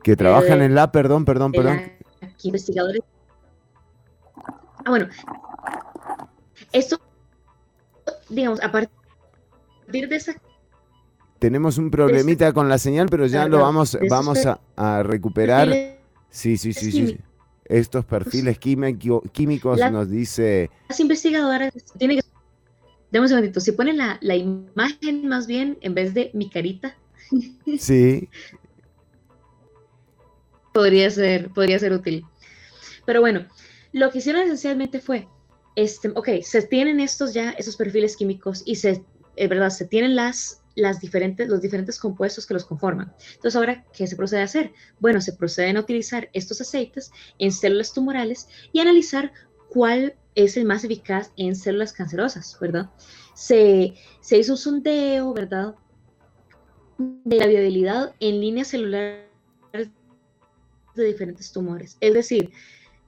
[0.02, 1.78] que trabajan en la, perdón, perdón, perdón.
[2.22, 3.02] Aquí investigadores.
[4.82, 5.08] Ah, bueno.
[6.72, 6.98] Esto,
[8.30, 10.34] digamos, a partir de esa
[11.38, 15.68] tenemos un problemita con la señal, pero ya lo vamos, vamos a, recuperar.
[16.30, 17.18] Sí, sí, sí, sí.
[17.66, 20.70] Estos perfiles químicos nos dice...
[20.88, 22.24] Las investigadoras tienen que...
[23.10, 26.96] Demos un segundito, si ponen la, la, imagen más bien en vez de mi carita.
[27.78, 28.28] Sí,
[30.74, 32.26] podría ser, podría ser útil.
[33.06, 33.46] Pero bueno,
[33.92, 35.28] lo que hicieron esencialmente fue,
[35.76, 39.02] este, ok, se tienen estos ya, esos perfiles químicos y se,
[39.36, 43.12] es verdad, se tienen las, las diferentes, los diferentes compuestos que los conforman.
[43.34, 44.72] Entonces, ahora, ¿qué se procede a hacer?
[45.00, 49.32] Bueno, se proceden a utilizar estos aceites en células tumorales y analizar
[49.68, 52.90] cuál es el más eficaz en células cancerosas, ¿verdad?
[53.34, 55.74] Se, se hizo un sondeo, ¿verdad?
[56.98, 59.24] De la viabilidad en líneas celulares
[60.94, 61.96] de diferentes tumores.
[62.00, 62.50] Es decir,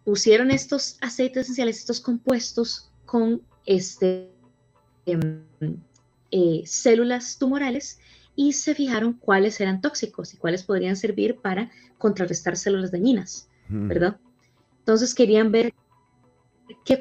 [0.05, 4.30] pusieron estos aceites esenciales, estos compuestos con este,
[5.06, 5.44] em,
[6.31, 7.98] eh, células tumorales
[8.35, 14.19] y se fijaron cuáles eran tóxicos y cuáles podrían servir para contrarrestar células dañinas, ¿verdad?
[14.81, 15.73] Entonces querían ver
[16.85, 16.98] qué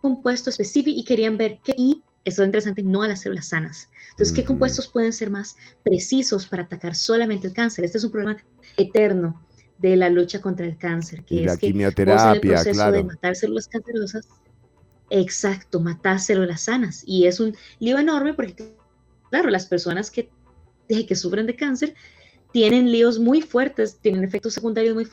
[0.00, 3.88] compuesto específico y querían ver qué, y esto es interesante, no a las células sanas.
[4.10, 7.84] Entonces, ¿qué compuestos pueden ser más precisos para atacar solamente el cáncer?
[7.84, 8.36] Este es un problema
[8.76, 9.42] eterno
[9.78, 13.36] de la lucha contra el cáncer, que es la que quimioterapia, el proceso de matar
[13.36, 14.28] células cancerosas,
[15.10, 17.02] exacto, matar células sanas.
[17.06, 18.74] Y es un lío enorme porque,
[19.30, 20.30] claro, las personas que
[20.88, 21.94] que sufren de cáncer
[22.52, 25.06] tienen líos muy fuertes, tienen efectos secundarios muy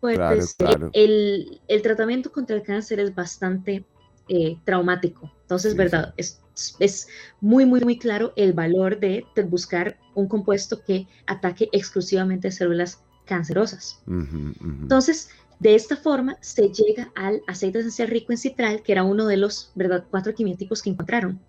[0.00, 0.56] fuertes.
[0.92, 3.84] El, el, tratamiento contra el cáncer es bastante
[4.28, 5.32] eh, traumático.
[5.42, 6.40] Entonces, verdad, Es,
[6.78, 7.08] es
[7.40, 14.00] muy, muy, muy claro el valor de, buscar un compuesto que ataque exclusivamente células cancerosas.
[14.06, 19.26] Entonces, de esta forma se llega al aceite esencial rico en citral, que era uno
[19.26, 20.04] de los ¿verdad?
[20.10, 21.40] cuatro quimióticos que encontraron,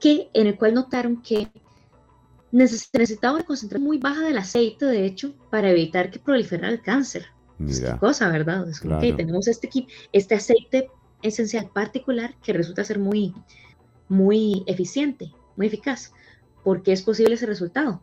[0.00, 1.48] que, en el cual notaron que
[2.50, 7.26] necesitaba una concentración muy baja del aceite, de hecho, para evitar que proliferara el cáncer.
[7.66, 8.68] Es cosa, ¿verdad?
[8.68, 9.70] Es que tenemos este,
[10.12, 10.90] este aceite
[11.22, 13.32] esencial particular que resulta ser muy,
[14.08, 16.12] muy eficiente, muy eficaz.
[16.62, 18.02] ¿Por qué es posible ese resultado?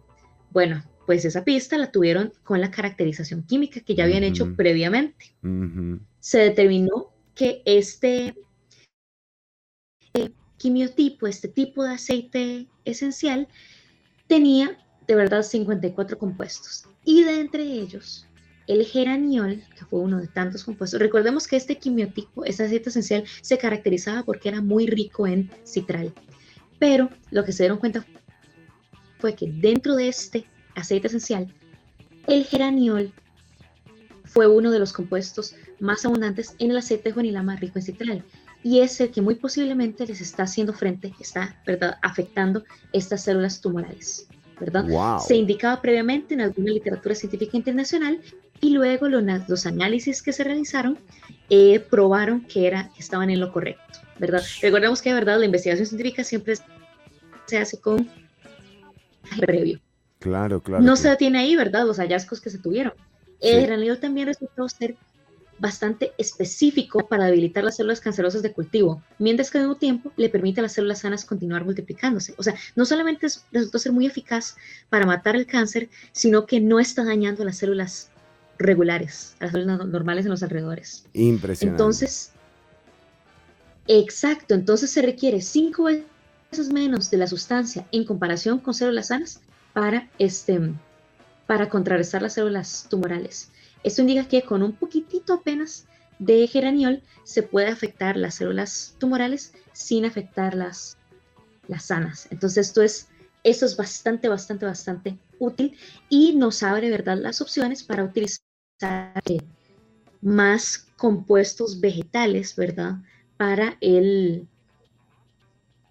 [0.51, 5.35] Bueno, pues esa pista la tuvieron con la caracterización química que ya habían hecho previamente.
[6.19, 8.35] Se determinó que este
[10.13, 13.47] eh, quimiotipo, este tipo de aceite esencial,
[14.27, 14.77] tenía
[15.07, 16.87] de verdad 54 compuestos.
[17.03, 18.27] Y de entre ellos,
[18.67, 23.25] el geraniol, que fue uno de tantos compuestos, recordemos que este quimiotipo, este aceite esencial,
[23.41, 26.13] se caracterizaba porque era muy rico en citral.
[26.79, 28.05] Pero lo que se dieron cuenta
[29.19, 31.53] fue que dentro de este aceite esencial,
[32.27, 33.11] el geraniol
[34.25, 38.23] fue uno de los compuestos más abundantes en el aceite de juanilama rico en citral
[38.63, 41.97] y es el que muy posiblemente les está haciendo frente, está ¿verdad?
[42.01, 42.63] afectando
[42.93, 44.27] estas células tumorales.
[44.59, 44.85] ¿verdad?
[45.19, 48.21] Se indicaba previamente en alguna literatura científica internacional
[48.61, 50.97] y luego los, análisis que se realizaron
[51.49, 53.99] eh, probaron que, era, que estaban en lo correcto.
[54.19, 54.41] ¿verdad?
[54.61, 56.55] Recordemos que verdad la investigación científica siempre
[57.45, 58.09] se hace con
[59.37, 59.81] previo.
[60.23, 60.81] Claro, claro.
[60.81, 61.85] No se detiene ahí, ¿verdad?
[61.85, 62.93] Los hallazgos que se tuvieron.
[63.41, 64.95] El granillo también resultó ser
[65.59, 70.29] bastante específico para debilitar las células cancerosas de cultivo, mientras que al mismo tiempo le
[70.29, 72.35] permite a las células sanas continuar multiplicándose.
[72.37, 74.55] O sea, no solamente resultó ser muy eficaz
[74.89, 78.09] para matar el cáncer, sino que no está dañando a las células
[78.57, 81.05] regulares, a las células normales en los alrededores.
[81.11, 81.83] Impresionante.
[81.83, 82.31] Entonces,
[83.87, 89.41] exacto, entonces se requiere cinco veces menos de la sustancia en comparación con células sanas
[89.73, 90.73] para, este,
[91.47, 93.51] para contrarrestar las células tumorales.
[93.83, 95.87] Esto indica que con un poquitito apenas
[96.19, 100.97] de geraniol se puede afectar las células tumorales sin afectar las,
[101.67, 102.27] las sanas.
[102.31, 103.09] Entonces esto es,
[103.43, 105.77] esto es bastante, bastante, bastante útil
[106.09, 108.39] y nos abre, ¿verdad?, las opciones para utilizar
[110.21, 112.97] más compuestos vegetales, ¿verdad?,
[113.35, 114.47] para el,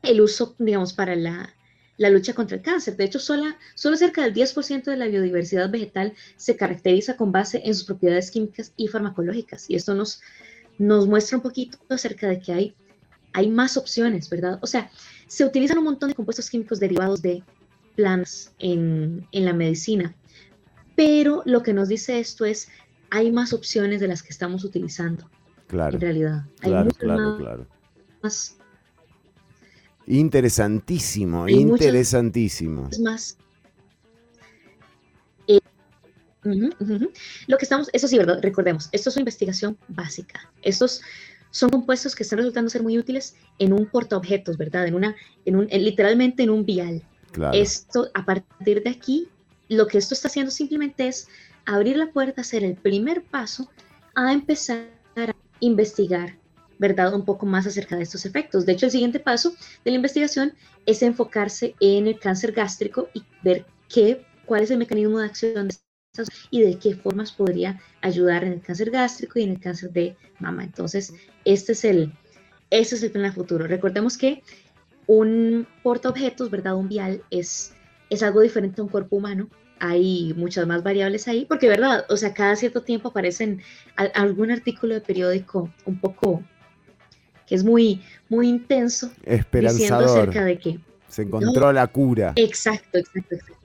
[0.02, 1.54] el uso, digamos, para la,
[2.02, 2.96] la lucha contra el cáncer.
[2.96, 3.44] De hecho, solo,
[3.76, 8.32] solo cerca del 10% de la biodiversidad vegetal se caracteriza con base en sus propiedades
[8.32, 9.70] químicas y farmacológicas.
[9.70, 10.20] Y esto nos,
[10.78, 12.74] nos muestra un poquito acerca de que hay,
[13.32, 14.58] hay más opciones, ¿verdad?
[14.62, 14.90] O sea,
[15.28, 17.44] se utilizan un montón de compuestos químicos derivados de
[17.94, 20.12] plantas en, en la medicina,
[20.96, 22.68] pero lo que nos dice esto es,
[23.10, 25.30] hay más opciones de las que estamos utilizando.
[25.68, 25.94] Claro.
[25.94, 26.46] En realidad.
[26.62, 27.66] Hay claro, claro, claro.
[28.22, 28.56] Más
[30.12, 32.88] Interesantísimo, interesantísimo.
[32.92, 33.38] Es más.
[35.46, 35.58] Eh,
[37.46, 38.40] Lo que estamos, eso sí, ¿verdad?
[38.42, 40.50] Recordemos, esto es una investigación básica.
[40.60, 41.00] Estos
[41.50, 44.86] son compuestos que están resultando ser muy útiles en un portaobjetos, ¿verdad?
[44.86, 45.16] En una,
[45.46, 47.02] en un, literalmente en un vial.
[47.54, 49.28] Esto, a partir de aquí,
[49.70, 51.26] lo que esto está haciendo simplemente es
[51.64, 53.70] abrir la puerta, hacer el primer paso
[54.14, 56.41] a empezar a investigar
[56.82, 57.14] ¿verdad?
[57.14, 58.66] Un poco más acerca de estos efectos.
[58.66, 59.54] De hecho, el siguiente paso
[59.84, 60.52] de la investigación
[60.84, 65.68] es enfocarse en el cáncer gástrico y ver qué, cuál es el mecanismo de acción
[65.68, 65.76] de
[66.12, 69.92] estas y de qué formas podría ayudar en el cáncer gástrico y en el cáncer
[69.92, 70.64] de mama.
[70.64, 71.14] Entonces,
[71.44, 72.12] este es el,
[72.70, 73.68] este es el plan a futuro.
[73.68, 74.42] Recordemos que
[75.06, 76.74] un portaobjetos, ¿verdad?
[76.74, 77.74] Un vial es,
[78.10, 79.48] es algo diferente a un cuerpo humano.
[79.78, 82.06] Hay muchas más variables ahí, porque, ¿verdad?
[82.08, 83.62] O sea, cada cierto tiempo aparecen
[84.14, 86.42] algún artículo de periódico un poco
[87.54, 89.10] es muy, muy intenso.
[89.24, 90.04] Esperanzador.
[90.04, 92.32] acerca de que se encontró la cura.
[92.36, 93.62] Exacto, exacto, exacto.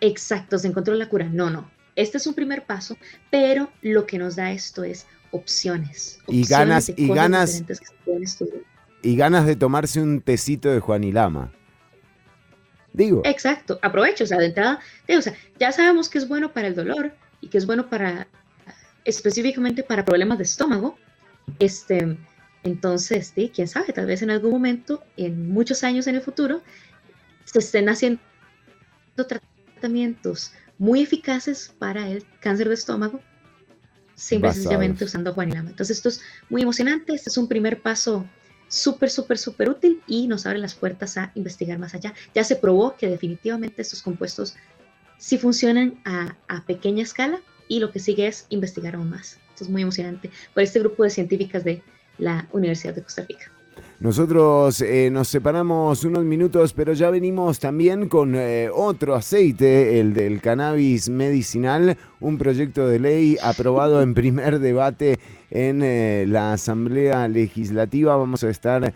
[0.00, 1.28] Exacto, se encontró la cura.
[1.30, 1.70] No, no.
[1.94, 2.96] Este es un primer paso,
[3.30, 6.18] pero lo que nos da esto es opciones.
[6.26, 7.62] y ganas, y ganas.
[9.02, 11.52] Y ganas de tomarse un tecito de Juanilama.
[12.92, 13.22] Digo.
[13.24, 14.80] Exacto, aprovecho, o sea, de entrada,
[15.16, 18.26] o sea, ya sabemos que es bueno para el dolor y que es bueno para
[19.04, 20.98] específicamente para problemas de estómago.
[21.58, 22.16] Este,
[22.64, 26.62] entonces, sí, quién sabe, tal vez en algún momento, en muchos años en el futuro,
[27.44, 28.20] se estén haciendo
[29.16, 33.20] tratamientos muy eficaces para el cáncer de estómago,
[34.14, 35.70] simplemente usando Juanilama.
[35.70, 37.14] Entonces, esto es muy emocionante.
[37.14, 38.26] Este es un primer paso
[38.68, 42.14] súper, súper, súper útil y nos abre las puertas a investigar más allá.
[42.34, 44.54] Ya se probó que definitivamente estos compuestos
[45.18, 49.38] sí funcionan a, a pequeña escala y lo que sigue es investigar aún más.
[49.50, 51.82] Esto es muy emocionante por este grupo de científicas de
[52.18, 53.52] la Universidad de Costa Rica.
[54.02, 60.12] Nosotros eh, nos separamos unos minutos, pero ya venimos también con eh, otro aceite, el
[60.12, 65.20] del cannabis medicinal, un proyecto de ley aprobado en primer debate
[65.52, 68.16] en eh, la Asamblea Legislativa.
[68.16, 68.92] Vamos a estar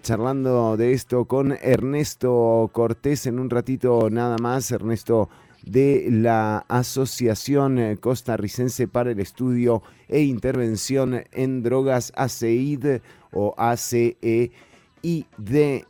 [0.00, 4.70] charlando de esto con Ernesto Cortés en un ratito nada más.
[4.70, 5.28] Ernesto
[5.66, 13.00] de la Asociación Costarricense para el Estudio e Intervención en Drogas, ACEID
[13.32, 14.52] o ACEID,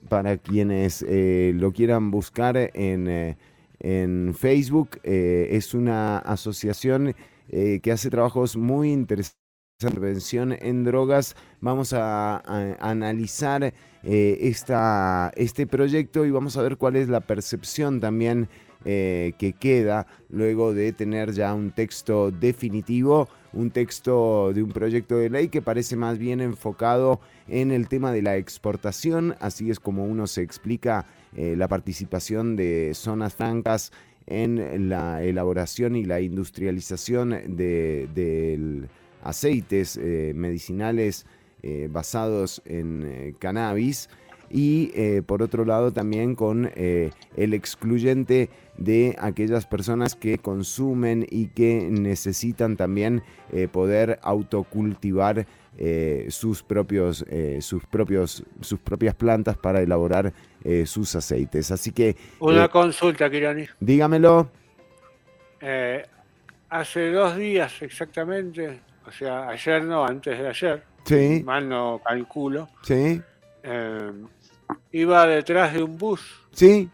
[0.09, 3.37] para quienes eh, lo quieran buscar en, eh,
[3.81, 4.99] en Facebook.
[5.05, 7.15] Eh, es una asociación
[7.49, 9.47] que hace trabajos muy interesantes
[9.79, 11.37] intervención en drogas.
[11.61, 12.43] Vamos a,
[12.81, 18.49] analizar esta, este proyecto y vamos a ver cuál es la percepción también
[18.89, 25.19] eh, que queda luego de tener ya un texto definitivo, un texto de un proyecto
[25.19, 27.19] de ley que parece más bien enfocado
[27.49, 31.05] en el tema de la exportación, así es como uno se explica
[31.35, 33.91] eh, la participación de zonas francas
[34.29, 38.87] en la elaboración y la industrialización de,
[39.25, 41.27] aceites eh, medicinales
[41.91, 44.09] basados en cannabis
[44.51, 48.49] y por otro lado también con el excluyente
[48.79, 55.47] de aquellas personas que consumen y que necesitan también eh, poder autocultivar
[55.79, 60.33] eh, sus propios, eh, sus propios, sus propias plantas para elaborar
[60.85, 61.71] sus aceites.
[61.71, 63.67] Así que una consulta, Kirani.
[63.79, 64.51] Dígamelo.
[66.69, 70.83] hace dos días exactamente, o sea, ayer no, antes de ayer.
[71.05, 71.43] Sí.
[71.45, 72.69] Mal no calculo.
[72.83, 73.23] Sí.
[74.93, 76.21] Iba detrás de un bus.
[76.53, 76.91] Sí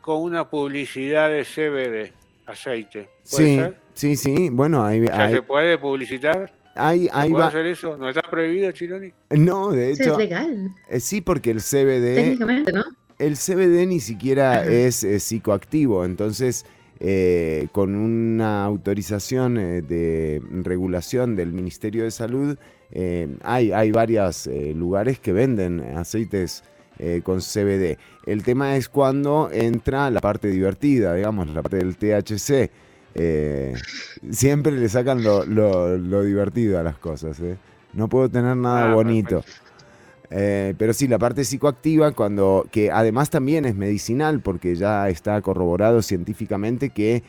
[0.00, 2.12] con una publicidad de CBD,
[2.46, 3.08] aceite.
[3.22, 3.60] sí,
[3.94, 4.48] sí, sí.
[4.50, 6.52] Bueno, ahí, ¿Se puede publicitar?
[6.74, 7.40] Ahí, ahí va.
[7.40, 7.46] va.
[7.48, 7.96] hacer eso?
[7.96, 9.12] ¿No está prohibido, Chironi?
[9.30, 10.12] No, de hecho.
[10.12, 10.74] es legal.
[10.88, 12.14] Eh, sí, porque el CBD.
[12.14, 12.84] Técnicamente, ¿no?
[13.18, 16.66] El CBD ni siquiera es, psicoactivo, entonces.
[17.02, 22.58] Eh, con una autorización eh, de regulación del Ministerio de Salud,
[23.42, 26.64] hay, hay varios lugares que venden aceites
[27.02, 27.96] eh, con CBD.
[28.26, 32.70] El tema es cuando entra la parte divertida, digamos, la parte del THC.
[33.14, 33.74] Eh,
[34.30, 37.40] siempre le sacan lo, divertido a las cosas.
[37.40, 37.56] ¿eh?
[37.94, 39.42] No puedo tener nada ah, bonito.
[40.30, 46.02] Pero sí, la parte psicoactiva, cuando, que además también es medicinal, porque ya está corroborado
[46.02, 47.24] científicamente que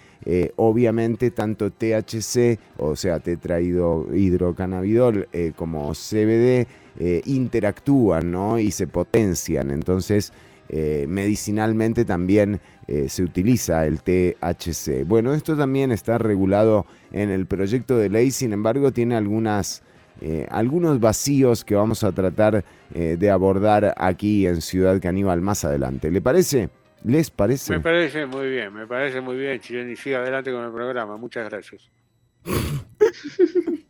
[0.55, 6.67] obviamente tanto THC, o sea, tetraído hidrocannabidol, como CBD,
[6.99, 8.59] eh, interactúan ¿no?
[8.59, 9.71] y se potencian.
[9.71, 10.33] Entonces,
[10.67, 15.05] eh, medicinalmente también eh, se utiliza el THC.
[15.05, 19.83] Bueno, esto también está regulado en el proyecto de ley, sin embargo, tiene algunas,
[20.49, 26.11] algunos vacíos que vamos a tratar de abordar aquí en Ciudad Caníbal más adelante.
[26.11, 26.69] ¿Le parece?
[27.03, 27.73] ¿Les parece?
[27.73, 29.95] Me parece muy bien, me parece muy bien, Chileni.
[29.95, 31.17] Siga adelante con el programa.
[31.17, 31.89] Muchas gracias.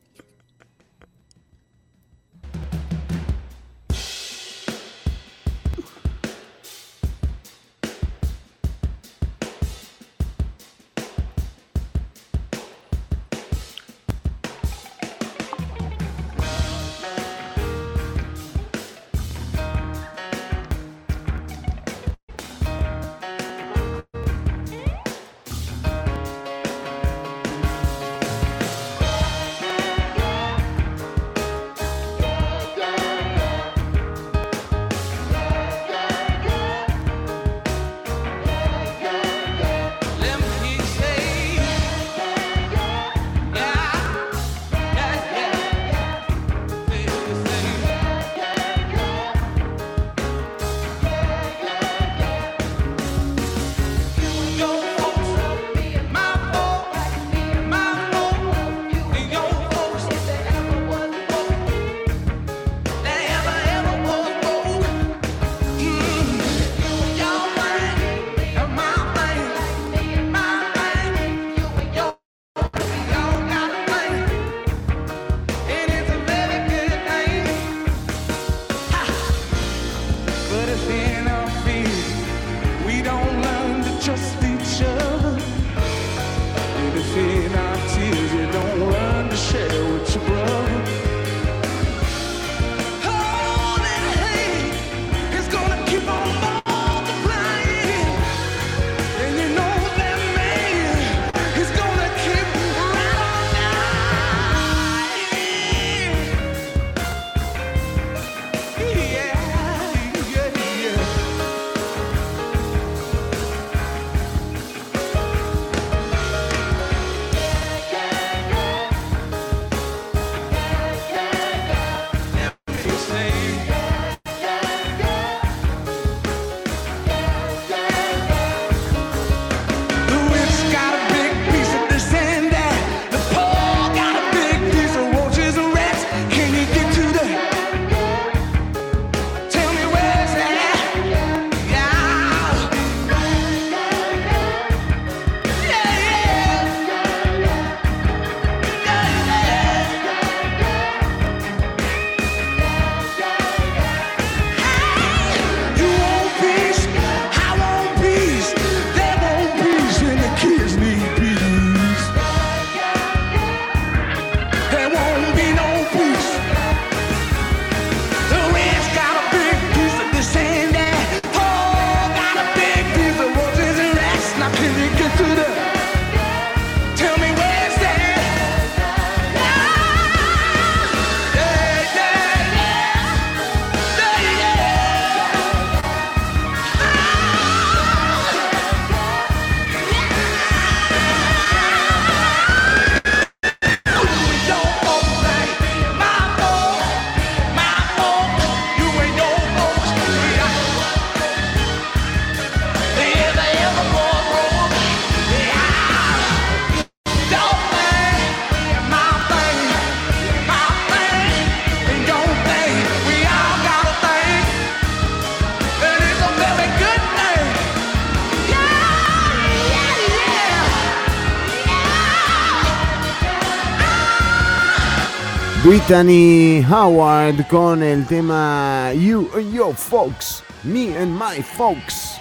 [225.72, 232.20] Brittany Howard con el tema You and Your Folks, Me and My Folks.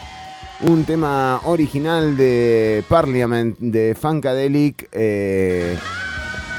[0.60, 5.76] Un tema original de Parliament de Funkadelic, eh,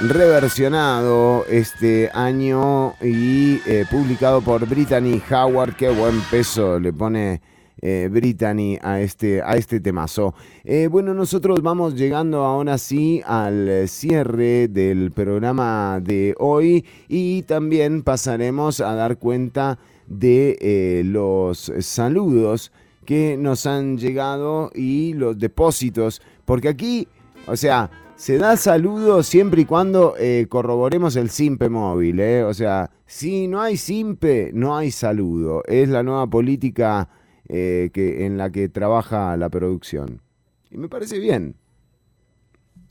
[0.02, 5.78] reversionado este año y eh, publicado por Brittany Howard.
[5.78, 7.40] Qué buen peso le pone
[7.84, 10.36] eh, Brittany a este, a este temazo.
[10.64, 18.04] Eh, bueno, nosotros vamos llegando ahora sí al cierre del programa de hoy y también
[18.04, 22.72] pasaremos a dar cuenta de eh, los saludos
[23.06, 27.08] que nos han llegado y los depósitos, porque aquí,
[27.48, 30.14] o sea, se da saludo siempre y cuando
[30.50, 35.64] corroboremos el SIMPE móvil, o sea, si no hay SIMPE, no hay saludo.
[35.66, 37.10] Es la nueva política
[37.50, 40.22] eh, que, en la que trabaja la producción.
[40.70, 41.56] Y me parece bien.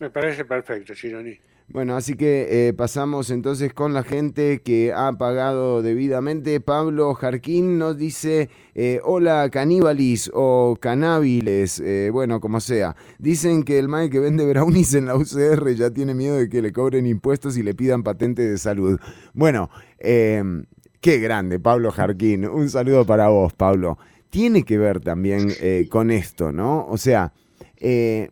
[0.00, 1.38] Me parece perfecto, Sironi.
[1.68, 6.60] Bueno, así que eh, pasamos entonces con la gente que ha pagado debidamente.
[6.60, 11.80] Pablo Jarquín nos dice, eh, hola caníbalis o canábiles,
[12.12, 12.96] bueno, como sea.
[13.20, 16.60] Dicen que el mae que vende brownies en la UCR ya tiene miedo de que
[16.60, 18.98] le cobren impuestos y le pidan patente de salud.
[19.32, 19.70] Bueno,
[20.00, 22.46] qué grande, Pablo Jarquín.
[22.46, 23.96] Un saludo para vos, Pablo
[24.30, 26.86] tiene que ver también eh, con esto, ¿no?
[26.86, 27.32] O sea,
[27.76, 28.30] eh,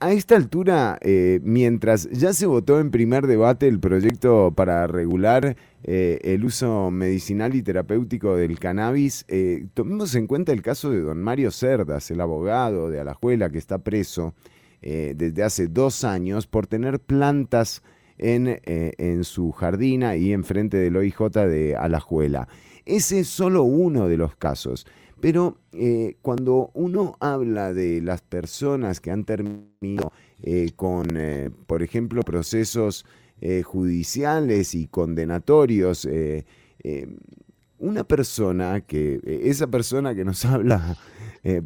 [0.00, 5.56] a esta altura, eh, mientras ya se votó en primer debate el proyecto para regular
[5.86, 9.26] el uso medicinal y terapéutico del cannabis,
[9.74, 13.76] tomemos en cuenta el caso de don Mario Cerdas, el abogado de Alajuela que está
[13.76, 14.32] preso
[14.80, 17.82] desde hace dos años por tener plantas
[18.16, 22.48] en, en su jardina y enfrente del OIJ de Alajuela.
[22.86, 24.86] Ese es solo uno de los casos.
[25.24, 30.12] Pero eh, cuando uno habla de las personas que han terminado
[30.42, 33.06] eh, con, eh, por ejemplo, procesos
[33.64, 36.08] judiciales y condenatorios,
[37.78, 40.96] una persona que, esa persona que nos habla,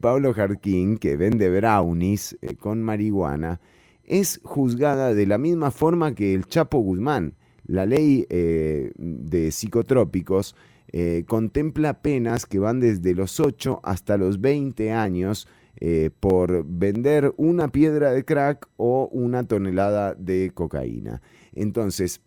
[0.01, 3.61] Pablo Jarquín, que vende brownies con marihuana,
[4.03, 7.35] es juzgada de la misma forma que el Chapo Guzmán.
[7.65, 10.57] La ley de psicotrópicos
[10.91, 15.47] eh, contempla penas que van desde los 8 hasta los 20 años
[15.81, 21.21] eh, por vender una piedra de crack o una tonelada de cocaína.
[21.53, 22.23] Entonces,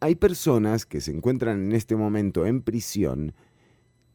[0.00, 3.34] hay personas que se encuentran en este momento en prisión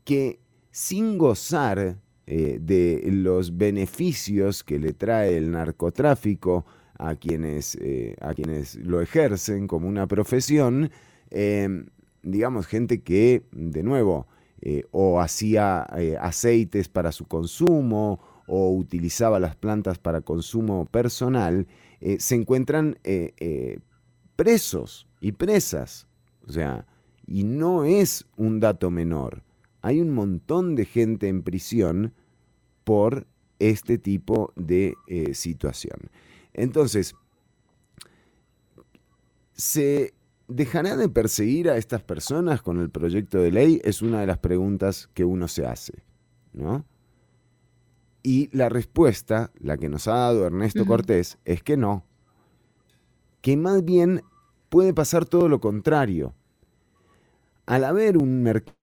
[0.03, 0.39] que
[0.71, 6.65] sin gozar eh, de los beneficios que le trae el narcotráfico
[6.97, 7.77] a quienes,
[8.21, 10.89] a quienes lo ejercen como una profesión,
[12.23, 14.27] digamos, gente que, de nuevo,
[14.61, 21.67] eh, o hacía eh, aceites para su consumo o utilizaba las plantas para consumo personal,
[21.99, 22.97] eh, se encuentran
[24.35, 26.07] presos y presas.
[26.47, 26.85] O sea,
[27.27, 29.43] y no es un dato menor.
[29.81, 32.13] Hay un montón de gente en prisión
[32.83, 33.27] por
[33.59, 34.95] este tipo de
[35.33, 36.09] situación.
[36.53, 37.15] Entonces,
[39.53, 40.13] se
[40.47, 43.81] ¿Dejará de perseguir a estas personas con el proyecto de ley?
[43.83, 46.03] Es una de las preguntas que uno se hace,
[46.51, 46.85] ¿no?
[48.23, 52.05] Y la respuesta, la que nos ha dado Ernesto Cortés, es que no.
[53.41, 54.23] Que más bien
[54.69, 56.33] puede pasar todo lo contrario.
[57.65, 58.73] Al haber un mercado,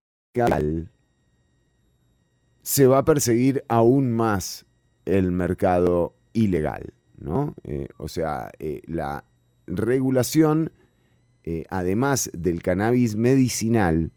[2.62, 4.66] se va a perseguir aún más
[5.04, 7.54] el mercado ilegal, ¿no?
[7.64, 9.24] Eh, o sea, eh, la
[9.66, 10.72] regulación
[11.44, 14.10] eh, además del cannabis medicinal,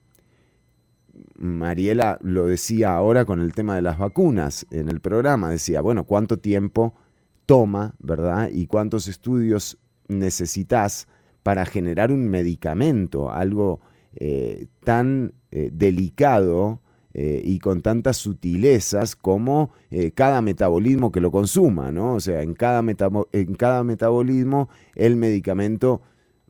[1.36, 6.04] Mariela lo decía ahora con el tema de las vacunas en el programa, decía, bueno,
[6.04, 6.96] ¿cuánto tiempo
[7.46, 8.50] toma, verdad?
[8.52, 9.78] ¿Y cuántos estudios
[10.08, 11.08] necesitas
[11.44, 13.80] para generar un medicamento, algo
[14.16, 16.82] eh, tan eh, delicado
[17.16, 19.72] y con tantas sutilezas como
[20.16, 22.16] cada metabolismo que lo consuma, ¿no?
[22.16, 22.84] O sea, en cada,
[23.32, 26.02] en cada metabolismo el medicamento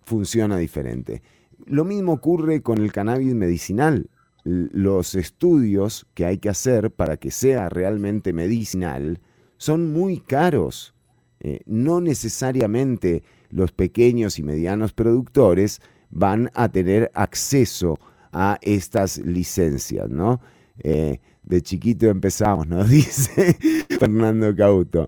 [0.06, 1.22] funciona diferente.
[1.66, 4.10] Lo mismo ocurre con el cannabis medicinal.
[4.44, 9.20] Los estudios que hay que hacer para que sea realmente medicinal
[9.58, 10.94] son muy caros.
[11.40, 18.00] Eh, no necesariamente los pequeños y medianos productores van a tener acceso
[18.32, 20.42] a estas licencias, ¿no?
[20.80, 23.58] Eh, de chiquito empezamos, nos dice
[24.00, 25.08] Fernando Cauto.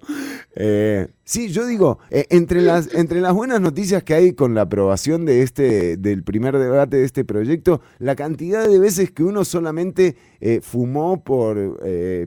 [0.55, 4.61] Eh, sí, yo digo, eh, entre, las, entre las buenas noticias que hay con la
[4.61, 9.45] aprobación de este, del primer debate de este proyecto, la cantidad de veces que uno
[9.45, 11.79] solamente eh, fumó por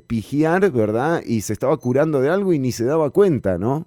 [0.07, 1.23] pigiar, ¿verdad?
[1.25, 3.87] Y se estaba curando de algo y ni se daba cuenta, ¿no?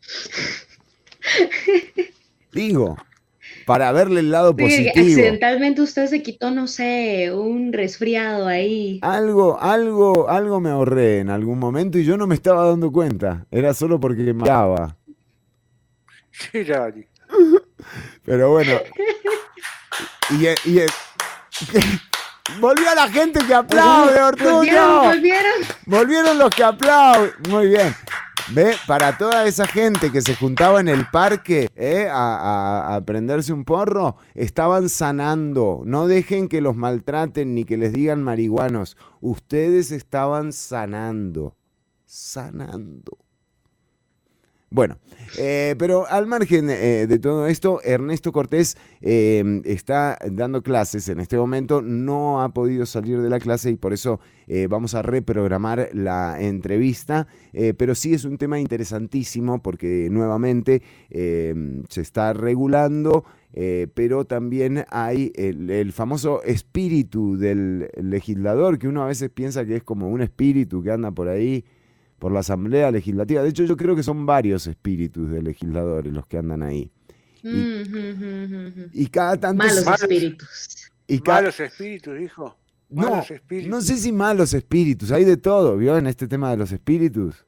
[2.52, 2.96] Digo,
[3.70, 4.90] para verle el lado positivo.
[4.96, 8.98] accidentalmente usted se quitó, no sé, un resfriado ahí.
[9.00, 13.46] Algo, algo, algo me ahorré en algún momento y yo no me estaba dando cuenta.
[13.48, 14.96] Era solo porque me daba.
[16.32, 16.64] Sí.
[18.24, 18.72] Pero bueno.
[20.30, 20.80] Y, y,
[22.60, 24.52] Volvió la gente que aplaude, Ortuño.
[24.54, 25.52] Volvieron, volvieron.
[25.86, 27.32] Volvieron los que aplauden.
[27.48, 27.92] Muy bien.
[28.52, 33.52] Ve, para toda esa gente que se juntaba en el parque eh, a, a, prenderse
[33.52, 35.82] un porro, estaban sanando.
[35.84, 38.96] No dejen que los maltraten ni que les digan marihuanos.
[39.20, 41.54] Ustedes estaban sanando.
[42.06, 43.18] Sanando.
[44.72, 44.98] Bueno,
[45.36, 51.18] eh, pero al margen eh, de todo esto, Ernesto Cortés eh, está dando clases en
[51.18, 54.20] este momento, no ha podido salir de la clase y por eso
[54.68, 57.28] vamos a reprogramar la entrevista,
[57.76, 63.24] pero sí es un tema interesantísimo porque nuevamente se está regulando.
[63.94, 69.84] pero también hay el, famoso espíritu del legislador, que uno a veces piensa que es
[69.84, 71.64] como un espíritu que anda por ahí
[72.20, 73.42] por la Asamblea Legislativa.
[73.42, 76.92] De hecho, yo creo que son varios espíritus de legisladores los que andan ahí.
[77.42, 79.64] Y, cada tanto...
[79.64, 80.92] Malos espíritus.
[81.08, 82.56] Y Malos espíritus, dijo.
[82.90, 83.24] no,
[83.66, 85.96] no sé si malos espíritus, hay de todo, ¿vio?
[85.96, 87.46] En este tema de los espíritus.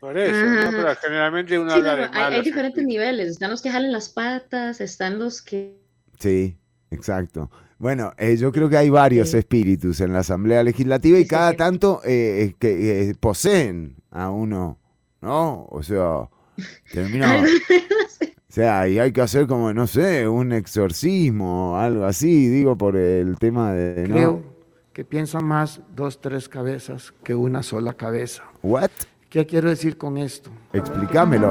[0.00, 3.92] Por eso, pero generalmente uno habla de hay, hay, diferentes niveles, están los que jalen
[3.92, 5.78] las patas, están los que...
[6.18, 6.56] Sí,
[6.90, 7.50] exacto.
[7.82, 12.00] Bueno, eh, yo creo que hay varios espíritus en la Asamblea Legislativa y cada tanto
[12.04, 14.78] eh, que eh, poseen a uno,
[15.20, 15.66] ¿no?
[15.68, 16.28] O sea,
[16.92, 17.42] termina...
[18.22, 22.96] O sea, y hay que hacer como, no sé, un exorcismo, algo así, digo, por
[22.96, 24.04] el tema de...
[24.04, 24.42] Creo
[24.92, 28.42] que piensan más dos, tres cabezas que una sola cabeza.
[28.62, 28.90] ¿What?
[29.30, 30.50] ¿Qué quiero decir con esto?
[30.74, 31.48] Explícamelo.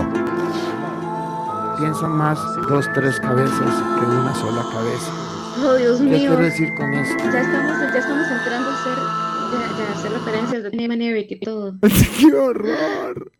[1.79, 2.39] Piensan más
[2.69, 5.30] dos, tres cabezas que una sola cabeza.
[5.63, 6.11] Oh, Dios mío.
[6.11, 7.23] ¿Qué quiero decir con esto?
[7.31, 11.75] Ya estamos, ya estamos entrando a hacer, ya, hacer referencias de Neyman Eric y todo.
[12.19, 13.31] ¡Qué horror!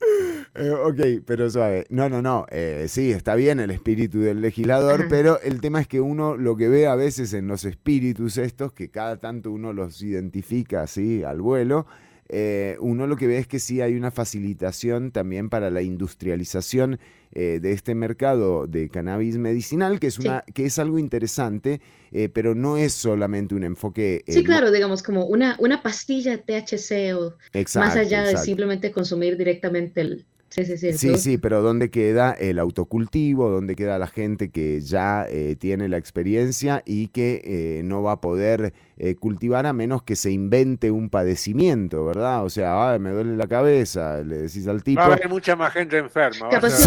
[0.54, 1.88] Eh, ok, pero suave.
[1.90, 2.46] No, no, no.
[2.52, 6.56] Eh, sí, está bien el espíritu del legislador, pero el tema es que uno lo
[6.56, 11.24] que ve a veces en los espíritus estos, que cada tanto uno los identifica así
[11.24, 11.88] al vuelo,
[12.34, 16.98] eh, uno lo que ve es que sí hay una facilitación también para la industrialización
[17.34, 21.82] eh, de este mercado de cannabis medicinal, que es, una, que es algo interesante,
[22.14, 24.24] eh, pero no es solamente un enfoque...
[24.28, 27.36] sí, claro, digamos como una, una pastilla de THC o
[27.78, 30.92] más allá de simplemente consumir directamente el, Sí, sí, sí.
[30.94, 33.50] Sí, sí, pero ¿dónde queda el autocultivo?
[33.50, 38.14] ¿Dónde queda la gente que ya eh, tiene la experiencia y que eh, no va
[38.14, 42.44] a poder eh, cultivar a menos que se invente un padecimiento, ¿verdad?
[42.44, 45.00] O sea, me duele la cabeza, le decís al tipo.
[45.00, 46.50] Va a haber mucha más gente enferma.
[46.50, 46.86] Capaz,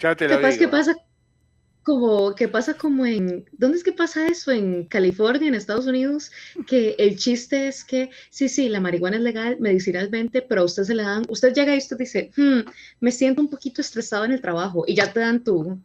[0.00, 0.96] ya te lo Capaz que pasa
[1.84, 4.50] como que pasa como en, ¿dónde es que pasa eso?
[4.50, 6.32] En California, en Estados Unidos,
[6.66, 10.84] que el chiste es que sí, sí, la marihuana es legal medicinalmente, pero a usted
[10.84, 12.60] se le dan, usted llega y usted dice, hmm,
[13.00, 15.78] me siento un poquito estresado en el trabajo y ya te dan tu,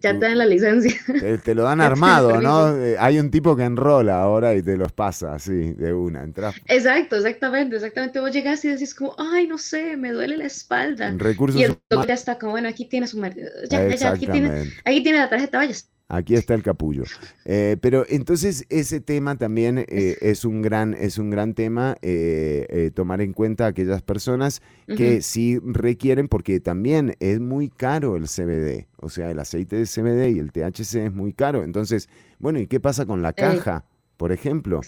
[0.00, 0.94] ya te dan la licencia.
[1.44, 2.76] Te, lo dan armado, ¿no?
[2.76, 6.22] Eh, hay un tipo que enrola ahora y te los pasa así, de una.
[6.22, 6.54] Entras.
[6.66, 8.20] Exacto, exactamente, exactamente.
[8.20, 11.12] Vos llegas y decís como, ay, no sé, me duele la espalda.
[11.16, 14.70] Recursos y el doctor ya está como, bueno, aquí tiene su ya, ya, aquí tiene,
[14.84, 15.74] aquí tiene la tarjeta, vaya.
[16.12, 17.04] Aquí está el capullo.
[17.46, 22.90] Eh, pero entonces ese tema también eh, es, un gran, es un gran tema, eh,
[22.94, 28.88] tomar en cuenta aquellas personas que sí requieren, porque también es muy caro el CBD,
[28.98, 31.64] o sea, el aceite de CBD y el THC es muy caro.
[31.64, 33.86] Entonces, bueno, ¿y qué pasa con la caja?
[34.18, 34.82] Por ejemplo,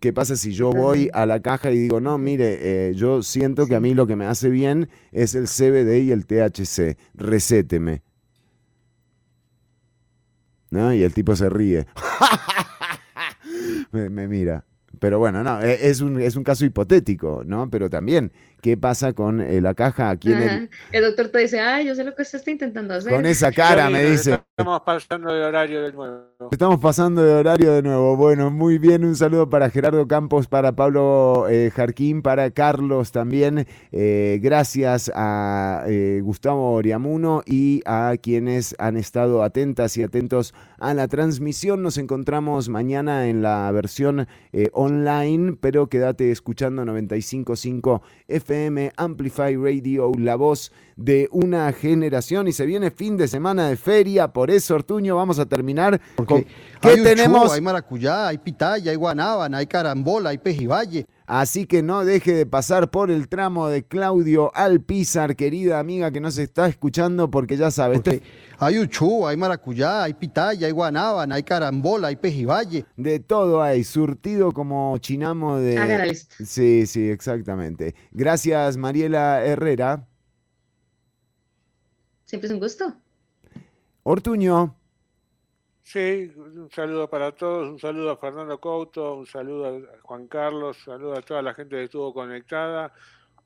[0.00, 3.76] ¿qué pasa si yo voy a la caja y digo, no, mire, yo siento que
[3.76, 8.07] a mí lo que me hace bien es el CBD y el THC, recéteme.
[10.70, 10.92] ¿No?
[10.92, 11.86] Y el tipo se ríe.
[13.90, 14.64] me, mira.
[14.98, 17.70] Pero bueno, no, e, es un, es un caso hipotético, ¿no?
[17.70, 20.70] Pero también, ¿qué pasa con eh, la caja aquí en el...
[20.92, 21.02] el...
[21.02, 23.12] doctor te dice, ay, yo sé lo que usted está intentando hacer.
[23.12, 24.40] Con esa cara me dice...
[24.56, 26.24] Estamos pasando de horario de nuevo.
[26.50, 28.16] Estamos pasando de horario de nuevo.
[28.16, 33.66] Bueno, muy bien, un saludo para Gerardo Campos, para Pablo eh, Jarquín, para Carlos también.
[33.92, 35.84] Eh, gracias a
[36.22, 41.82] Gustavo Oriamuno y a quienes han estado atentas y atentos a la transmisión.
[41.82, 44.26] Nos encontramos mañana en la versión
[44.72, 48.47] online, pero quédate escuchando 95.5 FM
[48.96, 54.28] Amplify Radio, la voz de una generación y se viene fin de semana de feria,
[54.28, 56.44] por eso Ortuño vamos a terminar con
[56.80, 57.52] ¿qué tenemos?
[57.52, 61.06] hay maracuyá, hay pitaya, hay guanábana, hay carambola, hay pejibaye.
[61.26, 66.20] Así que no deje de pasar por el tramo de Claudio Alpizar, querida amiga que
[66.20, 68.00] nos está escuchando, porque ya sabes.
[68.60, 72.84] Hay uchú, hay maracuyá, hay pitaya, hay guanábana, hay carambola, hay pejibaye.
[72.96, 76.14] De todo hay, surtido como chinamo de.
[76.14, 77.94] Sí, sí, exactamente.
[78.10, 80.04] Gracias, Mariela Herrera.
[82.24, 82.92] Siempre es un gusto.
[84.02, 84.74] Ortuño.
[85.84, 90.76] Sí, un saludo para todos, un saludo a Fernando Couto, un saludo a Juan Carlos,
[90.78, 92.92] un saludo a toda la gente que estuvo conectada,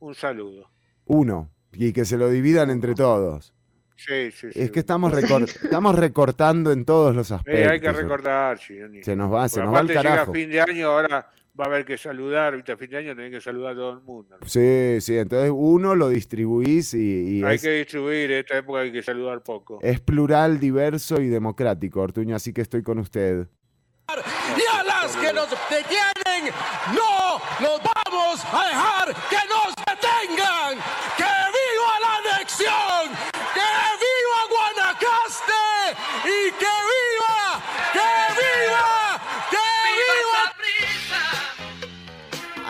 [0.00, 0.68] un saludo.
[1.04, 3.52] Uno, y que se lo dividan entre todos.
[3.96, 5.12] Sí, sí, Es que estamos,
[5.62, 7.70] estamos recortando en todos los aspectos.
[7.70, 10.32] hay que recortar, sí, Se nos va, se nos va el carajo.
[10.32, 12.72] llega fin de año, ahora va a haber que saludar, ¿viste?
[12.72, 14.38] A fin de año tenés que saludar a todo el mundo.
[14.46, 17.42] Sí, sí, entonces uno lo distribuís y...
[17.44, 19.78] hay que distribuir, en esta época hay que saludar poco.
[19.82, 23.46] Es plural, diverso y democrático, Ortuño, así que estoy con usted.
[24.08, 26.52] Y a las que nos detienen,
[26.94, 30.78] no nos vamos a dejar que nos detengan.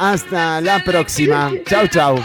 [0.05, 1.53] Hasta la próxima.
[1.65, 2.16] Chao, chao.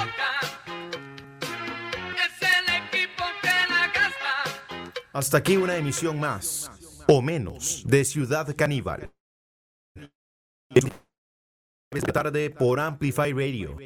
[5.13, 6.71] Hasta aquí una emisión más
[7.07, 9.11] o menos de Ciudad Caníbal.
[11.91, 13.77] Esta tarde por Amplify Radio.